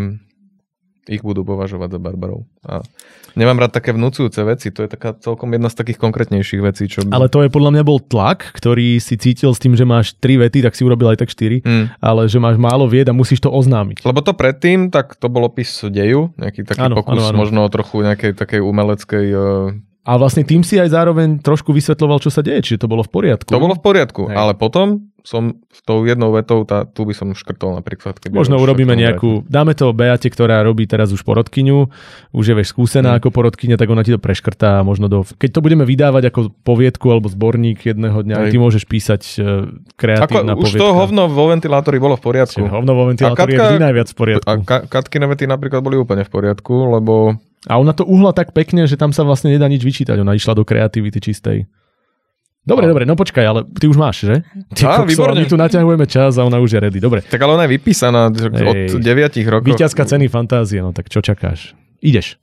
ich 1.11 1.21
budú 1.21 1.43
považovať 1.43 1.91
za 1.91 1.99
barbarov. 1.99 2.47
A 2.63 2.87
nemám 3.35 3.59
rád 3.59 3.75
také 3.75 3.91
vnúcujúce 3.91 4.39
veci, 4.47 4.71
to 4.71 4.87
je 4.87 4.89
taká 4.89 5.11
celkom 5.13 5.51
jedna 5.51 5.67
z 5.67 5.77
takých 5.77 5.99
konkrétnejších 5.99 6.63
vecí, 6.63 6.87
čo... 6.87 7.03
Ale 7.11 7.27
to 7.27 7.43
je 7.43 7.51
podľa 7.51 7.75
mňa 7.75 7.83
bol 7.83 7.99
tlak, 7.99 8.55
ktorý 8.55 9.03
si 9.03 9.19
cítil 9.19 9.51
s 9.51 9.59
tým, 9.59 9.75
že 9.75 9.83
máš 9.83 10.15
tri 10.15 10.39
vety, 10.39 10.63
tak 10.63 10.79
si 10.79 10.87
urobil 10.87 11.11
aj 11.11 11.27
tak 11.27 11.31
štyri, 11.31 11.59
Mm. 11.61 11.91
ale 11.99 12.25
že 12.25 12.39
máš 12.39 12.57
málo 12.57 12.87
vied 12.87 13.05
a 13.05 13.13
musíš 13.13 13.43
to 13.43 13.51
oznámiť. 13.51 14.07
Lebo 14.07 14.23
to 14.23 14.33
predtým, 14.33 14.89
tak 14.89 15.19
to 15.19 15.27
bol 15.27 15.45
opis 15.45 15.83
deju, 15.83 16.31
nejaký 16.39 16.63
taký 16.63 16.87
Áno, 16.87 16.95
pokus 16.97 17.19
áno, 17.19 17.35
áno. 17.35 17.39
možno 17.39 17.67
trochu 17.67 18.07
nejakej 18.07 18.39
takej 18.39 18.61
umeleckej... 18.63 19.27
Uh, 19.35 19.77
A 20.01 20.17
vlastne 20.17 20.41
tým 20.43 20.65
si 20.65 20.81
aj 20.81 20.95
zároveň 20.95 21.43
trošku 21.45 21.71
vysvetľoval, 21.71 22.23
čo 22.25 22.33
sa 22.33 22.41
deje, 22.41 22.65
čiže 22.65 22.81
to 22.81 22.89
bolo 22.89 23.05
v 23.05 23.11
poriadku. 23.13 23.51
to 23.51 23.61
bolo 23.61 23.77
v 23.77 23.83
poriadku, 23.83 24.23
Hej. 24.27 24.37
ale 24.37 24.53
potom 24.55 25.10
som 25.23 25.55
s 25.69 25.81
tou 25.83 26.03
jednou 26.03 26.31
vetou, 26.31 26.65
tá, 26.65 26.83
tu 26.83 27.05
by 27.05 27.13
som 27.13 27.31
škrtol 27.31 27.77
napríklad. 27.77 28.17
Keby 28.17 28.33
Možno 28.33 28.57
urobíme 28.57 28.93
nejakú, 28.93 29.45
dáme 29.45 29.73
to 29.73 29.93
Beate, 29.93 30.27
ktorá 30.27 30.61
robí 30.61 30.85
teraz 30.85 31.11
už 31.11 31.23
porodkyňu, 31.23 31.79
už 32.31 32.45
je 32.45 32.55
vieš 32.55 32.73
skúsená 32.73 33.15
Mm. 33.15 33.19
ako 33.19 33.29
porodkyňa, 33.31 33.77
tak 33.77 33.87
ona 33.87 34.01
ti 34.01 34.11
to 34.11 34.19
preškrtá 34.19 34.81
a 34.81 34.87
možno 34.87 35.07
do... 35.07 35.23
Keď 35.23 35.51
to 35.53 35.61
budeme 35.61 35.85
vydávať 35.85 36.29
ako 36.29 36.41
poviedku 36.61 37.07
alebo 37.07 37.27
zborník 37.27 37.85
jedného 37.85 38.21
dňa, 38.21 38.37
Hej. 38.39 38.51
ty 38.51 38.57
môžeš 38.57 38.85
písať 38.85 39.23
e, 39.23 39.41
Ako, 39.41 39.95
kreatívna 39.95 40.53
už 40.55 40.65
poviedka. 40.67 40.81
to 40.81 40.89
hovno 40.91 41.23
vo 41.27 41.45
ventilátori 41.49 41.99
bolo 41.99 42.17
v 42.17 42.23
poriadku. 42.23 42.61
Čiže 42.61 42.71
hovno 42.71 42.93
vo 42.93 43.05
ventilátori 43.07 43.53
je 43.53 43.61
vždy 43.61 43.79
najviac 43.79 44.09
v 44.09 44.17
poriadku. 44.17 44.47
A 44.47 44.53
ka- 44.61 44.85
Katkine 44.87 45.27
vety 45.27 45.45
napríklad 45.45 45.81
boli 45.81 45.97
úplne 45.97 46.23
v 46.23 46.31
poriadku, 46.31 46.73
lebo 46.91 47.37
A 47.69 47.77
ona 47.77 47.93
to 47.93 48.03
uhla 48.03 48.33
tak 48.33 48.57
pekne, 48.57 48.89
že 48.89 48.97
tam 48.97 49.13
sa 49.13 49.21
vlastne 49.21 49.53
nedá 49.53 49.69
nič 49.69 49.85
vyčítať. 49.85 50.17
Ona 50.17 50.33
išla 50.33 50.57
do 50.57 50.65
kreativity 50.65 51.21
čistej. 51.21 51.69
Dobre, 52.61 52.85
No. 52.85 52.93
dobre, 52.93 53.05
no 53.09 53.17
počkaj, 53.17 53.41
ale 53.43 53.61
ty 53.65 53.89
už 53.89 53.97
máš, 53.97 54.29
že? 54.29 54.35
Ty 54.77 54.83
Á, 54.85 54.93
kokso, 55.01 55.33
my 55.33 55.49
tu 55.49 55.57
naťahujeme 55.57 56.05
čas 56.05 56.37
a 56.37 56.45
ona 56.45 56.61
už 56.61 56.77
je 56.77 56.79
ready. 56.79 57.01
Dobre, 57.01 57.25
tak 57.25 57.41
ale 57.41 57.57
ona 57.57 57.65
je 57.65 57.73
vypísaná 57.75 58.29
od 58.29 59.01
9 59.01 59.01
rokov. 59.49 59.65
víťazka 59.65 60.05
ceny 60.05 60.29
fantázie, 60.29 60.79
no 60.79 60.93
tak 60.93 61.09
čo 61.09 61.25
čakáš? 61.25 61.73
Ideš. 61.99 62.37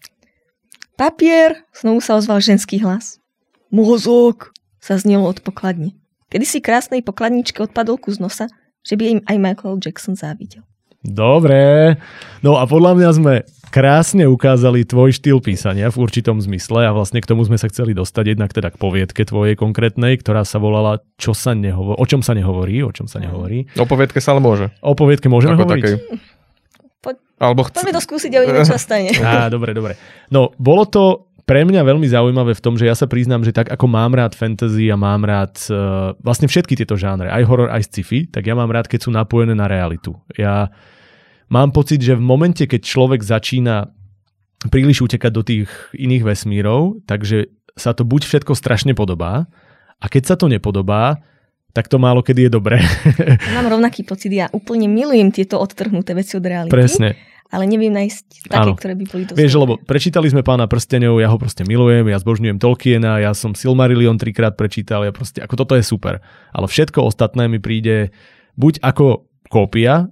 Papier, 0.97 1.61
znovu 1.71 2.01
sa 2.01 2.17
ozval 2.17 2.41
ženský 2.41 2.81
hlas. 2.81 3.21
Mozog, 3.69 4.49
sa 4.81 4.97
znelo 4.97 5.29
od 5.29 5.43
pokladne. 5.43 5.93
Kedy 6.27 6.45
si 6.47 6.59
krásnej 6.59 7.05
pokladničke 7.05 7.61
odpadol 7.61 8.01
kus 8.01 8.17
nosa, 8.17 8.49
že 8.81 8.97
by 8.97 9.03
im 9.05 9.19
aj 9.27 9.37
Michael 9.37 9.77
Jackson 9.77 10.15
závidel. 10.15 10.65
Dobre. 11.01 11.95
No 12.39 12.57
a 12.57 12.65
podľa 12.65 12.93
mňa 12.93 13.09
sme 13.11 13.33
krásne 13.67 14.25
ukázali 14.25 14.81
tvoj 14.81 15.11
štýl 15.13 15.37
písania 15.39 15.87
v 15.87 15.99
určitom 15.99 16.39
zmysle 16.39 16.83
a 16.83 16.91
vlastne 16.91 17.19
k 17.19 17.27
tomu 17.27 17.43
sme 17.43 17.55
sa 17.55 17.67
chceli 17.67 17.91
dostať 17.91 18.33
jednak 18.33 18.49
teda 18.49 18.71
k 18.71 18.77
poviedke 18.77 19.21
tvojej 19.21 19.53
konkrétnej, 19.53 20.15
ktorá 20.15 20.41
sa 20.41 20.57
volala 20.57 21.03
čo 21.15 21.35
sa 21.35 21.51
nehovorí, 21.51 21.99
o 21.99 22.05
čom 22.05 22.21
sa 22.21 22.31
nehovorí, 22.31 22.79
o 22.79 22.89
čom 22.89 23.05
sa 23.05 23.19
nehovorí. 23.19 23.67
O 23.75 23.83
poviedke 23.83 24.17
sa 24.17 24.31
ale 24.31 24.41
môže. 24.41 24.71
O 24.79 24.93
poviedke 24.93 25.27
môžeme 25.27 25.53
Ako 25.53 25.63
hovoriť? 25.65 25.83
takej. 25.83 25.95
Poď- 26.97 27.21
Alebo 27.37 27.61
chc- 27.61 27.75
Poďme 27.75 27.93
to 27.93 28.01
skúsiť 28.01 28.31
a 28.31 28.37
uvidíme, 28.41 28.63
čo 28.63 28.77
stane. 28.77 29.11
Á, 29.19 29.47
dobre, 29.47 29.71
dobre. 29.71 29.93
No, 30.27 30.49
bolo 30.57 30.87
to 30.87 31.03
pre 31.47 31.63
mňa 31.63 31.79
veľmi 31.79 32.03
zaujímavé 32.11 32.51
v 32.59 32.63
tom, 32.63 32.75
že 32.75 32.83
ja 32.83 32.91
sa 32.91 33.07
priznám, 33.07 33.47
že 33.47 33.55
tak 33.55 33.71
ako 33.71 33.87
mám 33.87 34.11
rád 34.11 34.35
fantasy 34.35 34.91
a 34.91 34.99
mám 34.99 35.23
rád 35.23 35.55
uh, 35.71 36.11
vlastne 36.19 36.51
všetky 36.51 36.75
tieto 36.75 36.99
žánre, 36.99 37.31
aj 37.31 37.47
horor, 37.47 37.71
aj 37.71 37.87
sci-fi, 37.87 38.27
tak 38.27 38.43
ja 38.43 38.53
mám 38.53 38.67
rád, 38.67 38.91
keď 38.91 39.07
sú 39.07 39.15
napojené 39.15 39.55
na 39.55 39.71
realitu. 39.71 40.11
Ja 40.35 40.67
mám 41.47 41.71
pocit, 41.71 42.03
že 42.03 42.19
v 42.19 42.27
momente, 42.27 42.67
keď 42.67 42.83
človek 42.83 43.23
začína 43.23 43.95
príliš 44.67 45.07
utekať 45.07 45.31
do 45.31 45.43
tých 45.47 45.71
iných 45.95 46.27
vesmírov, 46.27 46.99
takže 47.07 47.47
sa 47.79 47.95
to 47.95 48.03
buď 48.03 48.27
všetko 48.27 48.51
strašne 48.51 48.91
podobá 48.91 49.47
a 50.03 50.05
keď 50.11 50.23
sa 50.27 50.35
to 50.35 50.51
nepodobá, 50.51 51.23
tak 51.71 51.87
to 51.87 52.01
málo 52.01 52.25
kedy 52.25 52.49
je 52.49 52.51
dobré. 52.51 52.81
Mám 53.55 53.69
rovnaký 53.69 54.01
pocit, 54.03 54.33
ja 54.33 54.49
úplne 54.49 54.89
milujem 54.89 55.29
tieto 55.29 55.61
odtrhnuté 55.61 56.11
veci 56.17 56.35
od 56.35 56.43
reality, 56.43 56.73
Presne. 56.73 57.15
Ale 57.47 57.63
neviem 57.65 57.93
nájsť 57.95 58.51
také, 58.51 58.69
Áno. 58.69 58.75
ktoré 58.75 58.93
by 58.95 59.05
boli 59.07 59.23
dosť. 59.27 59.37
Vieš, 59.39 59.53
lebo 59.59 59.73
prečítali 59.79 60.27
sme 60.27 60.43
pána 60.43 60.67
prstenov, 60.67 61.19
ja 61.19 61.31
ho 61.31 61.37
proste 61.39 61.63
milujem, 61.63 62.07
ja 62.11 62.19
zbožňujem 62.19 62.59
Tolkiena, 62.59 63.23
ja 63.23 63.31
som 63.31 63.55
Silmarillion 63.55 64.19
trikrát 64.19 64.59
prečítal, 64.59 65.07
ja 65.07 65.15
proste, 65.15 65.39
ako 65.39 65.55
toto 65.65 65.73
je 65.79 65.83
super. 65.83 66.19
Ale 66.51 66.67
všetko 66.67 67.07
ostatné 67.07 67.47
mi 67.47 67.63
príde 67.63 68.11
buď 68.59 68.83
ako 68.83 69.27
kópia, 69.47 70.11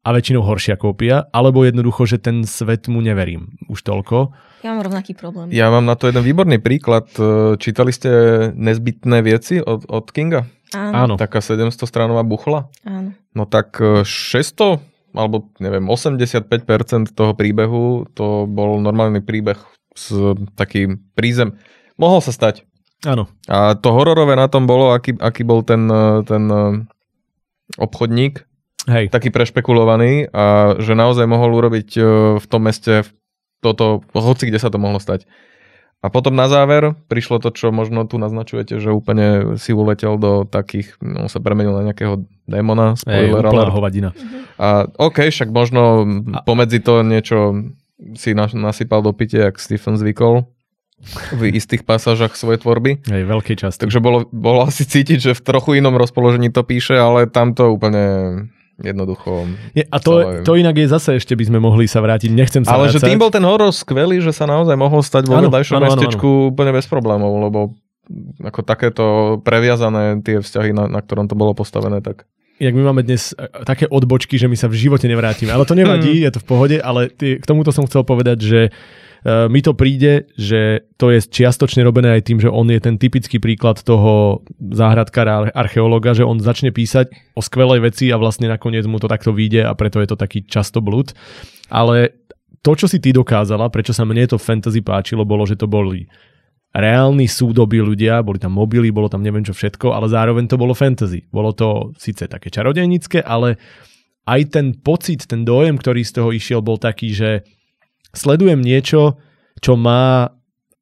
a 0.00 0.16
väčšinou 0.16 0.40
horšia 0.40 0.80
kópia, 0.80 1.28
alebo 1.28 1.60
jednoducho, 1.60 2.08
že 2.08 2.16
ten 2.16 2.48
svet 2.48 2.88
mu 2.88 3.04
neverím 3.04 3.60
už 3.68 3.84
toľko. 3.84 4.32
Ja 4.64 4.72
mám 4.72 4.88
rovnaký 4.88 5.12
problém. 5.12 5.52
Ja 5.52 5.68
mám 5.68 5.84
na 5.84 5.92
to 5.92 6.08
jeden 6.08 6.24
výborný 6.24 6.56
príklad. 6.56 7.08
E, 7.20 7.56
Čítali 7.60 7.92
ste 7.92 8.08
nezbytné 8.56 9.20
veci 9.20 9.60
od, 9.60 9.84
od 9.88 10.08
Kinga? 10.08 10.48
Áno, 10.72 10.92
Áno, 10.96 11.14
Taká 11.20 11.44
700 11.44 11.84
stranová 11.84 12.24
buchla? 12.24 12.72
áno. 12.84 13.12
No 13.36 13.44
tak 13.44 13.76
e, 13.76 14.00
600 14.00 14.80
alebo 15.14 15.50
neviem, 15.58 15.86
85% 15.86 17.14
toho 17.14 17.32
príbehu 17.34 18.06
to 18.14 18.46
bol 18.46 18.78
normálny 18.78 19.22
príbeh 19.22 19.58
s 19.94 20.14
takým 20.54 21.02
prízem. 21.18 21.58
Mohol 21.98 22.20
sa 22.24 22.32
stať. 22.32 22.64
áno. 23.04 23.28
A 23.50 23.74
to 23.76 23.92
hororové 23.92 24.36
na 24.38 24.46
tom 24.46 24.64
bolo, 24.64 24.94
aký, 24.94 25.16
aký 25.18 25.42
bol 25.42 25.66
ten, 25.66 25.88
ten 26.24 26.44
e, 26.48 26.64
obchodník, 27.76 28.44
Hej, 28.88 29.12
taký 29.12 29.28
prešpekulovaný 29.28 30.32
a 30.32 30.76
že 30.80 30.96
naozaj 30.96 31.28
mohol 31.28 31.52
urobiť 31.52 31.88
e, 32.00 32.02
v 32.40 32.46
tom 32.48 32.64
meste 32.64 33.04
toto, 33.60 34.00
hoci 34.16 34.48
kde 34.48 34.56
sa 34.56 34.72
to 34.72 34.80
mohlo 34.80 34.96
stať. 34.96 35.28
A 36.00 36.08
potom 36.08 36.32
na 36.32 36.48
záver 36.48 36.96
prišlo 37.12 37.44
to, 37.44 37.52
čo 37.52 37.68
možno 37.68 38.08
tu 38.08 38.16
naznačujete, 38.16 38.80
že 38.80 38.88
úplne 38.88 39.60
si 39.60 39.76
uletel 39.76 40.16
do 40.16 40.48
takých, 40.48 40.96
no 41.04 41.28
sa 41.28 41.44
premenil 41.44 41.76
na 41.76 41.92
nejakého 41.92 42.24
démona, 42.48 42.96
spoiler 42.96 43.44
úplná 43.44 43.68
alert. 43.68 43.74
hovadina. 43.76 44.10
A 44.56 44.88
OK, 44.96 45.28
však 45.28 45.52
možno 45.52 46.08
A- 46.32 46.40
pomedzi 46.40 46.80
to 46.80 47.04
niečo 47.04 47.68
si 48.16 48.32
na, 48.32 48.48
nasypal 48.48 49.04
do 49.04 49.12
pitia, 49.12 49.52
jak 49.52 49.60
Stephen 49.60 50.00
zvykol 50.00 50.48
v 51.36 51.52
istých 51.52 51.84
pasážach 51.84 52.32
svojej 52.32 52.60
tvorby. 52.60 53.04
Hej, 53.04 53.24
veľkej 53.24 53.56
časti. 53.56 53.80
Takže 53.84 54.00
bolo, 54.00 54.24
bolo 54.32 54.64
asi 54.64 54.84
cítiť, 54.84 55.18
že 55.20 55.32
v 55.36 55.44
trochu 55.44 55.80
inom 55.80 55.96
rozpoložení 55.96 56.48
to 56.48 56.64
píše, 56.64 56.96
ale 56.96 57.28
tam 57.28 57.52
to 57.52 57.72
úplne 57.72 58.04
jednoducho... 58.80 59.46
Nie, 59.76 59.84
a 59.88 59.96
to, 60.00 60.12
celé- 60.20 60.42
to 60.44 60.52
inak 60.56 60.76
je 60.76 60.86
zase 60.88 61.10
ešte 61.20 61.36
by 61.36 61.44
sme 61.46 61.58
mohli 61.60 61.84
sa 61.86 62.00
vrátiť, 62.00 62.30
nechcem 62.32 62.62
sa 62.64 62.76
Ale 62.76 62.88
že 62.88 62.98
vrácať. 62.98 63.08
tým 63.08 63.20
bol 63.20 63.30
ten 63.30 63.44
horor 63.44 63.70
skvelý, 63.70 64.18
že 64.24 64.32
sa 64.32 64.48
naozaj 64.48 64.74
mohol 64.74 65.04
stať 65.04 65.28
vo 65.28 65.38
vedľajšom 65.38 65.76
áno, 65.76 65.84
áno, 65.84 65.88
mestečku 65.94 66.28
úplne 66.50 66.72
bez 66.74 66.88
problémov, 66.88 67.32
lebo 67.40 67.60
ako 68.42 68.60
takéto 68.66 69.04
previazané 69.46 70.18
tie 70.26 70.42
vzťahy, 70.42 70.74
na, 70.74 70.90
na 70.90 71.00
ktorom 71.00 71.30
to 71.30 71.38
bolo 71.38 71.54
postavené, 71.54 72.02
tak 72.02 72.26
jak 72.60 72.76
my 72.76 72.92
máme 72.92 73.00
dnes 73.00 73.32
e, 73.32 73.64
také 73.64 73.88
odbočky, 73.88 74.36
že 74.36 74.44
my 74.44 74.52
sa 74.58 74.68
v 74.68 74.76
živote 74.76 75.08
nevrátime. 75.08 75.48
Ale 75.48 75.64
to 75.64 75.72
nevadí, 75.72 76.20
je 76.20 76.28
to 76.28 76.44
v 76.44 76.46
pohode, 76.46 76.76
ale 76.76 77.08
ty, 77.08 77.40
k 77.40 77.44
tomuto 77.48 77.72
som 77.72 77.88
chcel 77.88 78.04
povedať, 78.04 78.38
že 78.44 78.60
uh, 78.68 79.00
mi 79.24 79.60
to 79.60 79.76
príde, 79.76 80.32
že 80.32 80.88
to 80.96 81.12
je 81.12 81.20
čiastočne 81.20 81.84
robené 81.84 82.16
aj 82.16 82.22
tým, 82.24 82.38
že 82.40 82.48
on 82.48 82.64
je 82.72 82.80
ten 82.80 82.96
typický 82.96 83.36
príklad 83.36 83.84
toho 83.84 84.40
záhradkára 84.56 85.52
archeológa, 85.52 86.16
že 86.16 86.24
on 86.24 86.40
začne 86.40 86.72
písať 86.72 87.36
o 87.36 87.44
skvelej 87.44 87.84
veci 87.84 88.08
a 88.08 88.16
vlastne 88.16 88.48
nakoniec 88.48 88.88
mu 88.88 88.96
to 88.96 89.12
takto 89.12 89.36
vyjde 89.36 89.68
a 89.68 89.76
preto 89.76 90.00
je 90.00 90.08
to 90.08 90.16
taký 90.16 90.40
často 90.48 90.80
blúd. 90.80 91.12
Ale 91.68 92.16
to, 92.64 92.72
čo 92.72 92.88
si 92.88 92.96
ty 92.96 93.12
dokázala, 93.12 93.68
prečo 93.68 93.92
sa 93.92 94.08
mne 94.08 94.24
to 94.24 94.40
fantasy 94.40 94.80
páčilo, 94.80 95.28
bolo, 95.28 95.44
že 95.44 95.60
to 95.60 95.68
boli 95.68 96.08
reálni 96.70 97.26
súdobí 97.26 97.82
ľudia, 97.82 98.22
boli 98.22 98.38
tam 98.38 98.54
mobily, 98.56 98.94
bolo 98.94 99.10
tam 99.10 99.20
neviem 99.20 99.42
čo 99.42 99.52
všetko, 99.52 99.90
ale 99.90 100.06
zároveň 100.08 100.48
to 100.48 100.56
bolo 100.56 100.72
fantasy. 100.72 101.26
Bolo 101.28 101.52
to 101.52 101.92
síce 101.98 102.24
také 102.30 102.48
čarodejnické, 102.48 103.20
ale 103.20 103.58
aj 104.24 104.40
ten 104.54 104.66
pocit, 104.78 105.26
ten 105.26 105.42
dojem, 105.42 105.76
ktorý 105.76 106.06
z 106.06 106.12
toho 106.16 106.30
išiel, 106.30 106.62
bol 106.62 106.78
taký, 106.78 107.10
že 107.10 107.42
sledujem 108.14 108.62
niečo, 108.62 109.18
čo 109.60 109.76
má 109.76 110.32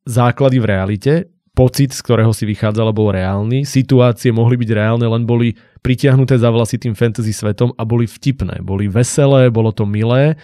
základy 0.08 0.62
v 0.62 0.66
realite, 0.66 1.12
pocit, 1.52 1.90
z 1.90 2.00
ktorého 2.06 2.30
si 2.30 2.46
vychádzala, 2.46 2.94
bol 2.94 3.10
reálny. 3.10 3.66
Situácie 3.66 4.30
mohli 4.30 4.54
byť 4.54 4.70
reálne, 4.70 5.10
len 5.10 5.26
boli 5.26 5.58
pritiahnuté 5.82 6.38
za 6.38 6.54
vlasy 6.54 6.78
tým 6.78 6.94
fantasy 6.94 7.34
svetom 7.34 7.74
a 7.74 7.82
boli 7.82 8.06
vtipné. 8.06 8.62
Boli 8.62 8.86
veselé, 8.86 9.50
bolo 9.50 9.74
to 9.74 9.82
milé 9.82 10.38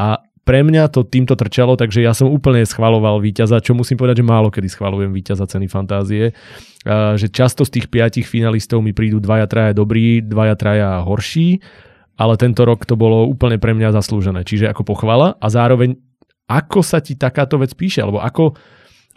a 0.00 0.16
pre 0.46 0.62
mňa 0.62 0.94
to 0.94 1.02
týmto 1.02 1.34
trčalo, 1.34 1.74
takže 1.74 2.06
ja 2.06 2.14
som 2.14 2.30
úplne 2.30 2.62
schvaloval 2.62 3.18
víťaza, 3.18 3.58
čo 3.58 3.74
musím 3.74 3.98
povedať, 3.98 4.22
že 4.22 4.30
málo 4.30 4.46
kedy 4.48 4.70
schvalujem 4.70 5.10
víťaza 5.10 5.42
ceny 5.42 5.66
fantázie. 5.66 6.38
Že 6.86 7.26
často 7.34 7.66
z 7.66 7.76
tých 7.76 7.90
piatich 7.90 8.30
finalistov 8.30 8.78
mi 8.78 8.94
prídu 8.94 9.18
dvaja, 9.18 9.50
traja 9.50 9.74
dobrí, 9.74 10.22
dvaja, 10.22 10.54
traja 10.54 11.02
horší, 11.02 11.58
ale 12.14 12.38
tento 12.38 12.62
rok 12.62 12.86
to 12.86 12.94
bolo 12.94 13.26
úplne 13.26 13.58
pre 13.58 13.74
mňa 13.74 13.90
zaslúžené. 13.90 14.46
Čiže 14.46 14.70
ako 14.70 14.86
pochvala 14.86 15.34
a 15.36 15.50
zároveň 15.50 15.98
ako 16.46 16.80
sa 16.82 17.02
ti 17.02 17.18
takáto 17.18 17.58
vec 17.58 17.74
píše, 17.74 18.02
alebo 18.02 18.22
ako, 18.22 18.54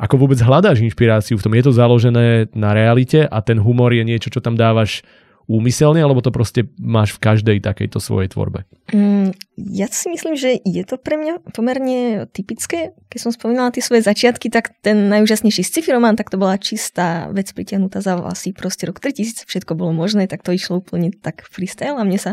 ako 0.02 0.16
vôbec 0.18 0.42
hľadáš 0.42 0.82
inšpiráciu 0.82 1.38
v 1.38 1.44
tom. 1.46 1.54
Je 1.54 1.64
to 1.66 1.74
založené 1.74 2.50
na 2.58 2.74
realite 2.74 3.26
a 3.26 3.38
ten 3.46 3.62
humor 3.62 3.94
je 3.94 4.02
niečo, 4.06 4.34
čo 4.34 4.42
tam 4.42 4.58
dávaš 4.58 5.06
úmyselne, 5.50 5.98
alebo 5.98 6.22
to 6.22 6.30
proste 6.30 6.70
máš 6.78 7.18
v 7.18 7.26
každej 7.26 7.58
takejto 7.66 7.98
svojej 7.98 8.30
tvorbe? 8.30 8.70
Mm, 8.94 9.34
ja 9.58 9.90
si 9.90 10.14
myslím, 10.14 10.38
že 10.38 10.62
je 10.62 10.84
to 10.86 11.02
pre 11.02 11.18
mňa 11.18 11.42
pomerne 11.58 12.30
typické. 12.30 12.94
Keď 13.10 13.20
som 13.20 13.32
spomínala 13.34 13.74
tie 13.74 13.82
svoje 13.82 14.06
začiatky, 14.06 14.54
tak 14.54 14.78
ten 14.86 15.10
najúžasnejší 15.10 15.66
sci-fi 15.66 15.90
román, 15.90 16.14
tak 16.14 16.30
to 16.30 16.38
bola 16.38 16.62
čistá 16.62 17.34
vec 17.34 17.50
pritiahnutá 17.50 17.98
za 17.98 18.14
vlasy. 18.22 18.54
Proste 18.54 18.86
rok 18.86 19.02
3000, 19.02 19.50
všetko 19.50 19.74
bolo 19.74 19.90
možné, 19.90 20.30
tak 20.30 20.46
to 20.46 20.54
išlo 20.54 20.86
úplne 20.86 21.10
tak 21.10 21.42
freestyle 21.50 21.98
a 21.98 22.06
mne 22.06 22.22
sa 22.22 22.32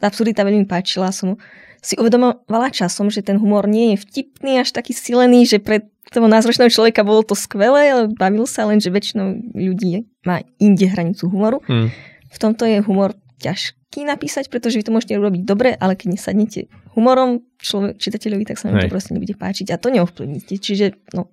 tá 0.00 0.08
absurdita 0.08 0.40
veľmi 0.40 0.64
páčila. 0.64 1.12
Som 1.12 1.36
si 1.82 1.94
uvedomovala 1.96 2.72
časom, 2.72 3.10
že 3.10 3.24
ten 3.24 3.40
humor 3.40 3.66
nie 3.66 3.94
je 3.94 4.02
vtipný, 4.02 4.60
až 4.60 4.72
taký 4.72 4.92
silený, 4.96 5.48
že 5.48 5.58
pre 5.58 5.86
toho 6.14 6.30
názročného 6.30 6.70
človeka 6.70 7.02
bolo 7.02 7.26
to 7.26 7.34
skvelé, 7.34 7.90
ale 7.90 8.02
bavil 8.10 8.46
sa 8.46 8.62
len, 8.66 8.78
že 8.78 8.94
väčšinou 8.94 9.56
ľudí 9.58 10.06
má 10.22 10.42
inde 10.62 10.86
hranicu 10.86 11.26
humoru. 11.26 11.58
Hmm 11.66 11.90
v 12.36 12.38
tomto 12.38 12.68
je 12.68 12.84
humor 12.84 13.16
ťažký 13.40 14.04
napísať, 14.04 14.52
pretože 14.52 14.76
vy 14.76 14.84
to 14.84 14.92
môžete 14.92 15.16
urobiť 15.16 15.42
dobre, 15.48 15.72
ale 15.72 15.96
keď 15.96 16.20
nesadnete 16.20 16.68
humorom 16.92 17.44
človek, 17.60 17.96
čitateľovi, 17.96 18.44
tak 18.44 18.60
sa 18.60 18.68
vám 18.68 18.84
to 18.84 18.92
proste 18.92 19.16
nebude 19.16 19.32
páčiť 19.36 19.72
a 19.72 19.80
to 19.80 19.88
neovplyvníte. 19.88 20.60
Čiže 20.60 21.16
no, 21.16 21.32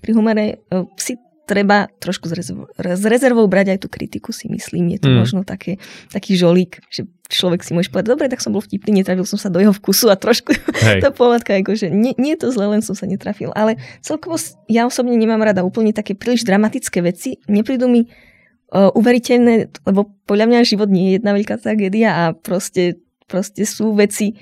pri 0.00 0.10
humore 0.16 0.64
uh, 0.72 0.88
si 0.96 1.20
treba 1.48 1.88
trošku 2.00 2.28
s, 2.28 2.32
rezervou, 2.36 2.68
s 2.76 3.04
rezervou 3.08 3.48
brať 3.48 3.76
aj 3.76 3.78
tú 3.80 3.88
kritiku, 3.88 4.36
si 4.36 4.52
myslím. 4.52 4.92
Je 4.92 5.00
to 5.00 5.08
mm. 5.08 5.16
možno 5.16 5.40
také, 5.48 5.80
taký 6.12 6.36
žolík, 6.36 6.84
že 6.92 7.08
človek 7.28 7.60
si 7.60 7.76
môže 7.76 7.92
povedať, 7.92 8.08
dobre, 8.08 8.26
tak 8.32 8.40
som 8.40 8.56
bol 8.56 8.64
vtipný, 8.64 9.04
netrafil 9.04 9.28
som 9.28 9.36
sa 9.36 9.52
do 9.52 9.60
jeho 9.60 9.76
vkusu 9.76 10.08
a 10.08 10.16
trošku 10.16 10.56
Hej. 10.56 11.00
tá 11.04 11.12
pohľadka, 11.12 11.60
že 11.76 11.92
nie, 11.92 12.16
nie 12.16 12.34
je 12.34 12.40
to 12.44 12.48
zle, 12.48 12.72
len 12.72 12.80
som 12.80 12.96
sa 12.96 13.04
netrafil. 13.04 13.52
Ale 13.52 13.76
celkovo 14.00 14.40
ja 14.66 14.88
osobne 14.88 15.14
nemám 15.14 15.44
rada 15.44 15.60
úplne 15.60 15.92
také 15.92 16.16
príliš 16.16 16.48
dramatické 16.48 17.04
veci. 17.04 17.36
Neprídu 17.44 17.84
mi 17.84 18.08
uh, 18.08 18.88
uveriteľné, 18.96 19.84
lebo 19.84 20.08
podľa 20.24 20.46
mňa 20.48 20.68
život 20.68 20.88
nie 20.88 21.12
je 21.12 21.14
jedna 21.20 21.36
veľká 21.36 21.60
tragédia 21.60 22.08
a 22.16 22.22
proste, 22.32 22.96
proste 23.28 23.68
sú 23.68 23.92
veci 23.92 24.40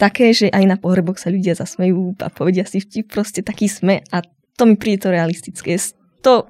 také, 0.00 0.32
že 0.32 0.48
aj 0.48 0.64
na 0.64 0.76
pohreboch 0.80 1.20
sa 1.20 1.28
ľudia 1.28 1.52
zasmejú 1.52 2.18
a 2.24 2.32
povedia 2.32 2.64
si 2.64 2.80
vtip, 2.80 3.12
proste 3.12 3.44
taký 3.44 3.68
sme 3.68 4.00
a 4.10 4.24
to 4.56 4.64
mi 4.64 4.80
príde 4.80 5.04
to 5.06 5.12
realistické. 5.12 5.76
To, 6.24 6.48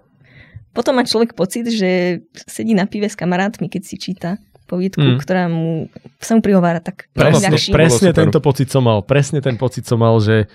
potom 0.70 0.96
má 0.96 1.02
človek 1.02 1.34
pocit, 1.34 1.66
že 1.66 2.22
sedí 2.46 2.78
na 2.78 2.86
pive 2.86 3.10
s 3.10 3.18
kamarátmi, 3.18 3.66
keď 3.66 3.82
si 3.82 3.96
číta 3.98 4.38
poviedku, 4.64 5.00
mm. 5.00 5.18
ktorá 5.20 5.46
mu 5.46 5.92
sa 6.18 6.36
mu 6.36 6.40
prihovára 6.40 6.80
tak 6.80 7.12
presne, 7.12 7.52
presne 7.72 8.10
tento 8.16 8.40
pocit 8.40 8.72
som 8.72 8.84
mal, 8.84 9.04
presne 9.04 9.44
ten 9.44 9.60
pocit 9.60 9.84
som 9.84 10.00
mal, 10.00 10.16
že 10.18 10.48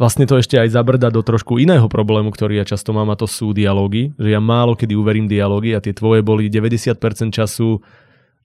vlastne 0.00 0.24
to 0.24 0.40
ešte 0.40 0.56
aj 0.56 0.72
zabrda 0.72 1.12
do 1.12 1.20
trošku 1.20 1.60
iného 1.60 1.84
problému, 1.84 2.32
ktorý 2.32 2.62
ja 2.62 2.64
často 2.64 2.96
mám 2.96 3.12
a 3.12 3.20
to 3.20 3.28
sú 3.28 3.52
dialógy, 3.52 4.16
že 4.16 4.32
ja 4.32 4.40
málo 4.40 4.72
kedy 4.72 4.96
uverím 4.96 5.28
dialógy 5.28 5.76
a 5.76 5.84
tie 5.84 5.92
tvoje 5.92 6.24
boli 6.24 6.48
90% 6.48 6.96
času, 7.28 7.84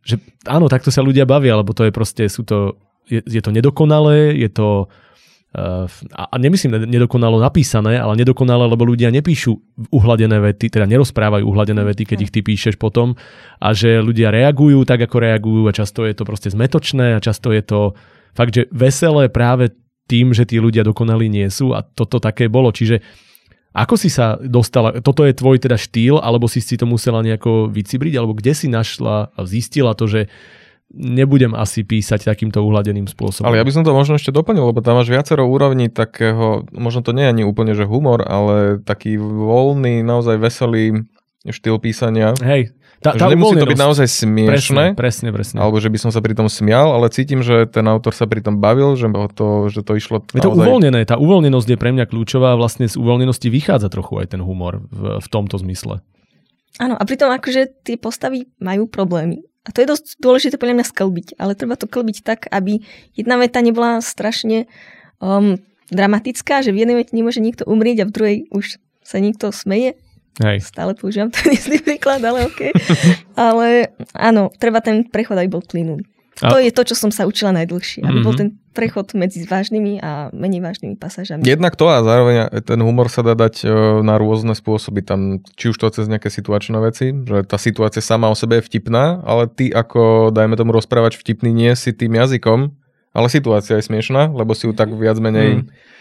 že 0.03 0.19
áno, 0.43 0.67
takto 0.67 0.91
sa 0.91 0.99
ľudia 0.99 1.23
bavia, 1.23 1.55
lebo 1.55 1.71
to 1.71 1.87
je 1.87 1.95
proste, 1.95 2.27
sú 2.27 2.43
to, 2.43 2.75
je, 3.07 3.23
je 3.23 3.39
to 3.39 3.55
nedokonalé, 3.55 4.35
je 4.35 4.51
to 4.51 4.91
a 6.11 6.35
nemyslím 6.35 6.83
nedokonalo 6.83 7.39
napísané, 7.39 7.95
ale 7.95 8.19
nedokonalé, 8.19 8.67
lebo 8.67 8.83
ľudia 8.83 9.07
nepíšu 9.07 9.55
uhladené 9.87 10.43
vety, 10.43 10.67
teda 10.67 10.83
nerozprávajú 10.83 11.47
uhladené 11.47 11.79
vety, 11.79 12.03
keď 12.03 12.17
ich 12.27 12.33
ty 12.35 12.43
píšeš 12.43 12.75
potom 12.75 13.15
a 13.63 13.71
že 13.71 14.03
ľudia 14.03 14.35
reagujú 14.35 14.83
tak, 14.83 15.07
ako 15.07 15.15
reagujú 15.15 15.63
a 15.71 15.75
často 15.75 16.03
je 16.03 16.11
to 16.11 16.27
proste 16.27 16.51
zmetočné 16.51 17.15
a 17.15 17.23
často 17.23 17.55
je 17.55 17.63
to 17.63 17.95
fakt, 18.35 18.51
že 18.51 18.67
veselé 18.75 19.31
práve 19.31 19.71
tým, 20.11 20.35
že 20.35 20.43
tí 20.43 20.59
ľudia 20.59 20.83
dokonali 20.83 21.31
nie 21.31 21.47
sú 21.47 21.71
a 21.71 21.81
toto 21.81 22.19
také 22.19 22.51
bolo. 22.51 22.75
Čiže 22.75 22.99
ako 23.75 23.95
si 23.99 24.07
sa 24.07 24.39
dostala, 24.39 25.03
toto 25.03 25.27
je 25.27 25.35
tvoj 25.35 25.59
teda 25.59 25.75
štýl, 25.75 26.19
alebo 26.19 26.47
si 26.47 26.63
si 26.63 26.79
to 26.79 26.87
musela 26.87 27.19
nejako 27.19 27.67
vycibriť, 27.71 28.13
alebo 28.15 28.35
kde 28.35 28.55
si 28.55 28.67
našla 28.71 29.35
a 29.35 29.39
zistila 29.43 29.91
to, 29.95 30.07
že 30.07 30.31
nebudem 30.93 31.57
asi 31.57 31.81
písať 31.81 32.29
takýmto 32.29 32.61
uhladeným 32.61 33.09
spôsobom. 33.09 33.49
Ale 33.49 33.57
ja 33.57 33.65
by 33.65 33.73
som 33.73 33.83
to 33.83 33.91
možno 33.91 34.15
ešte 34.15 34.29
doplnil, 34.29 34.69
lebo 34.69 34.85
tam 34.85 35.01
máš 35.01 35.09
viacero 35.09 35.43
úrovní 35.47 35.89
takého, 35.89 36.67
možno 36.71 37.01
to 37.01 37.11
nie 37.11 37.25
je 37.25 37.31
ani 37.31 37.43
úplne, 37.43 37.73
že 37.73 37.89
humor, 37.89 38.21
ale 38.21 38.79
taký 38.79 39.17
voľný, 39.19 40.05
naozaj 40.05 40.37
veselý 40.37 41.05
štýl 41.45 41.77
písania. 41.77 42.33
Hej, 42.41 42.73
tá, 43.05 43.13
tá 43.13 43.29
nemusí 43.29 43.53
to 43.53 43.69
byť 43.69 43.77
naozaj 43.77 44.07
smiešné, 44.09 44.97
presne, 44.97 45.29
presne, 45.29 45.29
presne. 45.29 45.57
alebo 45.61 45.77
že 45.77 45.93
by 45.93 45.97
som 46.01 46.09
sa 46.09 46.23
pri 46.25 46.33
tom 46.33 46.49
smial, 46.49 46.89
ale 46.89 47.13
cítim, 47.13 47.45
že 47.45 47.69
ten 47.69 47.85
autor 47.85 48.17
sa 48.17 48.25
pri 48.25 48.41
tom 48.41 48.57
bavil, 48.57 48.97
že 48.97 49.05
to, 49.37 49.69
že 49.69 49.85
to 49.85 49.93
išlo 49.93 50.25
Je 50.33 50.41
to 50.41 50.49
naozaj... 50.49 50.65
uvoľnené, 50.65 51.05
tá 51.05 51.21
uvoľnenosť 51.21 51.67
je 51.69 51.77
pre 51.77 51.93
mňa 51.93 52.09
kľúčová 52.09 52.55
a 52.55 52.59
vlastne 52.59 52.89
z 52.89 52.97
uvoľnenosti 52.97 53.45
vychádza 53.53 53.93
trochu 53.93 54.25
aj 54.25 54.33
ten 54.33 54.41
humor 54.41 54.81
v, 54.89 55.21
v 55.21 55.27
tomto 55.29 55.61
zmysle. 55.61 56.01
Áno, 56.81 56.97
a 56.97 57.03
pritom 57.05 57.29
akože 57.29 57.85
tie 57.85 57.95
postavy 57.95 58.49
majú 58.57 58.89
problémy. 58.89 59.45
A 59.65 59.73
to 59.73 59.81
je 59.81 59.89
dosť 59.89 60.21
dôležité 60.21 60.55
podľa 60.61 60.81
mňa 60.81 60.91
sklbiť, 60.93 61.27
ale 61.41 61.57
treba 61.57 61.73
to 61.73 61.89
klbiť 61.89 62.21
tak, 62.21 62.45
aby 62.53 62.85
jedna 63.17 63.41
veta 63.41 63.59
nebola 63.65 63.97
strašne 63.97 64.69
um, 65.17 65.57
dramatická, 65.89 66.61
že 66.61 66.69
v 66.69 66.85
jednej 66.85 67.01
vete 67.01 67.17
nemôže 67.17 67.41
nikto 67.41 67.65
umrieť 67.65 68.05
a 68.05 68.07
v 68.07 68.13
druhej 68.13 68.37
už 68.53 68.77
sa 69.01 69.17
nikto 69.17 69.49
smeje 69.49 69.97
Hej. 70.43 70.67
Stále 70.67 70.91
používam 70.99 71.31
ten 71.31 71.47
istý 71.57 71.79
príklad, 71.79 72.19
ale 72.19 72.51
OK. 72.51 72.75
ale 73.39 73.95
áno, 74.11 74.51
treba 74.59 74.83
ten 74.83 75.07
prechod, 75.07 75.39
aby 75.39 75.47
bol 75.47 75.63
plynulý. 75.63 76.03
A... 76.43 76.51
To 76.51 76.59
je 76.59 76.67
to, 76.67 76.83
čo 76.83 76.95
som 76.99 77.11
sa 77.15 77.23
učila 77.23 77.55
najdlhšie. 77.55 78.03
Aby 78.03 78.11
mm-hmm. 78.11 78.25
bol 78.27 78.33
mhm. 78.35 78.39
ten 78.39 78.49
prechod 78.75 79.15
medzi 79.15 79.47
vážnymi 79.47 80.03
a 80.03 80.27
menej 80.35 80.59
vážnymi 80.59 80.99
pasážami. 80.99 81.47
Jednak 81.47 81.79
to 81.79 81.87
a 81.87 82.03
zároveň 82.03 82.51
ten 82.59 82.79
humor 82.83 83.07
sa 83.07 83.23
dá 83.23 83.31
dať 83.31 83.63
e, 83.63 83.71
na 84.03 84.19
rôzne 84.19 84.51
spôsoby. 84.51 84.99
Tam, 84.99 85.39
či 85.55 85.71
už 85.71 85.79
to 85.79 85.87
cez 85.95 86.11
nejaké 86.11 86.27
situačné 86.27 86.75
veci, 86.83 87.15
že 87.15 87.47
tá 87.47 87.55
situácia 87.55 88.03
sama 88.03 88.27
o 88.27 88.35
sebe 88.35 88.59
je 88.59 88.67
vtipná, 88.67 89.23
ale 89.23 89.47
ty 89.47 89.71
ako, 89.71 90.35
dajme 90.35 90.59
tomu, 90.59 90.75
rozprávať 90.75 91.15
vtipný 91.15 91.55
nie 91.55 91.71
si 91.79 91.95
tým 91.95 92.19
jazykom, 92.19 92.75
ale 93.15 93.27
situácia 93.31 93.79
je 93.79 93.87
smiešná, 93.87 94.35
lebo 94.35 94.51
si 94.51 94.67
ju 94.67 94.75
tak 94.75 94.91
viac 94.91 95.15
menej 95.23 95.63
mm 95.63 95.94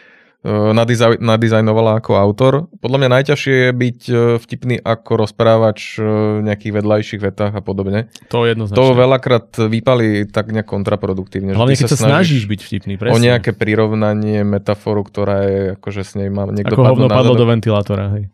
nadizajnovala 1.24 2.05
ako 2.05 2.20
autor. 2.20 2.53
Podľa 2.84 2.99
mňa 3.01 3.09
najťažšie 3.16 3.55
je 3.57 3.70
byť 3.72 4.01
e, 4.12 4.14
vtipný 4.36 4.76
ako 4.76 5.24
rozprávač 5.24 5.97
v 5.97 6.45
e, 6.45 6.45
nejakých 6.45 6.72
vedľajších 6.76 7.20
vetách 7.24 7.57
a 7.57 7.64
podobne. 7.64 8.12
To 8.28 8.45
jednoznačne. 8.45 8.76
To 8.76 8.92
veľakrát 8.92 9.57
vypali 9.57 10.28
tak 10.28 10.53
nejak 10.53 10.68
kontraproduktívne. 10.68 11.57
Hlavne 11.57 11.80
keď 11.80 11.97
sa 11.97 11.97
snažíš, 11.97 12.45
byť 12.45 12.61
vtipný, 12.61 13.01
presne. 13.01 13.16
O 13.16 13.24
nejaké 13.24 13.57
prirovnanie, 13.57 14.45
metaforu, 14.45 15.01
ktorá 15.01 15.49
je 15.49 15.61
akože 15.80 16.03
s 16.05 16.12
nej 16.20 16.28
má 16.28 16.45
niekto 16.53 16.76
Ako 16.76 16.92
hovno 16.92 17.09
padlo 17.09 17.34
do 17.40 17.49
ventilátora, 17.49 18.12
hej. 18.20 18.28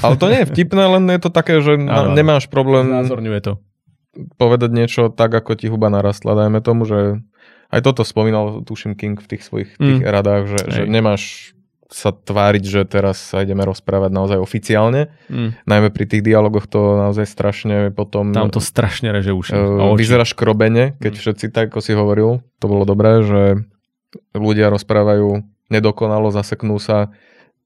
Ale 0.00 0.14
to 0.14 0.30
nie 0.30 0.46
je 0.46 0.48
vtipné, 0.48 0.84
len 0.86 1.04
je 1.10 1.20
to 1.20 1.30
také, 1.34 1.60
že 1.60 1.76
ano, 1.76 2.16
nemáš 2.16 2.48
problém 2.48 2.88
Znázorňuje 2.88 3.40
to. 3.44 3.52
povedať 4.40 4.70
niečo 4.72 5.02
tak, 5.12 5.34
ako 5.34 5.58
ti 5.58 5.66
huba 5.68 5.90
narastla. 5.92 6.38
Dajme 6.38 6.62
tomu, 6.64 6.86
že 6.86 7.20
aj 7.68 7.80
toto 7.84 8.02
spomínal, 8.04 8.64
tuším, 8.64 8.96
King 8.96 9.20
v 9.20 9.28
tých 9.28 9.42
svojich 9.44 9.76
tých 9.76 10.02
mm. 10.04 10.08
radách, 10.08 10.44
že, 10.48 10.60
že 10.72 10.82
nemáš 10.88 11.52
sa 11.88 12.12
tváriť, 12.12 12.64
že 12.68 12.80
teraz 12.84 13.16
sa 13.16 13.40
ideme 13.40 13.64
rozprávať 13.64 14.12
naozaj 14.12 14.36
oficiálne. 14.36 15.08
Mm. 15.32 15.56
Najmä 15.64 15.88
pri 15.88 16.04
tých 16.04 16.20
dialogoch 16.20 16.68
to 16.68 17.00
naozaj 17.00 17.24
strašne 17.24 17.88
potom... 17.96 18.36
Tam 18.36 18.52
to 18.52 18.60
strašne 18.60 19.08
reže 19.08 19.32
uši. 19.32 19.56
Uh, 19.56 19.96
vyzerá 19.96 20.28
škrobene, 20.28 21.00
keď 21.00 21.12
mm. 21.16 21.20
všetci 21.24 21.46
tak, 21.48 21.72
ako 21.72 21.80
si 21.80 21.96
hovoril. 21.96 22.44
To 22.60 22.66
bolo 22.68 22.84
dobré, 22.84 23.24
že 23.24 23.42
ľudia 24.36 24.68
rozprávajú 24.68 25.44
nedokonalo, 25.72 26.28
zaseknú 26.28 26.76
sa, 26.76 27.12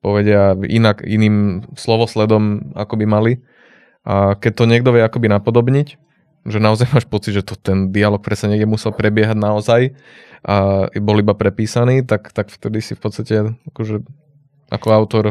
povedia 0.02 0.54
inak, 0.66 1.02
iným 1.02 1.66
slovosledom, 1.74 2.74
ako 2.74 2.94
by 2.98 3.06
mali. 3.06 3.32
A 4.02 4.34
keď 4.34 4.52
to 4.54 4.64
niekto 4.66 4.90
vie 4.94 5.02
akoby 5.02 5.30
napodobniť, 5.30 5.98
že 6.42 6.58
naozaj 6.58 6.90
máš 6.90 7.06
pocit, 7.06 7.36
že 7.38 7.46
to 7.46 7.54
ten 7.54 7.94
dialog 7.94 8.22
presne 8.22 8.54
niekde 8.54 8.66
musel 8.66 8.90
prebiehať 8.90 9.38
naozaj 9.38 9.80
a 10.42 10.86
bol 10.98 11.22
iba 11.22 11.38
prepísaný, 11.38 12.02
tak, 12.02 12.34
tak 12.34 12.50
vtedy 12.50 12.82
si 12.82 12.98
v 12.98 13.00
podstate 13.00 13.34
akože, 13.70 14.02
ako 14.74 14.86
autor 14.90 15.24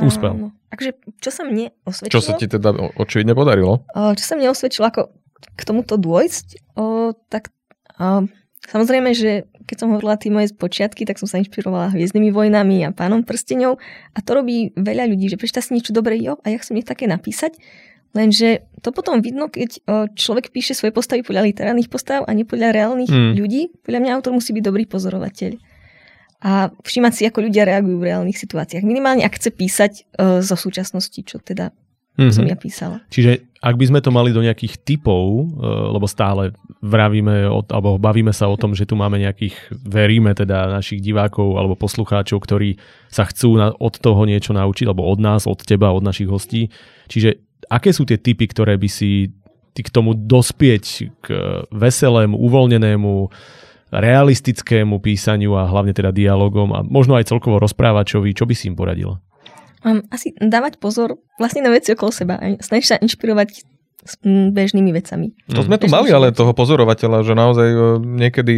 úspel. 0.00 0.52
Takže 0.72 0.90
čo 1.20 1.30
sa 1.32 1.42
mne 1.44 1.72
osvedčilo? 1.84 2.12
Čo 2.16 2.24
sa 2.24 2.32
ti 2.36 2.48
teda 2.48 2.72
očividne 2.96 3.36
podarilo? 3.36 3.84
Čo 3.92 4.24
sa 4.24 4.34
mne 4.36 4.52
osvedčilo, 4.52 4.88
ako 4.88 5.12
k 5.38 5.60
tomuto 5.64 6.00
dôjsť, 6.00 6.76
o, 6.76 7.12
tak 7.28 7.52
o, 8.00 8.28
Samozrejme, 8.68 9.16
že 9.16 9.48
keď 9.64 9.76
som 9.80 9.88
hovorila 9.96 10.20
tie 10.20 10.28
moje 10.28 10.52
počiatky, 10.52 11.08
tak 11.08 11.16
som 11.16 11.24
sa 11.24 11.40
inšpirovala 11.40 11.94
hviezdnymi 11.96 12.28
vojnami 12.28 12.84
a 12.84 12.92
pánom 12.92 13.24
prstenov 13.24 13.80
a 14.12 14.18
to 14.20 14.36
robí 14.36 14.76
veľa 14.76 15.08
ľudí, 15.08 15.32
že 15.32 15.40
prečíta 15.40 15.64
si 15.64 15.72
niečo 15.72 15.96
dobré, 15.96 16.20
jo, 16.20 16.36
a 16.44 16.46
ja 16.52 16.60
chcem 16.60 16.76
niečo 16.76 16.92
také 16.92 17.08
napísať. 17.08 17.56
Lenže 18.16 18.64
to 18.80 18.94
potom 18.94 19.20
vidno, 19.20 19.52
keď 19.52 19.84
človek 20.16 20.48
píše 20.54 20.72
svoje 20.72 20.96
postavy 20.96 21.20
podľa 21.20 21.44
literárnych 21.50 21.92
postav 21.92 22.24
a 22.24 22.32
nie 22.32 22.48
podľa 22.48 22.72
reálnych 22.72 23.10
mm. 23.10 23.32
ľudí. 23.36 23.68
Podľa 23.84 24.00
mňa 24.00 24.10
autor 24.16 24.32
musí 24.32 24.54
byť 24.54 24.64
dobrý 24.64 24.88
pozorovateľ. 24.88 25.58
A 26.38 26.70
všímať 26.70 27.12
si, 27.12 27.22
ako 27.26 27.50
ľudia 27.50 27.66
reagujú 27.66 27.98
v 27.98 28.08
reálnych 28.14 28.38
situáciách. 28.38 28.86
Minimálne, 28.86 29.26
ak 29.26 29.34
chce 29.34 29.50
písať 29.50 29.92
uh, 30.14 30.38
zo 30.38 30.54
súčasnosti, 30.54 31.18
čo 31.26 31.42
teda 31.42 31.74
mm-hmm. 32.14 32.30
som 32.30 32.46
ja 32.46 32.54
písala. 32.54 33.02
Čiže 33.10 33.58
ak 33.58 33.74
by 33.74 33.84
sme 33.90 33.98
to 33.98 34.14
mali 34.14 34.30
do 34.30 34.38
nejakých 34.46 34.78
typov, 34.86 35.50
uh, 35.58 35.90
lebo 35.90 36.06
stále 36.06 36.54
vravíme, 36.78 37.50
o, 37.50 37.66
alebo 37.66 37.98
bavíme 37.98 38.30
sa 38.30 38.46
o 38.46 38.54
tom, 38.54 38.70
že 38.78 38.86
tu 38.86 38.94
máme 38.94 39.18
nejakých, 39.18 39.82
veríme 39.82 40.30
teda 40.30 40.70
našich 40.70 41.02
divákov 41.02 41.58
alebo 41.58 41.74
poslucháčov, 41.74 42.38
ktorí 42.38 42.78
sa 43.10 43.26
chcú 43.26 43.58
na, 43.58 43.74
od 43.74 43.98
toho 43.98 44.22
niečo 44.22 44.54
naučiť, 44.54 44.86
alebo 44.86 45.10
od 45.10 45.18
nás, 45.18 45.50
od 45.50 45.58
teba, 45.58 45.90
od 45.90 46.06
našich 46.06 46.30
hostí. 46.30 46.70
Čiže 47.10 47.47
aké 47.68 47.92
sú 47.92 48.08
tie 48.08 48.16
typy, 48.16 48.48
ktoré 48.48 48.76
by 48.80 48.88
si 48.88 49.32
ty 49.76 49.80
k 49.86 49.92
tomu 49.92 50.16
dospieť 50.16 50.84
k 51.22 51.26
veselému, 51.70 52.34
uvoľnenému, 52.34 53.14
realistickému 53.88 55.00
písaniu 55.00 55.56
a 55.56 55.64
hlavne 55.64 55.96
teda 55.96 56.12
dialogom 56.12 56.76
a 56.76 56.84
možno 56.84 57.16
aj 57.16 57.32
celkovo 57.32 57.56
rozprávačovi, 57.56 58.36
čo 58.36 58.44
by 58.44 58.52
si 58.52 58.68
im 58.68 58.76
poradila? 58.76 59.16
Um, 59.80 60.04
asi 60.12 60.34
dávať 60.36 60.82
pozor 60.82 61.22
vlastne 61.38 61.64
na 61.64 61.70
veci 61.72 61.94
okolo 61.94 62.10
seba 62.12 62.36
a 62.36 62.58
snažiť 62.58 62.88
sa 62.88 62.96
inšpirovať 63.00 63.48
s 64.04 64.14
bežnými 64.26 64.90
vecami. 64.92 65.32
To 65.54 65.64
sme 65.64 65.78
tu 65.78 65.86
mali 65.88 66.10
ale 66.10 66.34
toho 66.34 66.52
pozorovateľa, 66.52 67.24
že 67.24 67.34
naozaj 67.34 67.68
e, 67.68 67.78
niekedy 68.02 68.54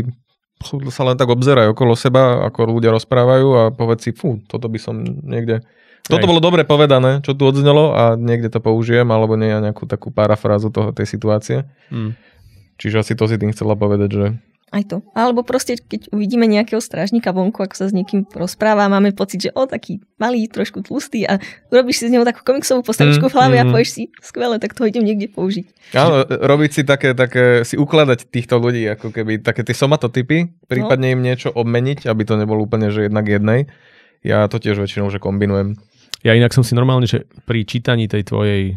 sa 0.93 1.03
len 1.09 1.17
tak 1.17 1.33
obzerajú 1.33 1.73
okolo 1.73 1.97
seba, 1.97 2.45
ako 2.45 2.77
ľudia 2.77 2.93
rozprávajú 2.93 3.49
a 3.57 3.63
povedz 3.73 4.09
si, 4.09 4.11
fú, 4.13 4.41
toto 4.45 4.69
by 4.69 4.77
som 4.77 5.01
niekde 5.25 5.65
toto 6.07 6.27
bolo 6.27 6.41
dobre 6.41 6.65
povedané, 6.65 7.21
čo 7.21 7.37
tu 7.37 7.45
odznelo 7.47 7.93
a 7.93 8.03
niekde 8.17 8.49
to 8.51 8.59
použijem, 8.63 9.09
alebo 9.13 9.37
nie 9.37 9.53
nejakú 9.53 9.85
takú 9.85 10.09
parafrázu 10.11 10.73
toho, 10.73 10.91
tej 10.91 11.07
situácie. 11.07 11.69
Mm. 11.93 12.17
Čiže 12.81 12.97
asi 13.05 13.13
to 13.13 13.29
si 13.29 13.37
tým 13.37 13.53
chcela 13.53 13.77
povedať, 13.77 14.11
že... 14.11 14.27
Aj 14.71 14.87
to. 14.87 15.03
Alebo 15.19 15.43
proste, 15.43 15.75
keď 15.75 16.15
uvidíme 16.15 16.47
nejakého 16.47 16.79
strážnika 16.79 17.35
vonku, 17.35 17.59
ako 17.59 17.75
sa 17.75 17.87
s 17.91 17.93
niekým 17.93 18.23
rozpráva, 18.31 18.87
máme 18.87 19.11
pocit, 19.11 19.43
že 19.43 19.51
o, 19.51 19.67
taký 19.67 19.99
malý, 20.15 20.47
trošku 20.47 20.87
tlustý 20.87 21.27
a 21.27 21.43
urobíš 21.75 22.01
si 22.01 22.05
z 22.07 22.15
neho 22.15 22.23
takú 22.23 22.47
komiksovú 22.47 22.87
postavičku 22.87 23.27
mm, 23.27 23.31
v 23.31 23.35
hlave 23.35 23.57
mm. 23.59 23.63
a 23.67 23.71
povieš 23.75 23.91
si, 23.91 24.03
skvelé, 24.23 24.63
tak 24.63 24.79
to 24.79 24.87
idem 24.87 25.03
niekde 25.03 25.27
použiť. 25.27 25.67
Áno, 25.99 26.23
robiť 26.23 26.71
si 26.71 26.83
také, 26.87 27.19
také, 27.19 27.67
si 27.67 27.75
ukladať 27.75 28.31
týchto 28.31 28.63
ľudí, 28.63 28.87
ako 28.95 29.11
keby 29.11 29.43
také 29.43 29.67
tie 29.67 29.75
somatotypy, 29.75 30.71
prípadne 30.71 31.11
no. 31.11 31.15
im 31.19 31.21
niečo 31.27 31.51
obmeniť, 31.51 32.07
aby 32.07 32.23
to 32.23 32.39
nebolo 32.39 32.63
úplne, 32.63 32.95
že 32.95 33.11
jednak 33.11 33.27
jednej. 33.27 33.67
Ja 34.21 34.45
to 34.49 34.61
tiež 34.61 34.77
väčšinou, 34.77 35.09
že 35.09 35.23
kombinujem. 35.23 35.81
Ja 36.21 36.37
inak 36.37 36.53
som 36.53 36.61
si 36.61 36.77
normálne, 36.77 37.09
že 37.09 37.25
pri 37.49 37.64
čítaní 37.64 38.05
tej 38.05 38.29
tvojej 38.29 38.62
e, 38.68 38.75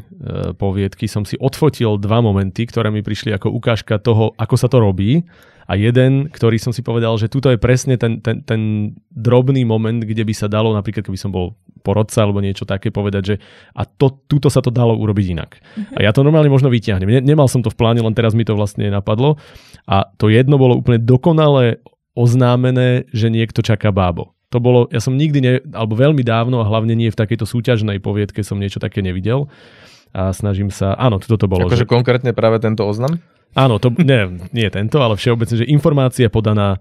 poviedky 0.56 1.12
som 1.12 1.28
si 1.28 1.36
odfotil 1.36 2.00
dva 2.00 2.24
momenty, 2.24 2.64
ktoré 2.64 2.88
mi 2.88 3.04
prišli 3.04 3.36
ako 3.36 3.52
ukážka 3.52 4.00
toho, 4.00 4.32
ako 4.40 4.56
sa 4.56 4.72
to 4.72 4.80
robí. 4.80 5.28
A 5.68 5.80
jeden, 5.80 6.28
ktorý 6.28 6.60
som 6.60 6.76
si 6.76 6.84
povedal, 6.84 7.16
že 7.20 7.32
tuto 7.32 7.52
je 7.52 7.60
presne 7.60 7.96
ten, 7.96 8.20
ten, 8.20 8.44
ten 8.44 8.92
drobný 9.12 9.64
moment, 9.64 10.04
kde 10.04 10.24
by 10.24 10.34
sa 10.36 10.52
dalo, 10.52 10.76
napríklad 10.76 11.08
keby 11.08 11.20
som 11.20 11.32
bol 11.32 11.56
porodca 11.84 12.24
alebo 12.24 12.44
niečo 12.44 12.68
také, 12.68 12.92
povedať, 12.92 13.24
že 13.24 13.36
a 13.76 13.88
to, 13.88 14.24
tuto 14.28 14.48
sa 14.48 14.64
to 14.64 14.72
dalo 14.72 14.96
urobiť 14.96 15.26
inak. 15.36 15.52
Uh-huh. 15.60 16.00
A 16.00 16.08
ja 16.08 16.12
to 16.16 16.24
normálne 16.24 16.52
možno 16.52 16.68
vyťahnem. 16.68 17.08
Ne, 17.08 17.24
nemal 17.24 17.48
som 17.48 17.64
to 17.64 17.72
v 17.72 17.80
pláne, 17.80 18.00
len 18.00 18.16
teraz 18.16 18.36
mi 18.36 18.44
to 18.48 18.56
vlastne 18.56 18.88
napadlo. 18.92 19.40
A 19.88 20.08
to 20.20 20.28
jedno 20.32 20.56
bolo 20.60 20.80
úplne 20.80 21.00
dokonale 21.00 21.84
oznámené, 22.16 23.08
že 23.12 23.32
niekto 23.32 23.64
čaká 23.64 23.92
bábo. 23.92 24.36
To 24.54 24.62
bolo, 24.62 24.86
ja 24.94 25.02
som 25.02 25.18
nikdy, 25.18 25.40
ne, 25.42 25.54
alebo 25.74 25.98
veľmi 25.98 26.22
dávno 26.22 26.62
a 26.62 26.70
hlavne 26.70 26.94
nie 26.94 27.10
v 27.10 27.18
takejto 27.18 27.50
súťažnej 27.50 27.98
poviedke 27.98 28.46
som 28.46 28.62
niečo 28.62 28.78
také 28.78 29.02
nevidel. 29.02 29.50
A 30.14 30.30
snažím 30.30 30.70
sa, 30.70 30.94
áno, 30.94 31.18
toto 31.18 31.42
to 31.42 31.48
bolo. 31.50 31.66
Akože 31.66 31.84
že... 31.84 31.90
konkrétne 31.90 32.38
práve 32.38 32.62
tento 32.62 32.86
oznam? 32.86 33.18
Áno, 33.58 33.82
to, 33.82 33.90
nie, 33.98 34.46
nie 34.54 34.70
tento, 34.70 35.02
ale 35.02 35.18
všeobecne, 35.18 35.66
že 35.66 35.70
informácia 35.70 36.30
podaná 36.30 36.78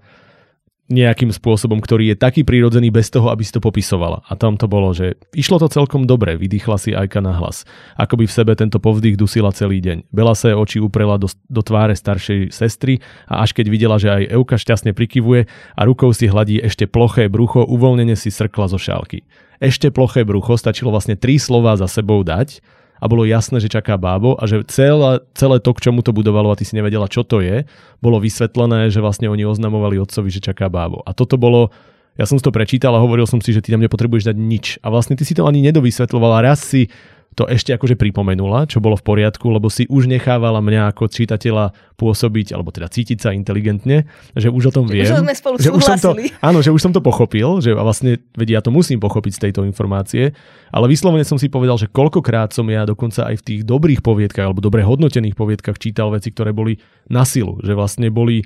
nejakým 0.90 1.30
spôsobom, 1.30 1.78
ktorý 1.78 2.12
je 2.12 2.16
taký 2.18 2.42
prírodzený 2.42 2.90
bez 2.90 3.08
toho, 3.08 3.30
aby 3.30 3.46
si 3.46 3.54
to 3.54 3.62
popisovala. 3.62 4.26
A 4.26 4.34
tam 4.34 4.58
to 4.58 4.66
bolo, 4.66 4.90
že 4.90 5.14
išlo 5.32 5.62
to 5.62 5.70
celkom 5.70 6.04
dobre, 6.04 6.34
vydýchla 6.34 6.76
si 6.76 6.90
Ajka 6.90 7.22
na 7.22 7.38
hlas. 7.38 7.62
Ako 7.94 8.18
by 8.18 8.26
v 8.26 8.34
sebe 8.34 8.52
tento 8.58 8.82
povzdych 8.82 9.14
dusila 9.14 9.54
celý 9.54 9.78
deň. 9.78 10.10
Bela 10.10 10.34
sa 10.34 10.52
oči 10.52 10.82
uprela 10.82 11.16
do, 11.16 11.30
do 11.48 11.62
tváre 11.62 11.94
staršej 11.94 12.50
sestry 12.50 12.98
a 13.30 13.46
až 13.46 13.54
keď 13.54 13.66
videla, 13.70 13.96
že 13.96 14.10
aj 14.10 14.22
Euka 14.34 14.58
šťastne 14.58 14.90
prikyvuje 14.92 15.46
a 15.48 15.80
rukou 15.86 16.10
si 16.10 16.26
hladí 16.26 16.58
ešte 16.58 16.90
ploché 16.90 17.30
brucho, 17.30 17.62
uvoľnene 17.62 18.18
si 18.18 18.28
srkla 18.34 18.66
zo 18.68 18.76
šálky. 18.76 19.22
Ešte 19.62 19.94
ploché 19.94 20.26
brucho 20.26 20.58
stačilo 20.58 20.90
vlastne 20.90 21.14
tri 21.14 21.38
slova 21.38 21.78
za 21.78 21.86
sebou 21.86 22.26
dať 22.26 22.58
a 23.02 23.04
bolo 23.10 23.26
jasné, 23.26 23.58
že 23.58 23.66
čaká 23.66 23.98
bábo 23.98 24.38
a 24.38 24.46
že 24.46 24.62
celé, 24.70 25.18
celé 25.34 25.58
to, 25.58 25.74
k 25.74 25.90
čomu 25.90 26.06
to 26.06 26.14
budovalo 26.14 26.54
a 26.54 26.58
ty 26.58 26.62
si 26.62 26.78
nevedela, 26.78 27.10
čo 27.10 27.26
to 27.26 27.42
je, 27.42 27.66
bolo 27.98 28.22
vysvetlené, 28.22 28.94
že 28.94 29.02
vlastne 29.02 29.26
oni 29.26 29.42
oznamovali 29.42 29.98
otcovi, 29.98 30.30
že 30.30 30.38
čaká 30.38 30.70
bábo. 30.70 31.02
A 31.02 31.10
toto 31.10 31.34
bolo, 31.34 31.74
ja 32.14 32.30
som 32.30 32.38
si 32.38 32.46
to 32.46 32.54
prečítal 32.54 32.94
a 32.94 33.02
hovoril 33.02 33.26
som 33.26 33.42
si, 33.42 33.50
že 33.50 33.58
ty 33.58 33.74
tam 33.74 33.82
nepotrebuješ 33.82 34.30
dať 34.30 34.36
nič. 34.38 34.66
A 34.86 34.94
vlastne 34.94 35.18
ty 35.18 35.26
si 35.26 35.34
to 35.34 35.50
ani 35.50 35.66
nedovysvetlovala. 35.66 36.46
Raz 36.46 36.62
si 36.62 36.86
to 37.32 37.48
ešte 37.48 37.72
akože 37.72 37.96
pripomenula, 37.96 38.68
čo 38.68 38.84
bolo 38.84 38.92
v 38.92 39.04
poriadku, 39.04 39.48
lebo 39.48 39.72
si 39.72 39.88
už 39.88 40.04
nechávala 40.04 40.60
mňa 40.60 40.92
ako 40.92 41.08
čitateľa 41.08 41.72
pôsobiť, 41.96 42.52
alebo 42.52 42.68
teda 42.68 42.92
cítiť 42.92 43.18
sa 43.24 43.30
inteligentne, 43.32 44.04
že 44.36 44.52
už 44.52 44.68
o 44.68 44.72
tom 44.72 44.84
viem. 44.84 45.08
Už 45.08 45.24
sme 45.24 45.32
spolu 45.32 45.54
že 45.56 45.72
už 45.72 45.80
som 45.80 45.96
to, 45.96 46.12
Áno, 46.44 46.60
že 46.60 46.68
už 46.68 46.80
som 46.82 46.92
to 46.92 47.00
pochopil, 47.00 47.64
že 47.64 47.72
vlastne, 47.72 48.20
vedia, 48.36 48.60
ja 48.60 48.64
to 48.64 48.68
musím 48.68 49.00
pochopiť 49.00 49.32
z 49.32 49.42
tejto 49.48 49.64
informácie, 49.64 50.36
ale 50.68 50.86
vyslovene 50.92 51.24
som 51.24 51.40
si 51.40 51.48
povedal, 51.48 51.80
že 51.80 51.88
koľkokrát 51.88 52.52
som 52.52 52.68
ja 52.68 52.84
dokonca 52.84 53.24
aj 53.24 53.40
v 53.40 53.44
tých 53.48 53.60
dobrých 53.64 54.04
poviedkach, 54.04 54.52
alebo 54.52 54.60
dobre 54.60 54.84
hodnotených 54.84 55.32
poviedkach 55.32 55.80
čítal 55.80 56.12
veci, 56.12 56.28
ktoré 56.28 56.52
boli 56.52 56.76
na 57.08 57.24
silu, 57.24 57.56
že 57.64 57.72
vlastne 57.72 58.12
boli 58.12 58.44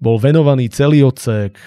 bol 0.00 0.16
venovaný 0.16 0.72
celý 0.72 1.04
odsek, 1.04 1.60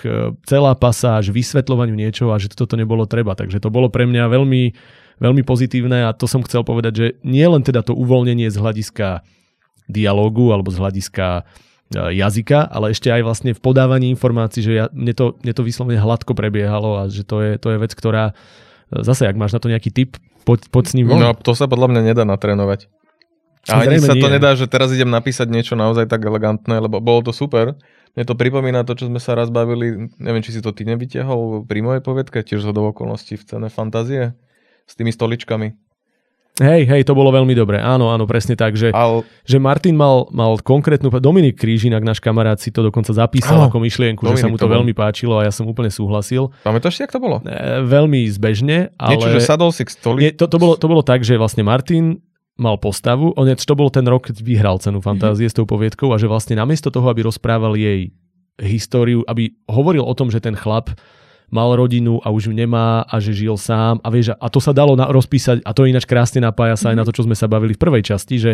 celá 0.50 0.74
pasáž 0.74 1.30
vysvetľovaniu 1.30 1.94
niečoho 1.94 2.34
a 2.34 2.42
že 2.42 2.50
toto 2.50 2.74
nebolo 2.74 3.06
treba. 3.06 3.38
Takže 3.38 3.62
to 3.62 3.70
bolo 3.70 3.94
pre 3.94 4.10
mňa 4.10 4.26
veľmi 4.26 4.74
veľmi 5.22 5.44
pozitívne 5.46 6.08
a 6.08 6.16
to 6.16 6.26
som 6.26 6.42
chcel 6.46 6.66
povedať, 6.66 6.94
že 6.94 7.08
nie 7.22 7.46
len 7.46 7.62
teda 7.62 7.86
to 7.86 7.94
uvoľnenie 7.94 8.50
z 8.50 8.58
hľadiska 8.58 9.26
dialógu 9.92 10.50
alebo 10.56 10.72
z 10.72 10.80
hľadiska 10.80 11.26
e, 11.38 11.44
jazyka, 12.18 12.70
ale 12.72 12.96
ešte 12.96 13.12
aj 13.12 13.22
vlastne 13.22 13.52
v 13.52 13.62
podávaní 13.62 14.10
informácií, 14.14 14.64
že 14.64 14.74
ja, 14.74 14.86
mne, 14.96 15.14
to, 15.14 15.36
mne 15.44 15.54
to 15.54 15.62
vyslovene 15.66 16.00
hladko 16.00 16.34
prebiehalo 16.34 17.04
a 17.04 17.12
že 17.12 17.28
to 17.28 17.44
je, 17.44 17.52
to 17.60 17.76
je 17.76 17.78
vec, 17.78 17.92
ktorá 17.92 18.32
e, 18.32 19.04
zase, 19.04 19.28
ak 19.28 19.36
máš 19.36 19.54
na 19.54 19.60
to 19.60 19.68
nejaký 19.68 19.92
tip, 19.92 20.16
poď, 20.48 20.72
poď 20.72 20.84
s 20.88 20.94
ním 20.96 21.12
von. 21.12 21.20
No 21.20 21.36
to 21.36 21.52
sa 21.54 21.68
podľa 21.68 21.92
mňa 21.92 22.02
nedá 22.14 22.24
natrénovať. 22.24 22.88
A 23.72 23.88
ani 23.88 24.04
sa 24.04 24.12
nie. 24.12 24.20
to 24.20 24.28
nedá, 24.28 24.60
že 24.60 24.68
teraz 24.68 24.92
idem 24.92 25.08
napísať 25.08 25.48
niečo 25.48 25.80
naozaj 25.80 26.12
tak 26.12 26.20
elegantné, 26.28 26.84
lebo 26.84 27.00
bolo 27.00 27.24
to 27.24 27.32
super. 27.32 27.80
Mne 28.12 28.24
to 28.28 28.36
pripomína 28.36 28.84
to, 28.84 28.92
čo 28.92 29.08
sme 29.08 29.24
sa 29.24 29.40
raz 29.40 29.48
bavili, 29.48 30.12
neviem, 30.20 30.44
či 30.44 30.52
si 30.52 30.60
to 30.60 30.76
ty 30.76 30.84
nevytiahol 30.84 31.64
pri 31.64 31.80
mojej 31.80 32.04
povedke, 32.04 32.44
tiež 32.44 32.60
z 32.60 32.70
okolností 32.76 33.40
v 33.40 33.44
cene 33.48 33.72
fantázie 33.72 34.36
s 34.88 34.94
tými 34.96 35.12
stoličkami. 35.12 35.74
Hej, 36.54 36.86
hej, 36.86 37.02
to 37.02 37.18
bolo 37.18 37.34
veľmi 37.34 37.58
dobré. 37.58 37.82
Áno, 37.82 38.14
áno, 38.14 38.30
presne 38.30 38.54
tak, 38.54 38.78
že, 38.78 38.94
Al... 38.94 39.26
že 39.42 39.58
Martin 39.58 39.98
mal, 39.98 40.30
mal 40.30 40.54
konkrétnu, 40.62 41.10
Dominik 41.18 41.58
Krížinak, 41.58 42.06
náš 42.06 42.22
kamarát, 42.22 42.62
si 42.62 42.70
to 42.70 42.86
dokonca 42.86 43.10
zapísal 43.10 43.58
oh, 43.58 43.66
ako 43.74 43.82
myšlienku, 43.82 44.22
Dominik 44.22 44.38
že 44.38 44.42
sa 44.46 44.54
mu 44.54 44.62
to, 44.62 44.70
to 44.70 44.74
veľmi 44.78 44.94
páčilo 44.94 45.42
a 45.42 45.50
ja 45.50 45.52
som 45.52 45.66
úplne 45.66 45.90
súhlasil. 45.90 46.54
Pamätáš 46.62 47.02
si, 47.02 47.02
jak 47.02 47.10
to 47.10 47.18
bolo? 47.18 47.42
E, 47.42 47.82
veľmi 47.82 48.30
zbežne, 48.30 48.94
ale... 49.02 49.18
Niečo, 49.18 49.34
že 49.34 49.42
sadol 49.42 49.74
si 49.74 49.82
k 49.82 49.98
stoli... 49.98 50.30
Nie, 50.30 50.32
to, 50.38 50.46
to, 50.46 50.62
bolo, 50.62 50.78
to 50.78 50.86
bolo 50.86 51.02
tak, 51.02 51.26
že 51.26 51.42
vlastne 51.42 51.66
Martin 51.66 52.22
mal 52.54 52.78
postavu, 52.78 53.34
on, 53.34 53.50
to 53.50 53.74
bol 53.74 53.90
ten 53.90 54.06
rok, 54.06 54.30
keď 54.30 54.46
vyhral 54.46 54.78
cenu 54.78 55.02
fantázie 55.02 55.50
mm-hmm. 55.50 55.58
s 55.58 55.58
tou 55.58 55.66
poviedkou 55.66 56.14
a 56.14 56.22
že 56.22 56.30
vlastne 56.30 56.54
namiesto 56.54 56.94
toho, 56.94 57.10
aby 57.10 57.26
rozprával 57.26 57.74
jej 57.74 58.14
históriu, 58.62 59.26
aby 59.26 59.58
hovoril 59.66 60.06
o 60.06 60.14
tom, 60.14 60.30
že 60.30 60.38
ten 60.38 60.54
chlap 60.54 60.94
mal 61.54 61.78
rodinu 61.78 62.18
a 62.26 62.34
už 62.34 62.50
ju 62.50 62.54
nemá 62.58 63.06
a 63.06 63.22
že 63.22 63.38
žil 63.38 63.54
sám 63.56 64.02
a 64.02 64.10
vieš, 64.10 64.34
a 64.34 64.48
to 64.50 64.58
sa 64.58 64.74
dalo 64.74 64.98
na, 64.98 65.06
rozpísať 65.14 65.62
a 65.62 65.72
to 65.72 65.86
ináč 65.86 66.10
krásne 66.10 66.42
napája 66.42 66.74
sa 66.74 66.90
mm-hmm. 66.90 66.92
aj 66.92 66.98
na 66.98 67.04
to, 67.06 67.12
čo 67.14 67.26
sme 67.30 67.38
sa 67.38 67.46
bavili 67.46 67.78
v 67.78 67.82
prvej 67.86 68.04
časti, 68.04 68.36
že 68.42 68.52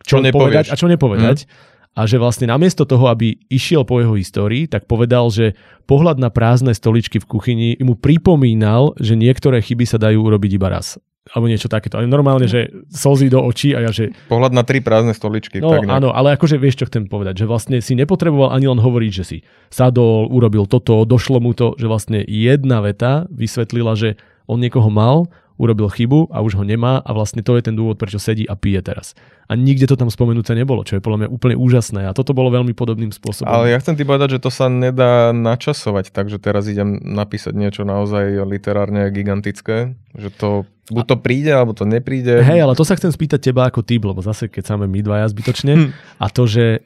čo, 0.00 0.18
čo 0.18 0.32
povedať 0.32 0.72
a 0.72 0.74
čo 0.74 0.88
nepovedať. 0.88 1.44
Mm. 1.44 1.68
A 1.90 2.06
že 2.06 2.22
vlastne 2.22 2.46
namiesto 2.46 2.86
toho, 2.86 3.10
aby 3.10 3.34
išiel 3.50 3.82
po 3.82 3.98
jeho 3.98 4.14
histórii, 4.14 4.70
tak 4.70 4.86
povedal, 4.86 5.26
že 5.26 5.58
pohľad 5.90 6.22
na 6.22 6.30
prázdne 6.30 6.70
stoličky 6.70 7.18
v 7.18 7.26
kuchyni 7.26 7.68
mu 7.82 7.98
pripomínal, 7.98 8.94
že 8.94 9.18
niektoré 9.18 9.58
chyby 9.58 9.90
sa 9.90 9.98
dajú 9.98 10.22
urobiť 10.22 10.54
iba 10.54 10.70
raz 10.70 11.02
alebo 11.28 11.46
niečo 11.46 11.68
takéto. 11.68 12.00
Ale 12.00 12.08
normálne, 12.08 12.48
že 12.48 12.72
slzy 12.88 13.28
do 13.28 13.44
očí 13.44 13.76
a 13.76 13.84
ja, 13.84 13.90
že... 13.92 14.16
Pohľad 14.32 14.56
na 14.56 14.64
tri 14.64 14.80
prázdne 14.80 15.12
stoličky. 15.12 15.60
No 15.60 15.76
tak 15.76 15.84
áno, 15.84 16.16
ale 16.16 16.34
akože 16.34 16.56
vieš, 16.56 16.80
čo 16.80 16.88
chcem 16.88 17.06
povedať, 17.06 17.44
že 17.44 17.46
vlastne 17.46 17.78
si 17.84 17.92
nepotreboval 17.92 18.56
ani 18.56 18.72
len 18.72 18.80
hovoriť, 18.80 19.12
že 19.12 19.24
si 19.24 19.38
sadol, 19.68 20.32
urobil 20.32 20.64
toto, 20.64 21.04
došlo 21.04 21.38
mu 21.38 21.52
to, 21.52 21.76
že 21.76 21.86
vlastne 21.86 22.24
jedna 22.24 22.80
veta 22.80 23.28
vysvetlila, 23.28 23.92
že 23.94 24.16
on 24.48 24.64
niekoho 24.64 24.88
mal, 24.88 25.28
urobil 25.60 25.92
chybu 25.92 26.32
a 26.32 26.40
už 26.40 26.56
ho 26.56 26.64
nemá 26.64 27.04
a 27.04 27.10
vlastne 27.12 27.44
to 27.44 27.60
je 27.60 27.68
ten 27.68 27.76
dôvod, 27.76 28.00
prečo 28.00 28.16
sedí 28.16 28.48
a 28.48 28.56
pije 28.56 28.80
teraz. 28.80 29.12
A 29.44 29.60
nikde 29.60 29.84
to 29.84 30.00
tam 30.00 30.08
spomenuté 30.08 30.56
nebolo, 30.56 30.80
čo 30.88 30.96
je 30.96 31.04
podľa 31.04 31.26
mňa 31.26 31.28
úplne 31.28 31.56
úžasné 31.60 32.08
a 32.08 32.16
toto 32.16 32.32
bolo 32.32 32.48
veľmi 32.48 32.72
podobným 32.72 33.12
spôsobom. 33.12 33.52
Ale 33.52 33.68
ja 33.68 33.76
chcem 33.76 34.00
ti 34.00 34.08
povedať, 34.08 34.40
že 34.40 34.42
to 34.42 34.48
sa 34.48 34.72
nedá 34.72 35.36
načasovať, 35.36 36.16
takže 36.16 36.40
teraz 36.40 36.64
idem 36.64 36.96
napísať 36.96 37.52
niečo 37.52 37.84
naozaj 37.84 38.40
literárne 38.48 39.12
gigantické, 39.12 39.92
že 40.16 40.32
to 40.32 40.64
buď 40.88 41.04
to 41.06 41.16
príde, 41.22 41.52
alebo 41.52 41.76
to 41.76 41.86
nepríde. 41.86 42.42
Hej, 42.42 42.66
ale 42.66 42.74
to 42.74 42.82
sa 42.82 42.98
chcem 42.98 43.12
spýtať 43.12 43.52
teba 43.52 43.68
ako 43.68 43.84
typ, 43.84 44.02
lebo 44.02 44.24
zase 44.24 44.50
keď 44.50 44.74
máme 44.74 44.90
my 44.90 45.00
dvaja 45.04 45.26
zbytočne 45.30 45.72
hm. 45.76 45.88
a 46.18 46.26
to, 46.32 46.48
že 46.48 46.82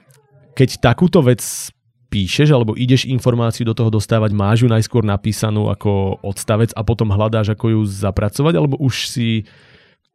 keď 0.54 0.78
takúto 0.82 1.24
vec 1.24 1.42
píšeš 2.14 2.54
alebo 2.54 2.78
ideš 2.78 3.10
informáciu 3.10 3.66
do 3.66 3.74
toho 3.74 3.90
dostávať, 3.90 4.30
máš 4.30 4.62
ju 4.62 4.70
najskôr 4.70 5.02
napísanú 5.02 5.66
ako 5.66 6.22
odstavec 6.22 6.70
a 6.78 6.86
potom 6.86 7.10
hľadáš, 7.10 7.50
ako 7.58 7.74
ju 7.74 7.80
zapracovať, 7.82 8.54
alebo 8.54 8.78
už 8.78 9.10
si 9.10 9.42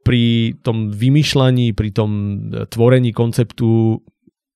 pri 0.07 0.55
tom 0.63 0.95
vymýšľaní, 0.95 1.75
pri 1.75 1.91
tom 1.91 2.09
tvorení 2.71 3.11
konceptu 3.11 3.99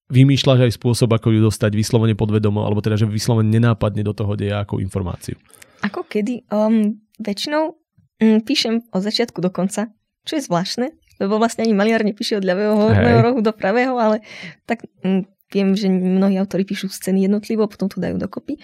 vymýšľaš 0.08 0.72
aj 0.72 0.76
spôsob, 0.80 1.12
ako 1.12 1.36
ju 1.36 1.40
dostať 1.44 1.76
vyslovene 1.76 2.16
podvedomo, 2.16 2.64
alebo 2.64 2.80
teda, 2.80 2.96
že 2.96 3.12
vyslovene 3.12 3.52
nenápadne 3.52 4.08
do 4.08 4.16
toho 4.16 4.40
deja 4.40 4.64
ako 4.64 4.80
informáciu. 4.80 5.36
Ako 5.84 6.08
kedy? 6.08 6.48
Um, 6.48 7.04
väčšinou 7.20 7.76
um, 7.76 8.40
píšem 8.40 8.88
od 8.96 9.04
začiatku 9.04 9.44
do 9.44 9.52
konca, 9.52 9.92
čo 10.24 10.40
je 10.40 10.48
zvláštne, 10.48 10.96
lebo 11.20 11.36
vlastne 11.36 11.68
ani 11.68 11.76
maliar 11.76 12.08
nepíše 12.08 12.40
od 12.40 12.48
ľavého 12.48 12.72
horného 12.80 13.20
rohu 13.20 13.40
do 13.44 13.52
pravého, 13.52 14.00
ale 14.00 14.24
tak 14.64 14.88
um, 15.04 15.28
Viem, 15.54 15.78
že 15.78 15.86
mnohí 15.86 16.34
autori 16.42 16.66
píšu 16.66 16.90
scény 16.90 17.30
jednotlivo, 17.30 17.70
potom 17.70 17.86
to 17.86 18.02
dajú 18.02 18.18
dokopy. 18.18 18.58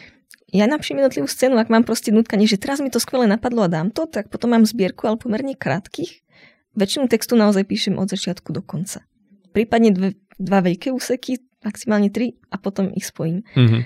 Ja 0.49 0.65
napíšem 0.65 0.97
jednotlivú 0.97 1.29
scénu, 1.29 1.61
ak 1.61 1.69
mám 1.69 1.85
proste 1.85 2.09
nutkanie, 2.09 2.49
že 2.49 2.57
teraz 2.57 2.81
mi 2.81 2.89
to 2.89 2.97
skvele 2.97 3.29
napadlo 3.29 3.61
a 3.61 3.69
dám 3.69 3.93
to, 3.93 4.09
tak 4.09 4.33
potom 4.33 4.57
mám 4.57 4.65
zbierku, 4.65 5.05
ale 5.05 5.21
pomerne 5.21 5.53
krátkých. 5.53 6.25
Väčšinu 6.73 7.05
textu 7.05 7.37
naozaj 7.37 7.69
píšem 7.69 7.93
od 8.01 8.09
začiatku 8.09 8.49
do 8.49 8.65
konca. 8.65 9.05
Prípadne 9.53 9.93
dve, 9.93 10.09
dva 10.41 10.65
veľké 10.65 10.89
úseky, 10.89 11.37
maximálne 11.61 12.09
tri 12.09 12.41
a 12.49 12.57
potom 12.57 12.89
ich 12.97 13.05
spojím. 13.05 13.45
Mm-hmm. 13.53 13.81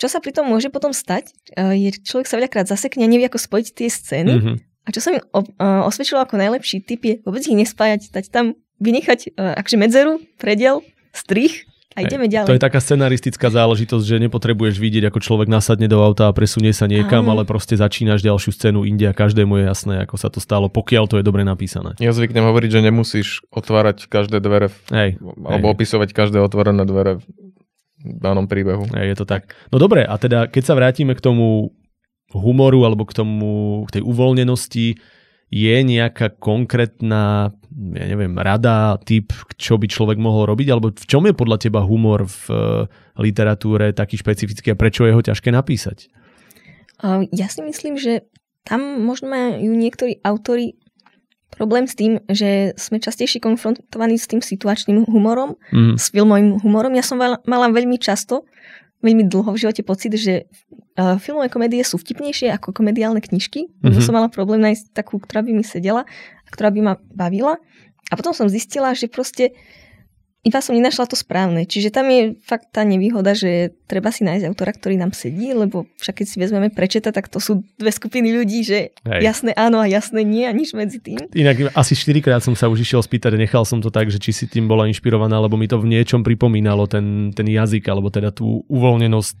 Čo 0.00 0.06
sa 0.10 0.18
pri 0.18 0.34
tom 0.34 0.50
môže 0.50 0.72
potom 0.72 0.90
stať, 0.90 1.30
e, 1.54 1.76
je, 1.86 1.90
človek 2.02 2.26
sa 2.26 2.40
veľakrát 2.40 2.66
zasekne 2.66 3.06
a 3.06 3.10
nevie, 3.10 3.30
ako 3.30 3.38
spojiť 3.38 3.66
tie 3.70 3.88
scény. 3.92 4.32
Mm-hmm. 4.32 4.56
A 4.58 4.88
čo 4.90 5.00
sa 5.04 5.14
mi 5.14 5.22
o, 5.22 5.40
e, 5.44 5.66
osvedčilo 5.86 6.18
ako 6.18 6.40
najlepší 6.40 6.82
typ 6.82 7.04
je 7.06 7.14
vôbec 7.22 7.46
ich 7.46 7.54
nespájať, 7.54 8.10
dať 8.10 8.26
tam, 8.32 8.58
vynechať 8.80 9.20
e, 9.28 9.54
akže 9.54 9.76
medzeru, 9.76 10.18
predel, 10.40 10.82
strich 11.14 11.68
a 12.00 12.08
ideme 12.08 12.26
ďalej. 12.26 12.48
To 12.48 12.56
je 12.56 12.62
taká 12.64 12.80
scenaristická 12.80 13.52
záležitosť, 13.52 14.04
že 14.04 14.16
nepotrebuješ 14.24 14.80
vidieť, 14.80 15.12
ako 15.12 15.20
človek 15.20 15.48
nasadne 15.52 15.86
do 15.86 16.00
auta 16.00 16.26
a 16.26 16.32
presunie 16.32 16.72
sa 16.72 16.88
niekam, 16.88 17.28
Áno. 17.28 17.36
ale 17.36 17.42
proste 17.44 17.76
začínaš 17.76 18.24
ďalšiu 18.24 18.56
scénu 18.56 18.88
inde 18.88 19.04
a 19.04 19.14
každému 19.14 19.60
je 19.60 19.64
jasné, 19.68 19.94
ako 20.08 20.16
sa 20.16 20.32
to 20.32 20.40
stalo, 20.40 20.72
pokiaľ 20.72 21.04
to 21.06 21.16
je 21.20 21.24
dobre 21.24 21.44
napísané. 21.44 21.94
Ja 22.00 22.16
zvyknem 22.16 22.42
hovoriť, 22.42 22.70
že 22.72 22.80
nemusíš 22.80 23.28
otvárať 23.52 24.08
každé 24.08 24.40
dvere, 24.40 24.72
hej, 24.90 25.20
alebo 25.20 25.66
hej. 25.68 25.74
opisovať 25.76 26.08
každé 26.16 26.40
otvorené 26.40 26.82
dvere 26.88 27.20
v 27.20 27.24
danom 28.00 28.48
príbehu. 28.48 28.88
Hej, 28.96 29.12
je 29.12 29.16
to 29.20 29.26
tak. 29.28 29.52
No 29.68 29.76
dobre, 29.76 30.08
a 30.08 30.16
teda 30.16 30.48
keď 30.48 30.62
sa 30.64 30.74
vrátime 30.74 31.12
k 31.12 31.20
tomu 31.20 31.76
humoru 32.32 32.86
alebo 32.86 33.04
k 33.04 33.12
tomu, 33.12 33.84
k 33.90 34.00
tej 34.00 34.02
uvoľnenosti, 34.06 34.96
je 35.50 35.76
nejaká 35.82 36.38
konkrétna, 36.38 37.50
ja 37.74 38.06
neviem, 38.06 38.38
rada, 38.38 38.94
typ, 39.02 39.34
čo 39.58 39.82
by 39.82 39.90
človek 39.90 40.18
mohol 40.22 40.46
robiť? 40.46 40.68
Alebo 40.70 40.94
v 40.94 41.06
čom 41.10 41.26
je 41.26 41.34
podľa 41.34 41.58
teba 41.58 41.82
humor 41.82 42.30
v 42.30 42.42
uh, 42.48 42.58
literatúre 43.18 43.90
taký 43.90 44.14
špecifický 44.14 44.72
a 44.72 44.78
prečo 44.78 45.02
je 45.02 45.12
ho 45.12 45.20
ťažké 45.20 45.50
napísať? 45.50 46.06
Ja 47.34 47.48
si 47.48 47.64
myslím, 47.64 47.96
že 47.96 48.28
tam 48.62 49.02
možno 49.02 49.32
majú 49.32 49.72
niektorí 49.72 50.20
autory 50.20 50.76
problém 51.50 51.88
s 51.90 51.98
tým, 51.98 52.22
že 52.30 52.76
sme 52.78 53.02
častejšie 53.02 53.42
konfrontovaní 53.42 54.20
s 54.20 54.30
tým 54.30 54.38
situačným 54.38 55.08
humorom, 55.08 55.58
mm. 55.74 55.98
s 55.98 56.14
filmovým 56.14 56.62
humorom. 56.62 56.94
Ja 56.94 57.02
som 57.02 57.18
mala 57.18 57.66
veľmi 57.72 57.98
často 57.98 58.46
veľmi 59.00 59.28
dlho 59.28 59.50
v 59.56 59.60
živote 59.60 59.82
pocit, 59.84 60.12
že 60.16 60.44
uh, 60.96 61.16
filmové 61.16 61.48
komédie 61.48 61.80
sú 61.84 61.96
vtipnejšie 61.96 62.52
ako 62.52 62.76
komediálne 62.76 63.20
knižky. 63.20 63.68
Mm-hmm. 63.68 64.04
som 64.04 64.14
mala 64.16 64.28
problém 64.28 64.60
nájsť 64.60 64.92
takú, 64.92 65.16
ktorá 65.20 65.40
by 65.40 65.52
mi 65.56 65.64
sedela 65.64 66.04
a 66.44 66.48
ktorá 66.52 66.68
by 66.68 66.80
ma 66.84 66.94
bavila. 67.12 67.56
A 68.10 68.14
potom 68.18 68.34
som 68.34 68.50
zistila, 68.50 68.92
že 68.92 69.06
proste 69.06 69.56
iba 70.40 70.64
som 70.64 70.72
nenašla 70.72 71.04
to 71.04 71.20
správne. 71.20 71.68
Čiže 71.68 71.92
tam 71.92 72.08
je 72.08 72.32
fakt 72.40 72.72
tá 72.72 72.80
nevýhoda, 72.80 73.36
že 73.36 73.76
treba 73.84 74.08
si 74.08 74.24
nájsť 74.24 74.48
autora, 74.48 74.72
ktorý 74.72 74.96
nám 74.96 75.12
sedí, 75.12 75.52
lebo 75.52 75.84
však 76.00 76.24
keď 76.24 76.26
si 76.26 76.36
vezmeme 76.40 76.72
prečeta, 76.72 77.12
tak 77.12 77.28
to 77.28 77.36
sú 77.36 77.60
dve 77.76 77.92
skupiny 77.92 78.32
ľudí, 78.32 78.64
že 78.64 78.96
Hej. 79.04 79.20
jasné 79.20 79.52
áno 79.52 79.84
a 79.84 79.86
jasné 79.86 80.24
nie 80.24 80.48
a 80.48 80.52
nič 80.56 80.72
medzi 80.72 80.96
tým. 80.96 81.20
Inak 81.36 81.76
asi 81.76 81.92
štyrikrát 81.92 82.40
som 82.40 82.56
sa 82.56 82.72
už 82.72 82.80
išiel 82.80 83.04
spýtať 83.04 83.36
nechal 83.36 83.68
som 83.68 83.84
to 83.84 83.92
tak, 83.92 84.08
že 84.08 84.16
či 84.16 84.32
si 84.32 84.44
tým 84.48 84.64
bola 84.64 84.88
inšpirovaná, 84.88 85.36
lebo 85.36 85.60
mi 85.60 85.68
to 85.68 85.76
v 85.76 85.92
niečom 85.92 86.24
pripomínalo 86.24 86.88
ten, 86.88 87.36
ten 87.36 87.44
jazyk, 87.44 87.84
alebo 87.92 88.08
teda 88.08 88.32
tú 88.32 88.64
uvoľnenosť, 88.72 89.38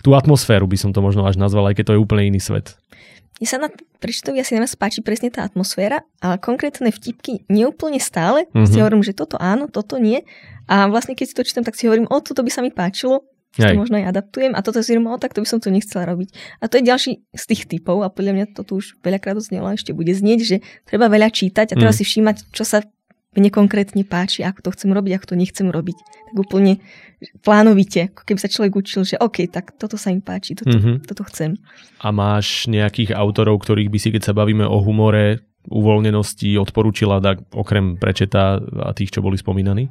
tú 0.00 0.10
atmosféru 0.14 0.70
by 0.70 0.78
som 0.78 0.90
to 0.94 1.02
možno 1.02 1.26
až 1.26 1.34
nazval, 1.34 1.66
aj 1.66 1.82
keď 1.82 1.84
to 1.90 1.94
je 1.98 2.02
úplne 2.02 2.30
iný 2.30 2.38
svet. 2.38 2.78
Mne 3.40 3.48
sa 3.48 3.56
na 3.56 3.72
prečítavu 4.04 4.36
asi 4.36 4.52
najviac 4.52 4.76
páči 4.76 5.00
presne 5.00 5.32
tá 5.32 5.48
atmosféra, 5.48 6.04
ale 6.20 6.36
konkrétne 6.36 6.92
vtipky 6.92 7.48
neúplne 7.48 7.96
stále. 7.96 8.44
Mm-hmm. 8.52 8.68
Si 8.68 8.76
hovorím, 8.76 9.00
že 9.00 9.16
toto 9.16 9.40
áno, 9.40 9.64
toto 9.64 9.96
nie. 9.96 10.20
A 10.68 10.92
vlastne 10.92 11.16
keď 11.16 11.26
si 11.26 11.34
to 11.34 11.42
čítam, 11.48 11.64
tak 11.64 11.72
si 11.72 11.88
hovorím, 11.88 12.04
o, 12.12 12.20
toto 12.20 12.44
by 12.44 12.52
sa 12.52 12.60
mi 12.60 12.68
páčilo, 12.68 13.24
že 13.56 13.72
to 13.72 13.80
možno 13.80 13.98
aj 13.98 14.12
adaptujem 14.12 14.52
a 14.52 14.60
toto 14.60 14.84
si 14.84 14.92
hovorím, 14.92 15.08
o, 15.10 15.16
tak 15.16 15.32
to 15.32 15.40
by 15.40 15.48
som 15.48 15.56
to 15.56 15.72
nechcela 15.72 16.04
robiť. 16.04 16.36
A 16.60 16.68
to 16.68 16.78
je 16.78 16.84
ďalší 16.84 17.12
z 17.32 17.44
tých 17.48 17.64
typov 17.64 18.04
a 18.04 18.12
podľa 18.12 18.32
mňa 18.36 18.46
to 18.52 18.60
tu 18.60 18.72
už 18.76 19.00
veľakrát 19.00 19.40
znelo 19.40 19.72
a 19.72 19.74
ešte 19.74 19.96
bude 19.96 20.12
znieť, 20.12 20.40
že 20.44 20.56
treba 20.84 21.08
veľa 21.08 21.32
čítať 21.32 21.72
a 21.72 21.78
treba 21.80 21.96
mm. 21.96 21.98
si 21.98 22.04
všímať, 22.04 22.36
čo 22.52 22.68
sa 22.68 22.84
mne 23.30 23.50
konkrétne 23.54 24.02
páči, 24.02 24.42
ako 24.42 24.66
to 24.66 24.70
chcem 24.74 24.90
robiť, 24.90 25.12
ako 25.14 25.26
to 25.34 25.36
nechcem 25.38 25.68
robiť. 25.70 25.96
Tak 26.30 26.36
úplne 26.36 26.82
plánovite, 27.46 28.10
ako 28.10 28.26
keby 28.26 28.38
sa 28.42 28.50
človek 28.50 28.72
učil, 28.74 29.06
že 29.06 29.20
OK, 29.22 29.46
tak 29.46 29.78
toto 29.78 29.94
sa 29.94 30.10
mi 30.10 30.18
páči, 30.18 30.58
toto, 30.58 30.74
mm-hmm. 30.74 31.06
toto 31.06 31.22
chcem. 31.30 31.54
A 32.02 32.10
máš 32.10 32.66
nejakých 32.66 33.14
autorov, 33.14 33.62
ktorých 33.62 33.90
by 33.92 33.98
si, 34.02 34.08
keď 34.10 34.22
sa 34.30 34.34
bavíme 34.34 34.66
o 34.66 34.82
humore, 34.82 35.46
uvoľnenosti 35.70 36.56
odporúčila, 36.58 37.22
tak 37.22 37.44
okrem 37.54 38.00
Prečeta 38.00 38.58
a 38.58 38.90
tých, 38.96 39.14
čo 39.14 39.22
boli 39.22 39.38
spomínaní? 39.38 39.86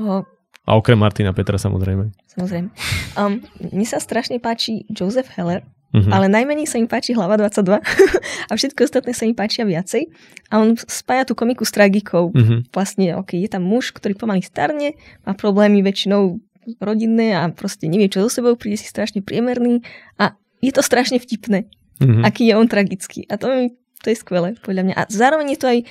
O... 0.00 0.24
A 0.62 0.78
okrem 0.78 0.94
Martina 0.94 1.34
Petra 1.34 1.58
samozrejme. 1.58 2.14
Samozrejme. 2.38 2.70
Um, 3.18 3.42
mne 3.58 3.86
sa 3.86 3.98
strašne 3.98 4.38
páči 4.38 4.86
Joseph 4.86 5.26
Heller, 5.34 5.66
Mm-hmm. 5.92 6.12
Ale 6.12 6.26
najmenej 6.32 6.66
sa 6.66 6.80
im 6.80 6.88
páči 6.88 7.12
hlava 7.12 7.36
22 7.36 7.76
a 8.50 8.52
všetko 8.56 8.80
ostatné 8.88 9.12
sa 9.12 9.28
im 9.28 9.36
páčia 9.36 9.68
viacej. 9.68 10.08
A 10.48 10.64
on 10.64 10.72
spája 10.76 11.28
tú 11.28 11.36
komiku 11.36 11.68
s 11.68 11.72
tragikou. 11.72 12.32
Mm-hmm. 12.32 12.72
Vlastne, 12.72 13.12
ok, 13.20 13.36
je 13.36 13.48
tam 13.52 13.68
muž, 13.68 13.92
ktorý 13.92 14.16
pomaly 14.16 14.40
starne, 14.40 14.96
má 15.28 15.36
problémy 15.36 15.84
väčšinou 15.84 16.40
rodinné 16.80 17.34
a 17.36 17.50
proste 17.50 17.90
nevie, 17.90 18.08
čo 18.08 18.24
so 18.24 18.30
sebou, 18.30 18.54
príde 18.54 18.78
si 18.78 18.86
strašne 18.86 19.20
priemerný 19.20 19.82
a 20.18 20.38
je 20.62 20.70
to 20.70 20.80
strašne 20.80 21.18
vtipné, 21.18 21.66
mm-hmm. 21.98 22.22
aký 22.22 22.48
je 22.48 22.54
on 22.54 22.68
tragický. 22.70 23.26
A 23.26 23.34
to, 23.34 23.50
mi, 23.50 23.74
to 24.00 24.14
je 24.14 24.16
skvelé, 24.16 24.54
podľa 24.62 24.82
mňa. 24.86 24.94
A 24.94 25.02
zároveň 25.10 25.58
je 25.58 25.58
to 25.58 25.66
aj 25.66 25.78
e, 25.82 25.86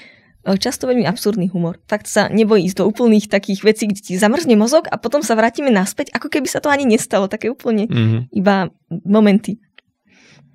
často 0.56 0.88
veľmi 0.88 1.04
absurdný 1.04 1.52
humor. 1.52 1.84
Fakt 1.91 2.08
sa 2.08 2.32
nebojí 2.32 2.72
ísť 2.72 2.80
do 2.80 2.88
úplných 2.88 3.28
takých 3.28 3.68
vecí, 3.68 3.84
kde 3.91 3.99
ti 3.99 4.14
zamrzne 4.16 4.56
mozog 4.56 4.88
a 4.88 4.95
potom 4.95 5.20
sa 5.20 5.36
vrátime 5.36 5.70
naspäť, 5.76 6.16
ako 6.16 6.32
keby 6.32 6.47
sa 6.47 6.64
to 6.64 6.72
ani 6.72 6.88
nestalo. 6.88 7.28
Také 7.28 7.52
úplne 7.52 7.91
mm-hmm. 7.91 8.22
iba 8.32 8.72
momenty. 9.04 9.60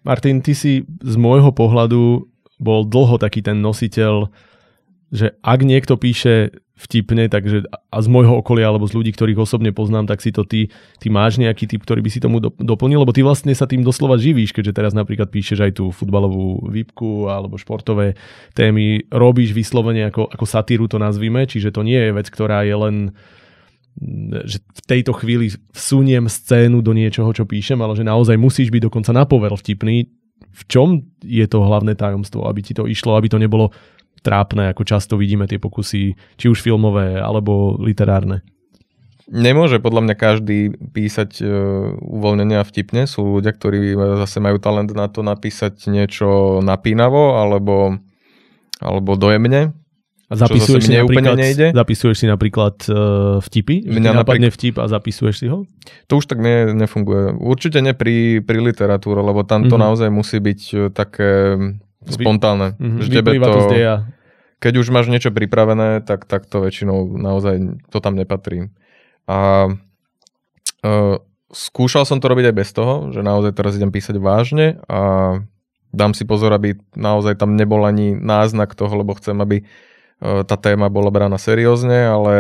Martin, 0.06 0.38
ty 0.38 0.54
si 0.54 0.86
z 0.86 1.16
môjho 1.18 1.50
pohľadu 1.50 2.30
bol 2.62 2.86
dlho 2.86 3.18
taký 3.18 3.42
ten 3.42 3.58
nositeľ, 3.58 4.30
že 5.10 5.34
ak 5.42 5.60
niekto 5.66 5.98
píše 5.98 6.54
vtipne, 6.76 7.24
takže 7.32 7.64
a 7.72 7.98
z 8.04 8.08
môjho 8.12 8.36
okolia 8.36 8.68
alebo 8.68 8.84
z 8.84 8.92
ľudí, 9.00 9.10
ktorých 9.16 9.40
osobne 9.40 9.72
poznám, 9.72 10.04
tak 10.12 10.20
si 10.20 10.28
to 10.28 10.44
ty, 10.44 10.68
ty 11.00 11.08
máš 11.08 11.40
nejaký 11.40 11.64
typ, 11.64 11.80
ktorý 11.80 12.04
by 12.04 12.10
si 12.12 12.20
tomu 12.20 12.36
do, 12.36 12.52
doplnil, 12.52 13.00
lebo 13.00 13.16
ty 13.16 13.24
vlastne 13.24 13.56
sa 13.56 13.64
tým 13.64 13.80
doslova 13.80 14.20
živíš, 14.20 14.52
keďže 14.52 14.76
teraz 14.76 14.92
napríklad 14.92 15.32
píšeš 15.32 15.58
aj 15.64 15.72
tú 15.80 15.88
futbalovú 15.88 16.68
výpku 16.68 17.32
alebo 17.32 17.56
športové 17.56 18.20
témy, 18.52 19.08
robíš 19.08 19.56
vyslovene 19.56 20.12
ako, 20.12 20.28
ako 20.28 20.44
satíru 20.44 20.84
to 20.84 21.00
nazvime, 21.00 21.48
čiže 21.48 21.72
to 21.72 21.80
nie 21.80 21.96
je 21.96 22.12
vec, 22.12 22.28
ktorá 22.28 22.68
je 22.68 22.76
len 22.76 22.96
že 24.44 24.60
v 24.60 24.80
tejto 24.84 25.16
chvíli 25.16 25.56
vsuniem 25.72 26.28
scénu 26.28 26.84
do 26.84 26.92
niečoho, 26.92 27.32
čo 27.32 27.48
píšem, 27.48 27.80
ale 27.80 27.96
že 27.96 28.04
naozaj 28.04 28.36
musíš 28.36 28.68
byť 28.68 28.92
dokonca 28.92 29.10
na 29.16 29.24
pover 29.24 29.52
vtipný. 29.56 30.12
V 30.36 30.62
čom 30.68 31.00
je 31.24 31.46
to 31.48 31.64
hlavné 31.64 31.96
tajomstvo, 31.96 32.44
aby 32.44 32.60
ti 32.60 32.76
to 32.76 32.84
išlo, 32.84 33.16
aby 33.16 33.32
to 33.32 33.40
nebolo 33.40 33.72
trápne, 34.20 34.68
ako 34.68 34.82
často 34.84 35.14
vidíme 35.16 35.48
tie 35.48 35.56
pokusy, 35.56 36.16
či 36.36 36.46
už 36.48 36.60
filmové, 36.60 37.16
alebo 37.16 37.76
literárne? 37.80 38.44
Nemôže 39.26 39.82
podľa 39.82 40.06
mňa 40.06 40.14
každý 40.14 40.58
písať 40.94 41.42
uh, 41.42 41.48
uvoľnenie 41.98 42.62
a 42.62 42.68
vtipne. 42.68 43.10
Sú 43.10 43.26
ľudia, 43.26 43.50
ktorí 43.50 43.98
zase 44.22 44.38
majú 44.38 44.62
talent 44.62 44.94
na 44.94 45.10
to 45.10 45.26
napísať 45.26 45.90
niečo 45.90 46.62
napínavo 46.62 47.34
alebo, 47.34 47.98
alebo 48.78 49.18
dojemne. 49.18 49.74
Zapisuješ 50.26 50.90
si, 50.90 50.98
napríklad, 50.98 51.38
nejde. 51.38 51.70
zapisuješ 51.70 52.16
si 52.18 52.26
napríklad 52.26 52.74
uh, 52.90 53.38
vtipy? 53.46 53.86
Mňa 53.86 54.10
napadne 54.10 54.50
napríklad... 54.50 54.58
vtip 54.58 54.74
a 54.82 54.90
zapisuješ 54.90 55.36
si 55.38 55.46
ho? 55.46 55.70
To 56.10 56.18
už 56.18 56.26
tak 56.26 56.42
ne, 56.42 56.74
nefunguje. 56.74 57.38
Určite 57.38 57.78
nie 57.78 57.94
pri, 57.94 58.42
pri 58.42 58.58
literatúre, 58.58 59.22
lebo 59.22 59.46
tam 59.46 59.70
to 59.70 59.78
mm-hmm. 59.78 59.86
naozaj 59.86 60.08
musí 60.10 60.42
byť 60.42 60.60
e, 60.74 60.76
také 60.90 61.54
spontánne. 62.10 62.74
Mhm, 62.74 63.06
Že 63.06 63.08
tebe 63.22 63.30
to 63.38 63.50
to, 63.54 63.60
deja. 63.70 63.94
keď 64.58 64.74
už 64.82 64.90
máš 64.90 65.06
niečo 65.06 65.30
pripravené, 65.30 66.02
tak, 66.02 66.26
tak 66.26 66.50
to 66.50 66.58
väčšinou 66.58 67.06
naozaj 67.14 67.78
to 67.94 67.98
tam 68.02 68.18
nepatrí. 68.18 68.74
A 69.30 69.70
uh, 70.82 71.16
skúšal 71.54 72.02
som 72.02 72.18
to 72.18 72.26
robiť 72.26 72.50
aj 72.50 72.56
bez 72.58 72.74
toho, 72.74 73.14
že 73.14 73.22
naozaj 73.22 73.54
teraz 73.54 73.78
idem 73.78 73.94
písať 73.94 74.18
vážne 74.18 74.82
a 74.90 75.34
dám 75.94 76.18
si 76.18 76.26
pozor, 76.26 76.50
aby 76.50 76.74
naozaj 76.98 77.38
tam 77.38 77.54
nebol 77.54 77.86
ani 77.86 78.18
náznak 78.18 78.74
toho, 78.74 78.90
lebo 78.90 79.14
chcem, 79.18 79.38
aby 79.38 79.62
uh, 79.62 79.66
tá 80.18 80.56
téma 80.56 80.88
bola 80.88 81.08
braná 81.08 81.36
seriózne, 81.36 82.06
ale 82.06 82.34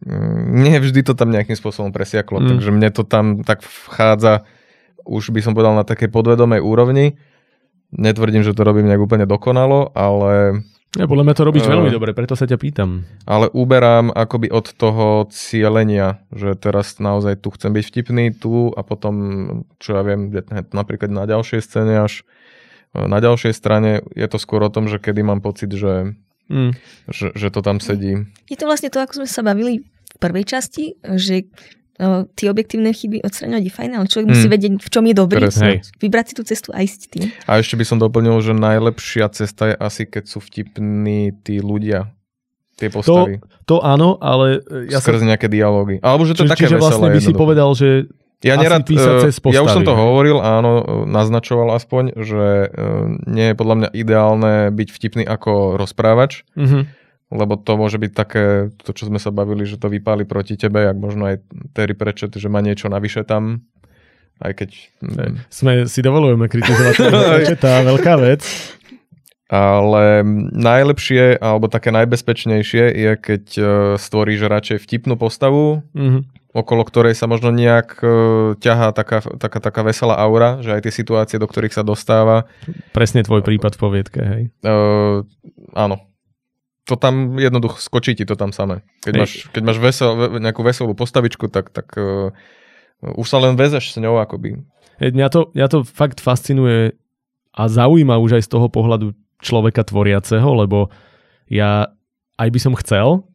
mm, 0.00 0.42
nie 0.54 0.76
vždy 0.76 1.00
to 1.02 1.12
tam 1.12 1.30
nejakým 1.30 1.54
spôsobom 1.54 1.90
presiaklo, 1.90 2.38
Mm. 2.38 2.48
takže 2.48 2.70
mne 2.70 2.88
to 2.90 3.02
tam 3.02 3.40
tak 3.40 3.60
vchádza 3.62 4.44
už 5.02 5.30
by 5.30 5.38
som 5.38 5.54
povedal 5.54 5.72
na 5.72 5.86
takej 5.86 6.10
podvedomej 6.10 6.58
úrovni. 6.58 7.14
Netvrdím, 7.88 8.42
že 8.42 8.50
to 8.50 8.66
robím 8.66 8.90
nejak 8.90 8.98
úplne 9.00 9.22
dokonalo, 9.22 9.94
ale 9.94 10.66
Ja, 10.96 11.04
podľa 11.04 11.24
mňa 11.24 11.34
to 11.36 11.44
robíš 11.44 11.62
Eh. 11.62 11.70
veľmi 11.70 11.90
dobre, 11.92 12.10
preto 12.10 12.34
sa 12.34 12.42
ťa 12.42 12.56
pýtam. 12.56 13.04
ale 13.24 13.46
uberám 13.52 14.10
akoby 14.10 14.48
od 14.48 14.66
toho 14.72 15.28
cielenia, 15.30 16.24
že 16.32 16.52
teraz 16.54 16.98
naozaj 16.98 17.36
tu 17.38 17.52
chcem 17.52 17.70
byť 17.70 17.84
vtipný, 17.86 18.24
tu 18.32 18.72
a 18.72 18.80
potom, 18.82 19.14
čo 19.78 19.94
ja 19.94 20.02
viem, 20.02 20.32
napríklad 20.72 21.06
na 21.08 21.22
ďalšej 21.22 21.60
scéne 21.60 22.00
až 22.00 22.24
e, 22.90 23.04
na 23.04 23.20
ďalšej 23.20 23.52
strane 23.52 24.02
je 24.10 24.24
to 24.24 24.36
skôr 24.36 24.58
o 24.58 24.72
tom, 24.72 24.88
že 24.88 24.96
kedy 24.96 25.20
mám 25.20 25.38
pocit, 25.38 25.70
že, 25.70 26.16
Mm. 26.46 26.72
že, 27.10 27.34
že 27.34 27.48
to 27.50 27.60
tam 27.60 27.82
sedí. 27.82 28.22
Je 28.46 28.54
to 28.54 28.66
vlastne 28.66 28.86
to, 28.86 29.02
ako 29.02 29.22
sme 29.22 29.28
sa 29.28 29.42
bavili 29.42 29.82
v 29.82 30.16
prvej 30.16 30.46
časti, 30.46 30.94
že 31.18 31.44
uh, 31.98 32.22
tie 32.32 32.46
objektívne 32.48 32.88
chyby 32.88 33.20
odstraňovať 33.20 33.64
je 33.66 33.72
fajn, 33.74 33.90
ale 33.92 34.06
človek 34.06 34.28
musí 34.30 34.46
Mm. 34.46 34.54
vedieť, 34.54 34.72
v 34.78 34.88
čom 34.88 35.04
je 35.04 35.14
dobrý. 35.14 35.40
Presne. 35.42 35.82
Vybrať 35.98 36.24
si 36.30 36.34
tú 36.38 36.42
cestu 36.46 36.70
a 36.70 36.80
ísť 36.80 37.00
tým. 37.10 37.24
A 37.44 37.58
ešte 37.58 37.74
by 37.74 37.84
som 37.84 37.98
doplnil, 37.98 38.38
že 38.40 38.54
najlepšia 38.54 39.26
cesta 39.34 39.74
je 39.74 39.76
asi, 39.76 40.06
keď 40.06 40.24
sú 40.24 40.38
vtipní 40.38 41.34
tí 41.42 41.58
ľudia, 41.58 42.14
tie 42.78 42.88
postavy. 42.94 43.42
To 43.66 43.82
áno, 43.82 44.14
ale 44.22 44.62
e, 44.62 44.92
ja 44.92 45.02
skrz 45.02 45.26
nejaké 45.26 45.50
dialógy. 45.50 45.98
Alebo 45.98 46.22
že 46.22 46.38
to 46.38 46.44
je 46.44 46.48
Či, 46.48 46.52
také 46.54 46.64
čiže 46.70 46.78
vlastne 46.78 47.02
veselé 47.02 47.06
by 47.10 47.18
si 47.18 47.24
jednoducho. 47.26 47.42
povedal, 47.42 47.70
že 47.74 47.88
Ja, 48.44 48.54
nerad, 48.54 48.84
písať 48.84 49.24
cez 49.24 49.40
ja 49.48 49.60
už 49.60 49.72
som 49.72 49.80
postavy, 49.80 49.86
to 49.86 49.94
hovoril, 49.94 50.36
áno, 50.38 50.72
eh, 50.76 50.84
naznačoval 51.06 51.72
aspoň, 51.72 52.12
že 52.14 52.44
eh, 52.62 52.70
nie 53.26 53.46
je 53.48 53.54
podľa 53.54 53.74
mňa 53.76 53.88
ideálne 53.92 54.54
byť 54.70 54.88
vtipný 54.90 55.24
ako 55.24 55.74
rozprávač, 55.74 56.44
Mhm. 56.52 56.80
lebo 57.32 57.56
to 57.56 57.72
môže 57.74 57.96
byť 57.96 58.12
také, 58.12 58.44
to 58.76 58.92
čo 58.92 59.06
sme 59.06 59.16
sa 59.16 59.30
bavili, 59.30 59.64
že 59.64 59.76
to 59.76 59.88
vypáli 59.88 60.22
proti 60.22 60.54
tebe, 60.54 60.78
jak 60.80 60.94
možno 60.94 61.26
aj 61.26 61.42
Terry 61.72 61.92
Pratchett, 61.92 62.32
že 62.32 62.46
má 62.46 62.60
niečo 62.60 62.86
navyše 62.86 63.24
tam, 63.24 63.64
aj 64.38 64.52
keď... 64.54 64.70
mm, 65.00 65.34
sme 65.48 65.72
si 65.84 66.00
dovolujeme 66.00 66.44
kritizovať 66.44 66.96
tá 67.64 67.80
veľká 67.82 68.20
vec. 68.20 68.44
Ale 69.46 70.26
najlepšie, 70.52 71.38
alebo 71.38 71.66
také 71.66 71.88
najbezpečnejšie 71.88 72.84
je, 72.90 73.10
keď 73.14 73.44
stvoríš 73.96 74.44
radšej 74.44 74.78
vtipnú 74.82 75.14
postavu, 75.14 75.86
Mhm. 75.94 76.20
Okolo 76.56 76.88
ktorej 76.88 77.12
sa 77.12 77.28
možno 77.28 77.52
nejak 77.52 78.00
eh, 78.00 78.10
ťahá 78.56 78.96
taká, 78.96 79.20
taká, 79.20 79.60
taká 79.60 79.80
veselá 79.84 80.16
aura, 80.16 80.64
že 80.64 80.72
aj 80.72 80.88
tie 80.88 80.94
situácie, 80.94 81.36
do 81.36 81.44
ktorých 81.44 81.76
sa 81.76 81.84
dostáva, 81.84 82.48
Presne 82.96 83.20
tvoj 83.20 83.44
prípad 83.44 83.76
v 83.76 83.80
poviedke, 83.80 84.20
hej. 84.24 84.42
Uh, 84.64 85.20
áno. 85.76 86.00
To 86.86 86.94
tam 86.94 87.36
jednoducho 87.36 87.82
skočí 87.82 88.14
ti 88.14 88.22
to 88.22 88.38
tam 88.38 88.54
samé. 88.54 88.86
Keď 89.02 89.12
Hej. 89.12 89.20
máš, 89.20 89.32
keď 89.50 89.62
máš 89.66 89.78
vesel, 89.82 90.10
ve- 90.14 90.38
nejakú 90.38 90.62
veselú 90.62 90.94
postavičku, 90.94 91.50
tak, 91.50 91.74
tak 91.74 91.90
uh, 91.98 92.30
už 93.02 93.26
sa 93.26 93.42
len 93.42 93.58
vezeš 93.58 93.90
s 93.90 93.98
ňou 93.98 94.22
akoby. 94.22 94.62
Hej, 95.02 95.10
Mňa 95.12 95.28
to, 95.28 95.50
mňa 95.50 95.66
to 95.66 95.78
fakt 95.82 96.22
fascinuje 96.22 96.94
a 97.52 97.62
zaujíma 97.66 98.16
už 98.22 98.38
aj 98.38 98.42
z 98.46 98.52
toho 98.54 98.70
pohľadu 98.70 99.18
človeka 99.42 99.82
tvoriaceho, 99.82 100.46
lebo 100.56 100.94
ja 101.50 101.90
aj 102.38 102.48
by 102.54 102.58
som 102.62 102.78
chcel, 102.78 103.26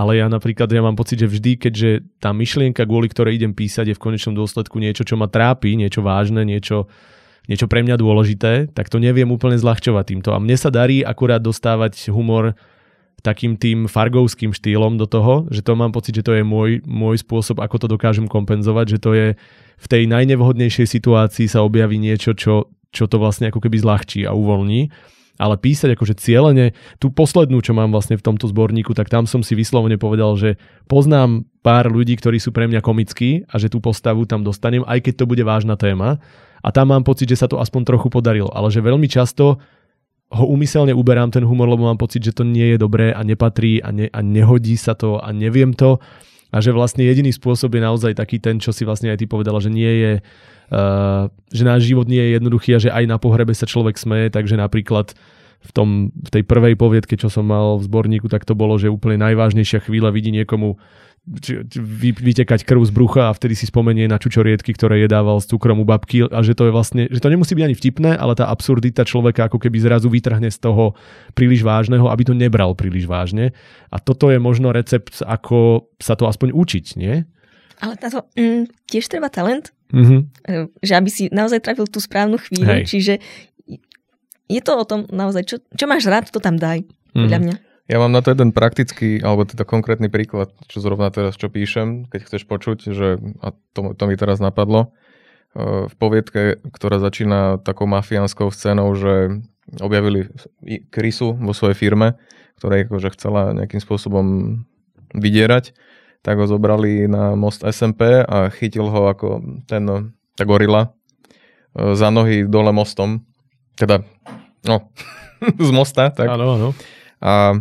ale 0.00 0.16
ja 0.16 0.32
napríklad 0.32 0.72
ja 0.72 0.80
mám 0.80 0.96
pocit, 0.96 1.20
že 1.20 1.28
vždy, 1.28 1.60
keďže 1.60 1.90
tá 2.24 2.32
myšlienka, 2.32 2.88
kvôli 2.88 3.12
ktorej 3.12 3.36
idem 3.36 3.52
písať, 3.52 3.92
je 3.92 3.96
v 4.00 4.04
konečnom 4.08 4.32
dôsledku 4.32 4.80
niečo, 4.80 5.04
čo 5.04 5.20
ma 5.20 5.28
trápi, 5.28 5.76
niečo 5.76 6.00
vážne, 6.00 6.40
niečo, 6.48 6.88
niečo 7.44 7.68
pre 7.68 7.84
mňa 7.84 8.00
dôležité, 8.00 8.72
tak 8.72 8.88
to 8.88 8.96
neviem 8.96 9.28
úplne 9.28 9.60
zľahčovať 9.60 10.04
týmto. 10.08 10.32
A 10.32 10.40
mne 10.40 10.56
sa 10.56 10.72
darí 10.72 11.04
akurát 11.04 11.44
dostávať 11.44 12.08
humor 12.08 12.56
takým 13.20 13.60
tým 13.60 13.84
fargovským 13.84 14.56
štýlom 14.56 14.96
do 14.96 15.04
toho, 15.04 15.44
že 15.52 15.60
to 15.60 15.76
mám 15.76 15.92
pocit, 15.92 16.16
že 16.16 16.24
to 16.24 16.32
je 16.32 16.40
môj, 16.40 16.80
môj 16.88 17.20
spôsob, 17.20 17.60
ako 17.60 17.84
to 17.84 17.86
dokážem 17.92 18.24
kompenzovať, 18.24 18.96
že 18.96 18.98
to 19.04 19.10
je 19.12 19.26
v 19.76 19.86
tej 19.86 20.08
najnevhodnejšej 20.08 20.88
situácii 20.88 21.44
sa 21.44 21.60
objaví 21.60 22.00
niečo, 22.00 22.32
čo, 22.32 22.72
čo 22.88 23.04
to 23.04 23.20
vlastne 23.20 23.52
ako 23.52 23.60
keby 23.60 23.76
zľahčí 23.76 24.24
a 24.24 24.32
uvoľní. 24.32 24.88
Ale 25.40 25.56
písať 25.56 25.96
akože 25.96 26.20
cieľene, 26.20 26.76
tú 27.00 27.08
poslednú, 27.08 27.64
čo 27.64 27.72
mám 27.72 27.88
vlastne 27.88 28.20
v 28.20 28.24
tomto 28.28 28.44
zborníku, 28.52 28.92
tak 28.92 29.08
tam 29.08 29.24
som 29.24 29.40
si 29.40 29.56
vyslovene 29.56 29.96
povedal, 29.96 30.36
že 30.36 30.60
poznám 30.84 31.48
pár 31.64 31.88
ľudí, 31.88 32.20
ktorí 32.20 32.36
sú 32.36 32.52
pre 32.52 32.68
mňa 32.68 32.84
komickí 32.84 33.48
a 33.48 33.56
že 33.56 33.72
tú 33.72 33.80
postavu 33.80 34.28
tam 34.28 34.44
dostanem, 34.44 34.84
aj 34.84 35.00
keď 35.00 35.24
to 35.24 35.28
bude 35.28 35.40
vážna 35.40 35.80
téma. 35.80 36.20
A 36.60 36.68
tam 36.68 36.92
mám 36.92 37.08
pocit, 37.08 37.32
že 37.32 37.40
sa 37.40 37.48
to 37.48 37.56
aspoň 37.56 37.88
trochu 37.88 38.12
podarilo. 38.12 38.52
Ale 38.52 38.68
že 38.68 38.84
veľmi 38.84 39.08
často 39.08 39.56
ho 40.30 40.44
umyselne 40.46 40.94
uberám 40.94 41.34
ten 41.34 41.42
humor, 41.42 41.66
lebo 41.66 41.88
mám 41.88 41.98
pocit, 41.98 42.22
že 42.22 42.36
to 42.36 42.46
nie 42.46 42.76
je 42.76 42.78
dobré 42.78 43.10
a 43.10 43.24
nepatrí 43.26 43.82
a, 43.82 43.90
ne, 43.90 44.06
a 44.12 44.20
nehodí 44.22 44.78
sa 44.78 44.94
to 44.94 45.18
a 45.18 45.32
neviem 45.34 45.74
to. 45.74 45.98
A 46.50 46.58
že 46.58 46.74
vlastne 46.74 47.06
jediný 47.06 47.30
spôsob 47.30 47.74
je 47.74 47.82
naozaj 47.82 48.12
taký 48.18 48.42
ten, 48.42 48.58
čo 48.58 48.74
si 48.74 48.82
vlastne 48.82 49.10
aj 49.10 49.22
ty 49.22 49.26
povedala, 49.26 49.62
že 49.62 49.70
nie 49.70 49.90
je, 49.90 50.12
že 51.50 51.62
náš 51.66 51.90
život 51.90 52.06
nie 52.06 52.22
je 52.22 52.34
jednoduchý 52.38 52.70
a 52.78 52.82
že 52.82 52.90
aj 52.94 53.04
na 53.10 53.18
pohrebe 53.18 53.50
sa 53.50 53.66
človek 53.66 53.98
smeje, 53.98 54.30
takže 54.30 54.54
napríklad 54.54 55.18
v, 55.60 55.70
tom, 55.76 55.88
v 56.14 56.30
tej 56.32 56.42
prvej 56.46 56.78
poviedke, 56.78 57.20
čo 57.20 57.28
som 57.28 57.44
mal 57.44 57.76
v 57.76 57.84
zborníku, 57.84 58.32
tak 58.32 58.48
to 58.48 58.56
bolo, 58.56 58.80
že 58.80 58.88
úplne 58.88 59.20
najvážnejšia 59.20 59.84
chvíľa 59.84 60.08
vidí 60.14 60.32
niekomu 60.32 60.80
či- 61.28 61.60
či 61.68 61.78
vy, 61.78 62.16
vytekať 62.16 62.64
krv 62.64 62.80
z 62.88 62.92
brucha 62.96 63.28
a 63.28 63.36
vtedy 63.36 63.52
si 63.52 63.68
spomenie 63.68 64.08
na 64.08 64.16
čučoriedky, 64.16 64.72
ktoré 64.72 65.04
jedával 65.04 65.36
s 65.36 65.46
cukrom 65.46 65.84
u 65.84 65.86
babky 65.86 66.24
a 66.24 66.40
že 66.40 66.56
to 66.56 66.66
je 66.68 66.72
vlastne, 66.72 67.02
že 67.12 67.20
to 67.20 67.28
nemusí 67.28 67.52
byť 67.52 67.64
ani 67.68 67.76
vtipné, 67.76 68.10
ale 68.16 68.32
tá 68.32 68.48
absurdita 68.48 69.04
človeka 69.04 69.52
ako 69.52 69.60
keby 69.60 69.78
zrazu 69.84 70.08
vytrhne 70.08 70.48
z 70.48 70.58
toho 70.58 70.96
príliš 71.36 71.60
vážneho, 71.60 72.08
aby 72.08 72.24
to 72.24 72.32
nebral 72.32 72.72
príliš 72.72 73.04
vážne. 73.04 73.52
A 73.92 74.00
toto 74.00 74.32
je 74.32 74.40
možno 74.40 74.72
recept, 74.72 75.20
ako 75.20 75.92
sa 76.00 76.16
to 76.16 76.24
aspoň 76.24 76.56
učiť, 76.56 76.86
nie? 76.96 77.28
Ale 77.84 78.00
na 78.00 78.08
to 78.08 78.24
mm, 78.36 78.88
tiež 78.88 79.12
treba 79.12 79.28
talent, 79.28 79.76
Mhm. 79.92 80.18
e, 80.46 80.54
že 80.80 80.92
aby 80.94 81.10
si 81.10 81.28
naozaj 81.30 81.60
trafil 81.62 81.86
tú 81.86 81.98
správnu 81.98 82.38
chvíľu. 82.38 82.82
Hej. 82.82 82.84
Čiže 82.90 83.14
je 84.50 84.60
to 84.62 84.72
o 84.74 84.84
tom 84.86 85.06
naozaj, 85.10 85.46
čo, 85.46 85.56
čo 85.74 85.84
máš 85.86 86.10
rád, 86.10 86.30
to 86.30 86.42
tam 86.42 86.58
daj, 86.58 86.82
podľa 87.14 87.38
Mhm. 87.38 87.44
mňa. 87.46 87.56
Ja 87.90 87.98
mám 87.98 88.14
na 88.14 88.22
to 88.22 88.30
jeden 88.30 88.54
praktický, 88.54 89.18
alebo 89.18 89.42
teda 89.42 89.66
konkrétny 89.66 90.06
príklad, 90.06 90.54
čo 90.70 90.78
zrovna 90.78 91.10
teraz 91.10 91.34
čo 91.34 91.50
píšem, 91.50 92.06
keď 92.06 92.20
chceš 92.22 92.46
počuť, 92.46 92.78
že, 92.94 93.18
a 93.42 93.50
to, 93.74 93.98
to 93.98 94.02
mi 94.06 94.14
teraz 94.14 94.38
napadlo, 94.38 94.94
eh, 95.58 95.90
v 95.90 95.94
poviedke, 95.98 96.62
ktorá 96.70 97.02
začína 97.02 97.58
takou 97.66 97.90
mafiánskou 97.90 98.46
scénou, 98.54 98.94
že 98.94 99.42
objavili 99.82 100.30
krysu 100.90 101.34
vo 101.34 101.50
svojej 101.50 101.74
firme, 101.78 102.14
ktorá 102.58 102.82
akože 102.86 103.10
chcela 103.14 103.54
nejakým 103.54 103.78
spôsobom 103.82 104.26
vydierať, 105.14 105.74
tak 106.20 106.36
ho 106.36 106.46
zobrali 106.46 107.08
na 107.08 107.32
most 107.32 107.64
SMP 107.64 108.24
a 108.24 108.52
chytil 108.52 108.88
ho 108.88 109.08
ako 109.08 109.40
ten, 109.64 110.12
tá 110.36 110.42
gorila 110.44 110.92
eh, 111.76 111.96
za 111.96 112.12
nohy 112.12 112.44
dole 112.44 112.72
mostom. 112.72 113.24
Teda, 113.76 114.04
no, 114.68 114.92
z 115.68 115.70
mosta, 115.72 116.12
tak. 116.12 116.28
Áno, 116.28 116.56
áno. 116.56 116.68
A, 117.20 117.56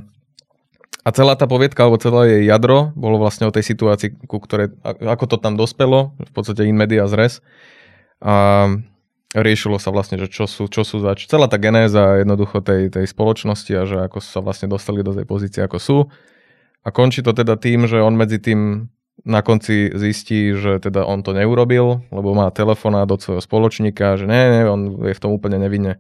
a 1.04 1.10
celá 1.16 1.36
tá 1.40 1.48
poviedka, 1.48 1.88
alebo 1.88 2.00
celé 2.00 2.40
jej 2.40 2.44
jadro 2.48 2.92
bolo 2.96 3.20
vlastne 3.20 3.48
o 3.48 3.56
tej 3.56 3.64
situácii, 3.64 4.28
ku 4.28 4.40
ktorej, 4.40 4.76
ako 4.84 5.26
to 5.36 5.38
tam 5.40 5.56
dospelo, 5.56 6.16
v 6.20 6.32
podstate 6.32 6.68
in 6.68 6.76
media 6.76 7.08
zres. 7.08 7.40
A 8.20 8.68
riešilo 9.36 9.78
sa 9.78 9.94
vlastne, 9.94 10.18
že 10.18 10.28
čo 10.28 10.50
sú, 10.50 10.68
čo 10.68 10.82
sú 10.82 11.00
zač. 11.00 11.30
Celá 11.30 11.46
tá 11.46 11.62
genéza 11.62 12.20
jednoducho 12.20 12.66
tej, 12.66 12.90
tej 12.90 13.06
spoločnosti 13.06 13.72
a 13.78 13.84
že 13.86 13.98
ako 14.10 14.20
sa 14.20 14.40
vlastne 14.42 14.68
dostali 14.68 15.06
do 15.06 15.14
tej 15.14 15.24
pozície, 15.30 15.62
ako 15.62 15.78
sú. 15.78 15.98
A 16.84 16.90
končí 16.96 17.20
to 17.20 17.36
teda 17.36 17.60
tým, 17.60 17.86
že 17.86 18.00
on 18.00 18.16
medzi 18.16 18.40
tým 18.40 18.88
na 19.28 19.44
konci 19.44 19.92
zistí, 19.92 20.56
že 20.56 20.80
teda 20.80 21.04
on 21.04 21.20
to 21.20 21.36
neurobil, 21.36 22.04
lebo 22.08 22.32
má 22.32 22.48
telefonát 22.56 23.10
od 23.12 23.20
svojho 23.20 23.44
spoločníka, 23.44 24.16
že 24.16 24.24
nie, 24.24 24.44
nie, 24.48 24.64
on 24.64 24.82
je 25.04 25.16
v 25.16 25.24
tom 25.24 25.36
úplne 25.36 25.60
nevinne. 25.60 26.00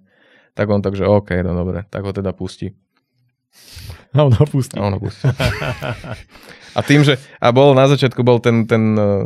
Tak 0.56 0.72
on 0.72 0.80
takže 0.80 1.04
OK, 1.04 1.44
no 1.44 1.52
dobre, 1.52 1.84
tak 1.92 2.08
ho 2.08 2.12
teda 2.16 2.32
pustí. 2.32 2.72
A 4.16 4.24
on 4.24 4.34
ho 4.34 4.46
pustí. 4.48 4.80
A 4.80 4.88
on 4.88 4.96
ho 4.96 5.02
pustí. 5.04 5.28
A 6.78 6.86
tým, 6.86 7.02
že 7.02 7.18
a 7.42 7.50
bol 7.50 7.74
na 7.74 7.90
začiatku 7.90 8.22
bol 8.22 8.38
ten, 8.38 8.70
ten 8.70 8.94
eh, 8.94 9.26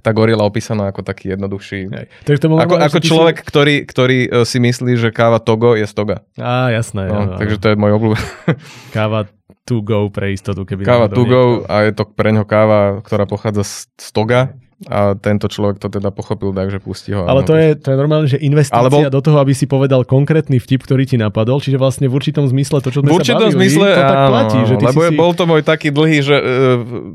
tá 0.00 0.16
gorila 0.16 0.48
opísaná 0.48 0.88
ako 0.88 1.04
taký 1.04 1.36
jednoduchší. 1.36 1.80
Hej. 1.92 2.06
Takže 2.24 2.40
to 2.40 2.48
bolo 2.48 2.64
Ako, 2.64 2.74
ako 2.80 2.98
človek, 3.04 3.36
ktorý, 3.44 3.84
ktorý 3.84 4.18
eh, 4.26 4.48
si 4.48 4.58
myslí, 4.64 4.96
že 4.96 5.12
káva 5.12 5.44
Togo 5.44 5.76
je 5.76 5.84
z 5.84 5.92
Toga. 5.92 6.24
Si... 6.32 6.40
Á, 6.40 6.72
jasné. 6.72 7.12
No, 7.12 7.16
áno, 7.20 7.32
takže 7.36 7.60
to 7.60 7.66
je 7.68 7.76
môj 7.76 7.92
obľúbený. 8.00 8.24
Káva 8.96 9.28
to 9.70 9.78
go 9.86 10.10
pre 10.10 10.34
istotu, 10.34 10.66
keby 10.66 10.82
Káva 10.82 11.06
to 11.06 11.22
go 11.22 11.62
a 11.70 11.86
je 11.86 11.94
to 11.94 12.02
pre 12.10 12.34
ňo 12.34 12.42
káva, 12.42 12.98
ktorá 13.06 13.30
pochádza 13.30 13.62
z, 13.62 13.74
z 13.94 14.08
Toga. 14.10 14.40
A 14.88 15.12
tento 15.12 15.44
človek 15.44 15.76
to 15.76 15.92
teda 15.92 16.08
pochopil 16.08 16.56
tak, 16.56 16.72
že 16.72 16.80
pustí 16.80 17.12
ho. 17.12 17.28
Ale 17.28 17.44
to 17.44 17.52
je, 17.52 17.76
to 17.76 17.92
je 17.92 17.96
normálne, 18.00 18.24
že 18.24 18.40
investícia 18.40 18.80
Alebo... 18.80 19.12
do 19.12 19.20
toho, 19.20 19.36
aby 19.36 19.52
si 19.52 19.68
povedal 19.68 20.08
konkrétny 20.08 20.56
vtip, 20.56 20.88
ktorý 20.88 21.04
ti 21.04 21.20
napadol, 21.20 21.60
čiže 21.60 21.76
vlastne 21.76 22.08
v 22.08 22.16
určitom 22.16 22.48
zmysle 22.48 22.80
to, 22.80 22.88
čo 22.88 23.04
sme 23.04 23.12
v 23.12 23.20
určitom 23.20 23.44
sa 23.44 23.52
bavili, 23.52 23.60
zmysle, 23.60 23.86
to 23.92 24.00
tak 24.00 24.16
áno, 24.16 24.30
platí. 24.32 24.58
Že 24.64 24.74
ty 24.80 24.84
lebo 24.88 25.00
si 25.04 25.16
bol 25.20 25.30
to 25.36 25.44
môj 25.44 25.62
taký 25.68 25.88
dlhý, 25.92 26.18
že 26.24 26.36
uh, 26.36 26.44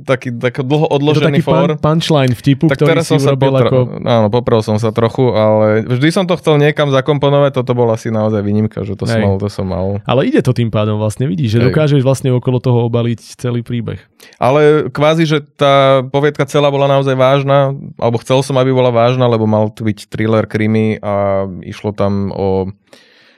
taký, 0.05 0.29
taký 0.37 0.61
dlho 0.61 0.85
je 0.85 0.91
to 0.93 0.95
odložený 1.01 1.41
taký 1.41 1.45
for. 1.49 1.57
pun- 1.73 1.81
punchline 1.81 2.33
vtipu, 2.37 2.65
Tak 2.69 2.77
ktorý 2.77 2.89
teraz 2.93 3.03
si 3.09 3.17
som 3.17 3.19
sa 3.19 3.31
potro... 3.33 3.65
ako... 3.65 3.77
Áno, 4.05 4.27
poprel 4.29 4.61
som 4.61 4.77
sa 4.77 4.93
trochu, 4.93 5.33
ale 5.33 5.89
vždy 5.89 6.09
som 6.13 6.29
to 6.29 6.37
chcel 6.37 6.61
niekam 6.61 6.93
zakomponovať, 6.93 7.65
toto 7.65 7.73
bol 7.73 7.89
asi 7.89 8.13
naozaj 8.13 8.45
výnimka, 8.45 8.85
že 8.85 8.93
to 8.93 9.09
som 9.09 9.17
Hej. 9.17 9.25
mal, 9.25 9.35
to 9.41 9.49
som 9.49 9.65
mal. 9.65 9.97
Ale 10.05 10.21
ide 10.29 10.45
to 10.45 10.53
tým 10.53 10.69
pádom 10.69 11.01
vlastne, 11.01 11.25
vidíš, 11.25 11.57
že 11.57 11.59
Hej. 11.65 11.65
dokážeš 11.73 12.01
vlastne 12.05 12.29
okolo 12.29 12.61
toho 12.61 12.85
obaliť 12.85 13.41
celý 13.41 13.65
príbeh. 13.65 13.97
Ale 14.37 14.89
kvázi, 14.93 15.25
že 15.25 15.37
tá 15.41 16.05
poviedka 16.05 16.45
celá 16.45 16.69
bola 16.69 16.85
naozaj 16.85 17.13
vážna, 17.17 17.54
alebo 17.99 18.17
chcel 18.21 18.39
som, 18.41 18.55
aby 18.59 18.71
bola 18.71 18.91
vážna, 18.91 19.29
lebo 19.29 19.45
mal 19.45 19.71
to 19.71 19.85
byť 19.85 20.09
thriller, 20.09 20.45
krimi 20.49 20.99
a 20.99 21.45
išlo 21.63 21.91
tam 21.95 22.31
o 22.33 22.71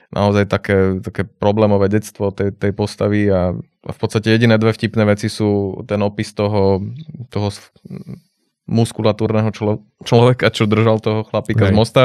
naozaj 0.08 0.48
také, 0.48 1.04
také 1.04 1.28
problémové 1.28 1.92
detstvo 1.92 2.32
tej, 2.32 2.56
tej 2.56 2.72
postavy 2.72 3.28
a, 3.28 3.52
a 3.84 3.90
v 3.92 3.98
podstate 4.00 4.32
jediné 4.32 4.56
dve 4.56 4.72
vtipné 4.72 5.04
veci 5.04 5.28
sú 5.28 5.82
ten 5.84 6.00
opis 6.00 6.32
toho, 6.32 6.80
toho 7.28 7.48
muskulatúrneho 8.64 9.52
člo, 9.52 9.84
človeka, 10.04 10.48
čo 10.48 10.64
držal 10.64 11.00
toho 11.04 11.28
chlapíka 11.28 11.68
Hej. 11.68 11.72
z 11.72 11.76
mosta 11.76 12.04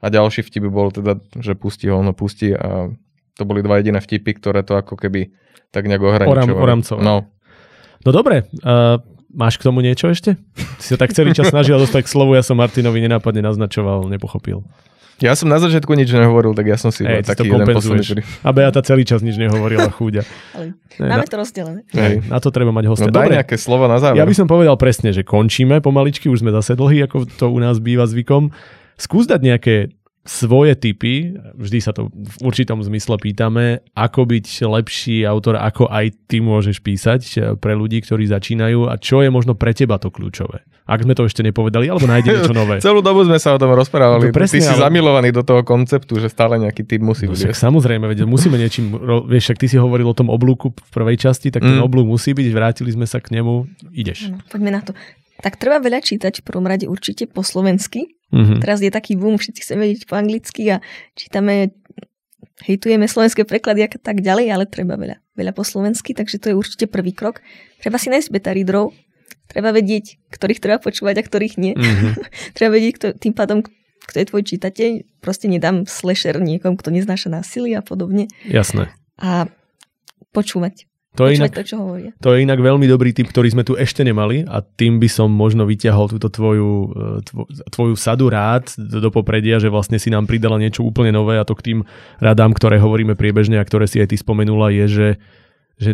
a 0.00 0.06
ďalší 0.08 0.44
vtip 0.48 0.64
bol 0.72 0.88
teda, 0.88 1.20
že 1.40 1.52
pustí 1.52 1.92
ho, 1.92 2.00
ono 2.00 2.16
pustí 2.16 2.56
a 2.56 2.88
to 3.36 3.42
boli 3.44 3.60
dva 3.60 3.80
jediné 3.80 4.00
vtipy, 4.00 4.32
ktoré 4.36 4.64
to 4.64 4.76
ako 4.76 4.96
keby 4.96 5.32
tak 5.72 5.88
nejak 5.88 6.04
ohraničovali. 6.04 6.56
oramcovali. 6.56 7.04
No, 7.04 7.32
No 8.02 8.10
dobre, 8.10 8.50
uh, 8.66 8.98
máš 9.32 9.56
k 9.56 9.64
tomu 9.64 9.80
niečo 9.80 10.06
ešte? 10.06 10.36
Ty 10.78 10.84
sa 10.84 10.96
tak 10.96 11.10
celý 11.10 11.32
čas 11.32 11.48
snažil 11.48 11.76
dostať 11.76 12.04
k 12.04 12.08
slovu, 12.08 12.32
ja 12.32 12.40
som 12.40 12.54
Martinovi 12.54 13.00
nenápadne 13.00 13.40
naznačoval, 13.40 14.06
nepochopil. 14.06 14.62
Ja 15.18 15.32
som 15.32 15.46
na 15.46 15.56
začiatku 15.56 15.92
nič 15.92 16.10
nehovoril, 16.10 16.50
tak 16.50 16.66
ja 16.66 16.74
som 16.74 16.90
si 16.90 17.00
to 17.00 17.10
taký 17.22 17.46
jeden 17.46 17.62
posledný. 17.64 18.02
ktorý- 18.02 18.22
A 18.42 18.50
Beata 18.50 18.82
celý 18.82 19.02
čas 19.02 19.22
nič 19.22 19.36
nehovorila, 19.36 19.86
chúďa. 19.88 20.26
Ale 20.56 20.74
Ne, 20.98 21.08
máme 21.08 21.22
na, 21.22 21.24
to 21.24 21.36
rozdelené. 21.36 21.80
Na 22.26 22.38
to 22.38 22.48
treba 22.48 22.68
mať 22.70 22.84
No 22.84 22.90
hostia. 22.90 23.06
daj 23.06 23.16
Dobre, 23.22 23.36
nejaké 23.36 23.54
slovo 23.54 23.86
na 23.86 23.96
záver. 23.96 24.18
ja 24.18 24.24
by 24.24 24.34
som 24.34 24.44
povedal 24.44 24.74
presne, 24.74 25.08
že 25.08 25.22
končíme 25.22 25.78
pomaličky, 25.78 26.26
už 26.26 26.42
sme 26.42 26.50
zase 26.50 26.74
dlhí, 26.74 27.00
ako 27.02 27.24
to 27.28 27.46
u 27.46 27.56
nás 27.56 27.78
býva 27.78 28.02
zvykom. 28.04 28.50
Skús 28.94 29.24
dať 29.24 29.40
nejaké 29.42 29.74
svoje 30.22 30.74
typy, 30.74 31.14
vždy 31.52 31.78
sa 31.78 31.90
to 31.90 32.06
v 32.08 32.36
určitom 32.40 32.78
zmysle 32.78 33.16
pýtame, 33.16 33.82
ako 33.92 34.22
byť 34.24 34.46
lepší 34.62 35.16
autor, 35.22 35.56
ako 35.56 35.86
aj 35.86 36.14
ty 36.26 36.38
môžeš 36.38 36.78
písať 36.78 37.20
pre 37.58 37.72
ľudí, 37.72 37.98
ktorí 37.98 38.26
začínajú 38.26 38.86
a 38.86 38.94
čo 38.96 39.18
je 39.18 39.28
možno 39.28 39.52
pre 39.52 39.72
teba 39.72 39.96
to 39.96 40.08
kľúčové. 40.08 40.62
Ak 40.82 40.98
sme 41.00 41.12
to 41.12 41.22
ešte 41.22 41.40
nepovedali, 41.40 41.86
alebo 41.86 42.04
nájde 42.04 42.28
niečo 42.32 42.50
nové. 42.52 42.78
Celú 42.82 42.98
dobu 43.00 43.22
sme 43.22 43.38
sa 43.38 43.54
o 43.54 43.58
tom 43.58 43.70
rozprávali. 43.72 44.28
No 44.28 44.32
presne, 44.32 44.58
Ty 44.58 44.62
si 44.62 44.72
ale- 44.72 44.82
zamilovaný 44.84 45.30
do 45.30 45.40
toho 45.40 45.62
konceptu, 45.62 46.14
že 46.16 46.26
stále 46.26 46.58
nejaký 46.58 46.82
typ 46.82 46.98
musí 46.98 47.24
No, 47.24 47.34
byť. 47.34 47.54
samozrejme, 47.54 48.02
veď 48.04 48.22
musíme 48.22 48.54
niečím, 48.54 48.94
vieš, 49.24 49.42
však 49.44 49.58
ty 49.58 49.66
si 49.68 49.76
hovoril 49.76 50.04
o 50.04 50.12
tom 50.12 50.26
oblúku 50.26 50.70
v 50.70 50.90
prvej 50.92 51.18
časti, 51.20 51.50
tak 51.50 51.62
ten 51.62 51.76
Mm. 51.76 51.82
oblúk 51.82 52.06
musí 52.08 52.30
byť, 52.30 52.46
vrátili 52.48 52.90
sme 52.90 53.06
sa 53.06 53.18
k 53.18 53.30
nemu, 53.32 53.62
ideš. 53.90 54.26
Áno, 54.28 54.42
poďme 54.44 54.70
na 54.72 54.80
to. 54.80 54.90
Tak 55.42 55.58
treba 55.58 55.82
veľa 55.82 55.98
čítať 55.98 56.40
v 56.40 56.46
prvom 56.46 56.64
rade 56.64 56.86
určite 56.86 57.26
po 57.26 57.42
slovensky. 57.42 58.14
Mhm. 58.32 58.64
Teraz 58.64 58.80
je 58.80 58.88
taký 58.88 59.18
boom, 59.18 59.36
všetci 59.36 59.60
chceme 59.60 59.84
vedieť 59.84 60.08
po 60.08 60.16
anglicky 60.16 60.62
a 60.72 60.80
čítame, 61.12 61.76
hejtujeme 62.64 63.04
slovenské 63.04 63.44
preklady 63.44 63.84
a 63.84 63.88
tak 63.92 64.24
ďalej, 64.24 64.46
ale 64.48 64.64
treba 64.64 64.96
veľa, 64.96 65.20
veľa 65.36 65.52
po 65.52 65.66
slovensky, 65.66 66.16
takže 66.16 66.40
to 66.40 66.46
je 66.48 66.56
určite 66.56 66.86
prvý 66.88 67.12
krok. 67.12 67.44
Treba 67.82 68.00
si 68.00 68.08
nájsť 68.08 68.32
beta 68.32 68.54
readerov, 68.56 68.96
treba 69.52 69.74
vedieť, 69.74 70.16
ktorých 70.32 70.62
treba 70.64 70.78
počúvať 70.80 71.20
a 71.20 71.26
ktorých 71.26 71.54
nie. 71.60 71.74
Mhm. 71.76 72.08
treba 72.56 72.72
vedieť, 72.78 72.92
kto, 72.96 73.06
tým 73.20 73.34
pádom, 73.36 73.60
kto 74.08 74.16
je 74.16 74.26
tvoj 74.30 74.42
čitateľ. 74.48 74.90
Proste 75.20 75.50
nedám 75.50 75.84
slasher 75.84 76.40
niekom, 76.40 76.80
kto 76.80 76.88
neznáša 76.88 77.28
násilie 77.28 77.76
a 77.76 77.84
podobne. 77.84 78.32
Jasné. 78.48 78.90
A 79.20 79.46
počúvať. 80.32 80.88
To 81.12 81.28
je, 81.28 81.36
inak, 81.36 81.52
to, 81.52 81.60
čo 81.60 81.76
hovoria. 81.76 82.16
to 82.24 82.32
je 82.32 82.40
inak 82.40 82.56
veľmi 82.56 82.88
dobrý 82.88 83.12
tip, 83.12 83.28
ktorý 83.28 83.52
sme 83.52 83.68
tu 83.68 83.76
ešte 83.76 84.00
nemali 84.00 84.48
a 84.48 84.64
tým 84.64 84.96
by 84.96 85.12
som 85.12 85.28
možno 85.28 85.68
vyťahol 85.68 86.08
túto 86.08 86.32
tvoju, 86.32 86.70
eh, 86.88 87.18
tvo, 87.28 87.42
tvoju 87.68 87.94
sadu 88.00 88.32
rád 88.32 88.72
do, 88.80 88.96
do 88.96 89.12
popredia, 89.12 89.60
že 89.60 89.68
vlastne 89.68 90.00
si 90.00 90.08
nám 90.08 90.24
pridala 90.24 90.56
niečo 90.56 90.80
úplne 90.80 91.12
nové 91.12 91.36
a 91.36 91.44
to 91.44 91.52
k 91.52 91.64
tým 91.68 91.78
radám, 92.16 92.56
ktoré 92.56 92.80
hovoríme 92.80 93.12
priebežne 93.12 93.60
a 93.60 93.68
ktoré 93.68 93.84
si 93.84 94.00
aj 94.00 94.08
ty 94.08 94.16
spomenula, 94.16 94.72
je, 94.72 94.84
že, 94.88 95.08
že 95.76 95.90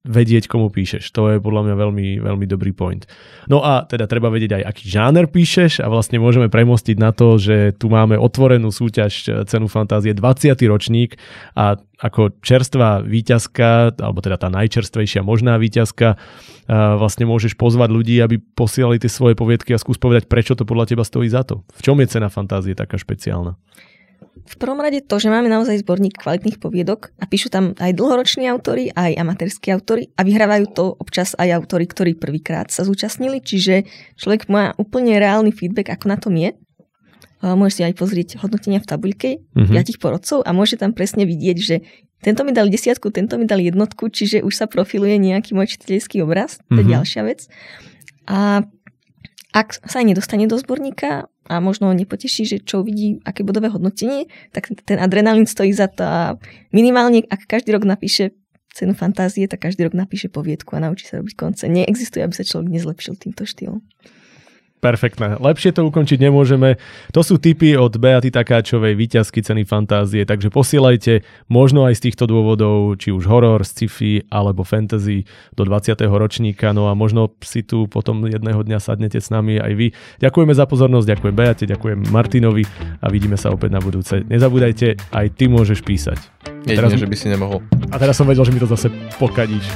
vedieť, 0.00 0.48
komu 0.48 0.72
píšeš. 0.72 1.12
To 1.12 1.28
je 1.28 1.36
podľa 1.36 1.68
mňa 1.68 1.74
veľmi, 1.76 2.08
veľmi 2.24 2.46
dobrý 2.48 2.72
point. 2.72 3.04
No 3.52 3.60
a 3.60 3.84
teda 3.84 4.08
treba 4.08 4.32
vedieť 4.32 4.56
aj, 4.56 4.64
aký 4.72 4.84
žáner 4.88 5.28
píšeš 5.28 5.84
a 5.84 5.92
vlastne 5.92 6.16
môžeme 6.16 6.48
premostiť 6.48 6.96
na 6.96 7.12
to, 7.12 7.36
že 7.36 7.76
tu 7.76 7.92
máme 7.92 8.16
otvorenú 8.16 8.72
súťaž 8.72 9.12
eh, 9.28 9.44
Cenu 9.44 9.68
fantázie 9.68 10.16
20. 10.16 10.56
ročník 10.72 11.20
a 11.52 11.76
ako 12.00 12.32
čerstvá 12.40 13.04
výťazka, 13.04 14.00
alebo 14.00 14.24
teda 14.24 14.40
tá 14.40 14.48
najčerstvejšia 14.48 15.20
možná 15.20 15.60
výťazka, 15.60 16.16
a 16.70 16.96
vlastne 16.96 17.28
môžeš 17.28 17.60
pozvať 17.60 17.92
ľudí, 17.92 18.16
aby 18.24 18.40
posielali 18.40 18.96
tie 18.96 19.12
svoje 19.12 19.36
poviedky 19.36 19.76
a 19.76 19.82
skús 19.82 20.00
povedať, 20.00 20.30
prečo 20.30 20.56
to 20.56 20.64
podľa 20.64 20.96
teba 20.96 21.04
stojí 21.04 21.28
za 21.28 21.44
to. 21.44 21.60
V 21.76 21.80
čom 21.84 22.00
je 22.00 22.08
cena 22.08 22.32
fantázie 22.32 22.72
taká 22.72 22.96
špeciálna? 22.96 23.58
V 24.40 24.56
prvom 24.58 24.80
rade 24.82 25.04
to, 25.06 25.14
že 25.20 25.30
máme 25.30 25.46
naozaj 25.46 25.82
zborník 25.86 26.18
kvalitných 26.18 26.58
poviedok 26.58 27.14
a 27.18 27.24
píšu 27.26 27.50
tam 27.54 27.76
aj 27.78 27.94
dlhoroční 27.94 28.50
autori, 28.50 28.90
aj 28.90 29.14
amatérskí 29.18 29.70
autori 29.70 30.10
a 30.18 30.26
vyhrávajú 30.26 30.64
to 30.74 30.84
občas 30.98 31.38
aj 31.38 31.54
autori, 31.54 31.86
ktorí 31.86 32.18
prvýkrát 32.18 32.66
sa 32.72 32.82
zúčastnili, 32.82 33.38
čiže 33.38 33.86
človek 34.18 34.50
má 34.50 34.74
úplne 34.74 35.18
reálny 35.22 35.54
feedback, 35.54 35.94
ako 35.94 36.04
na 36.10 36.18
tom 36.18 36.34
je. 36.34 36.50
A 37.40 37.56
Môže 37.56 37.80
si 37.80 37.82
aj 37.86 37.94
pozrieť 37.96 38.42
hodnotenia 38.42 38.82
v 38.82 38.88
tabuľke 38.90 39.30
Mhm. 39.54 39.72
piatich 39.72 39.98
porodcov 40.02 40.42
a 40.44 40.50
môže 40.52 40.76
tam 40.76 40.92
presne 40.92 41.24
vidieť, 41.24 41.56
že 41.56 41.76
tento 42.20 42.44
mi 42.44 42.52
dal 42.52 42.68
desiatku, 42.68 43.08
tento 43.14 43.40
mi 43.40 43.48
dal 43.48 43.62
jednotku, 43.64 44.12
čiže 44.12 44.44
už 44.44 44.52
sa 44.52 44.66
profiluje 44.68 45.16
nejaký 45.16 45.56
môj 45.56 45.72
čitateľský 45.78 46.20
obraz, 46.20 46.60
to 46.68 46.80
je 46.80 46.84
Mhm. 46.84 46.92
ďalšia 47.00 47.22
vec. 47.24 47.48
A 48.28 48.66
ak 49.50 49.68
sa 49.88 50.04
aj 50.04 50.06
nedostane 50.06 50.44
do 50.46 50.54
zborníka 50.60 51.26
a 51.50 51.58
možno 51.58 51.90
nepoteší, 51.90 52.46
že 52.46 52.56
čo 52.62 52.86
uvidí, 52.86 53.18
aké 53.26 53.42
bodové 53.42 53.66
hodnotenie, 53.66 54.30
tak 54.54 54.70
ten 54.86 55.02
adrenalín 55.02 55.50
stojí 55.50 55.74
za 55.74 55.90
to 55.90 56.06
a 56.06 56.38
minimálne, 56.70 57.26
ak 57.26 57.50
každý 57.50 57.74
rok 57.74 57.82
napíše 57.82 58.38
cenu 58.70 58.94
fantázie, 58.94 59.50
tak 59.50 59.66
každý 59.66 59.82
rok 59.90 59.98
napíše 59.98 60.30
poviedku 60.30 60.78
a 60.78 60.82
naučí 60.86 61.10
sa 61.10 61.18
robiť 61.18 61.34
konce. 61.34 61.66
Neexistuje, 61.66 62.22
aby 62.22 62.34
sa 62.38 62.46
človek 62.46 62.70
nezlepšil 62.70 63.18
týmto 63.18 63.42
štýlom. 63.42 63.82
Perfektné. 64.80 65.36
Lepšie 65.36 65.76
to 65.76 65.84
ukončiť 65.84 66.16
nemôžeme. 66.24 66.80
To 67.12 67.20
sú 67.20 67.36
tipy 67.36 67.76
od 67.76 68.00
Beaty 68.00 68.32
Takáčovej, 68.32 68.96
výťazky 68.96 69.44
ceny 69.44 69.68
fantázie, 69.68 70.24
takže 70.24 70.48
posielajte 70.48 71.20
možno 71.52 71.84
aj 71.84 72.00
z 72.00 72.08
týchto 72.08 72.24
dôvodov, 72.24 72.96
či 72.96 73.12
už 73.12 73.28
horor, 73.28 73.60
sci-fi 73.60 74.24
alebo 74.32 74.64
fantasy 74.64 75.28
do 75.52 75.68
20. 75.68 76.00
ročníka, 76.08 76.72
no 76.72 76.88
a 76.88 76.96
možno 76.96 77.28
si 77.44 77.60
tu 77.60 77.92
potom 77.92 78.24
jedného 78.24 78.64
dňa 78.64 78.80
sadnete 78.80 79.20
s 79.20 79.28
nami 79.28 79.60
aj 79.60 79.72
vy. 79.76 79.92
Ďakujeme 80.16 80.56
za 80.56 80.64
pozornosť, 80.64 81.06
ďakujem 81.12 81.34
Beate, 81.36 81.64
ďakujem 81.68 82.08
Martinovi 82.08 82.64
a 83.04 83.06
vidíme 83.12 83.36
sa 83.36 83.52
opäť 83.52 83.76
na 83.76 83.84
budúce. 83.84 84.24
Nezabúdajte, 84.24 84.96
aj 85.12 85.26
ty 85.36 85.44
môžeš 85.52 85.84
písať. 85.84 86.18
Jedine, 86.64 86.88
Teraz- 86.88 86.96
že 86.96 87.04
by 87.04 87.16
si 87.20 87.28
nemohol. 87.28 87.60
A 87.92 88.00
teraz 88.00 88.16
som 88.16 88.24
vedel, 88.24 88.48
že 88.48 88.52
mi 88.56 88.60
to 88.64 88.68
zase 88.68 88.88
pokadíš. 89.20 89.68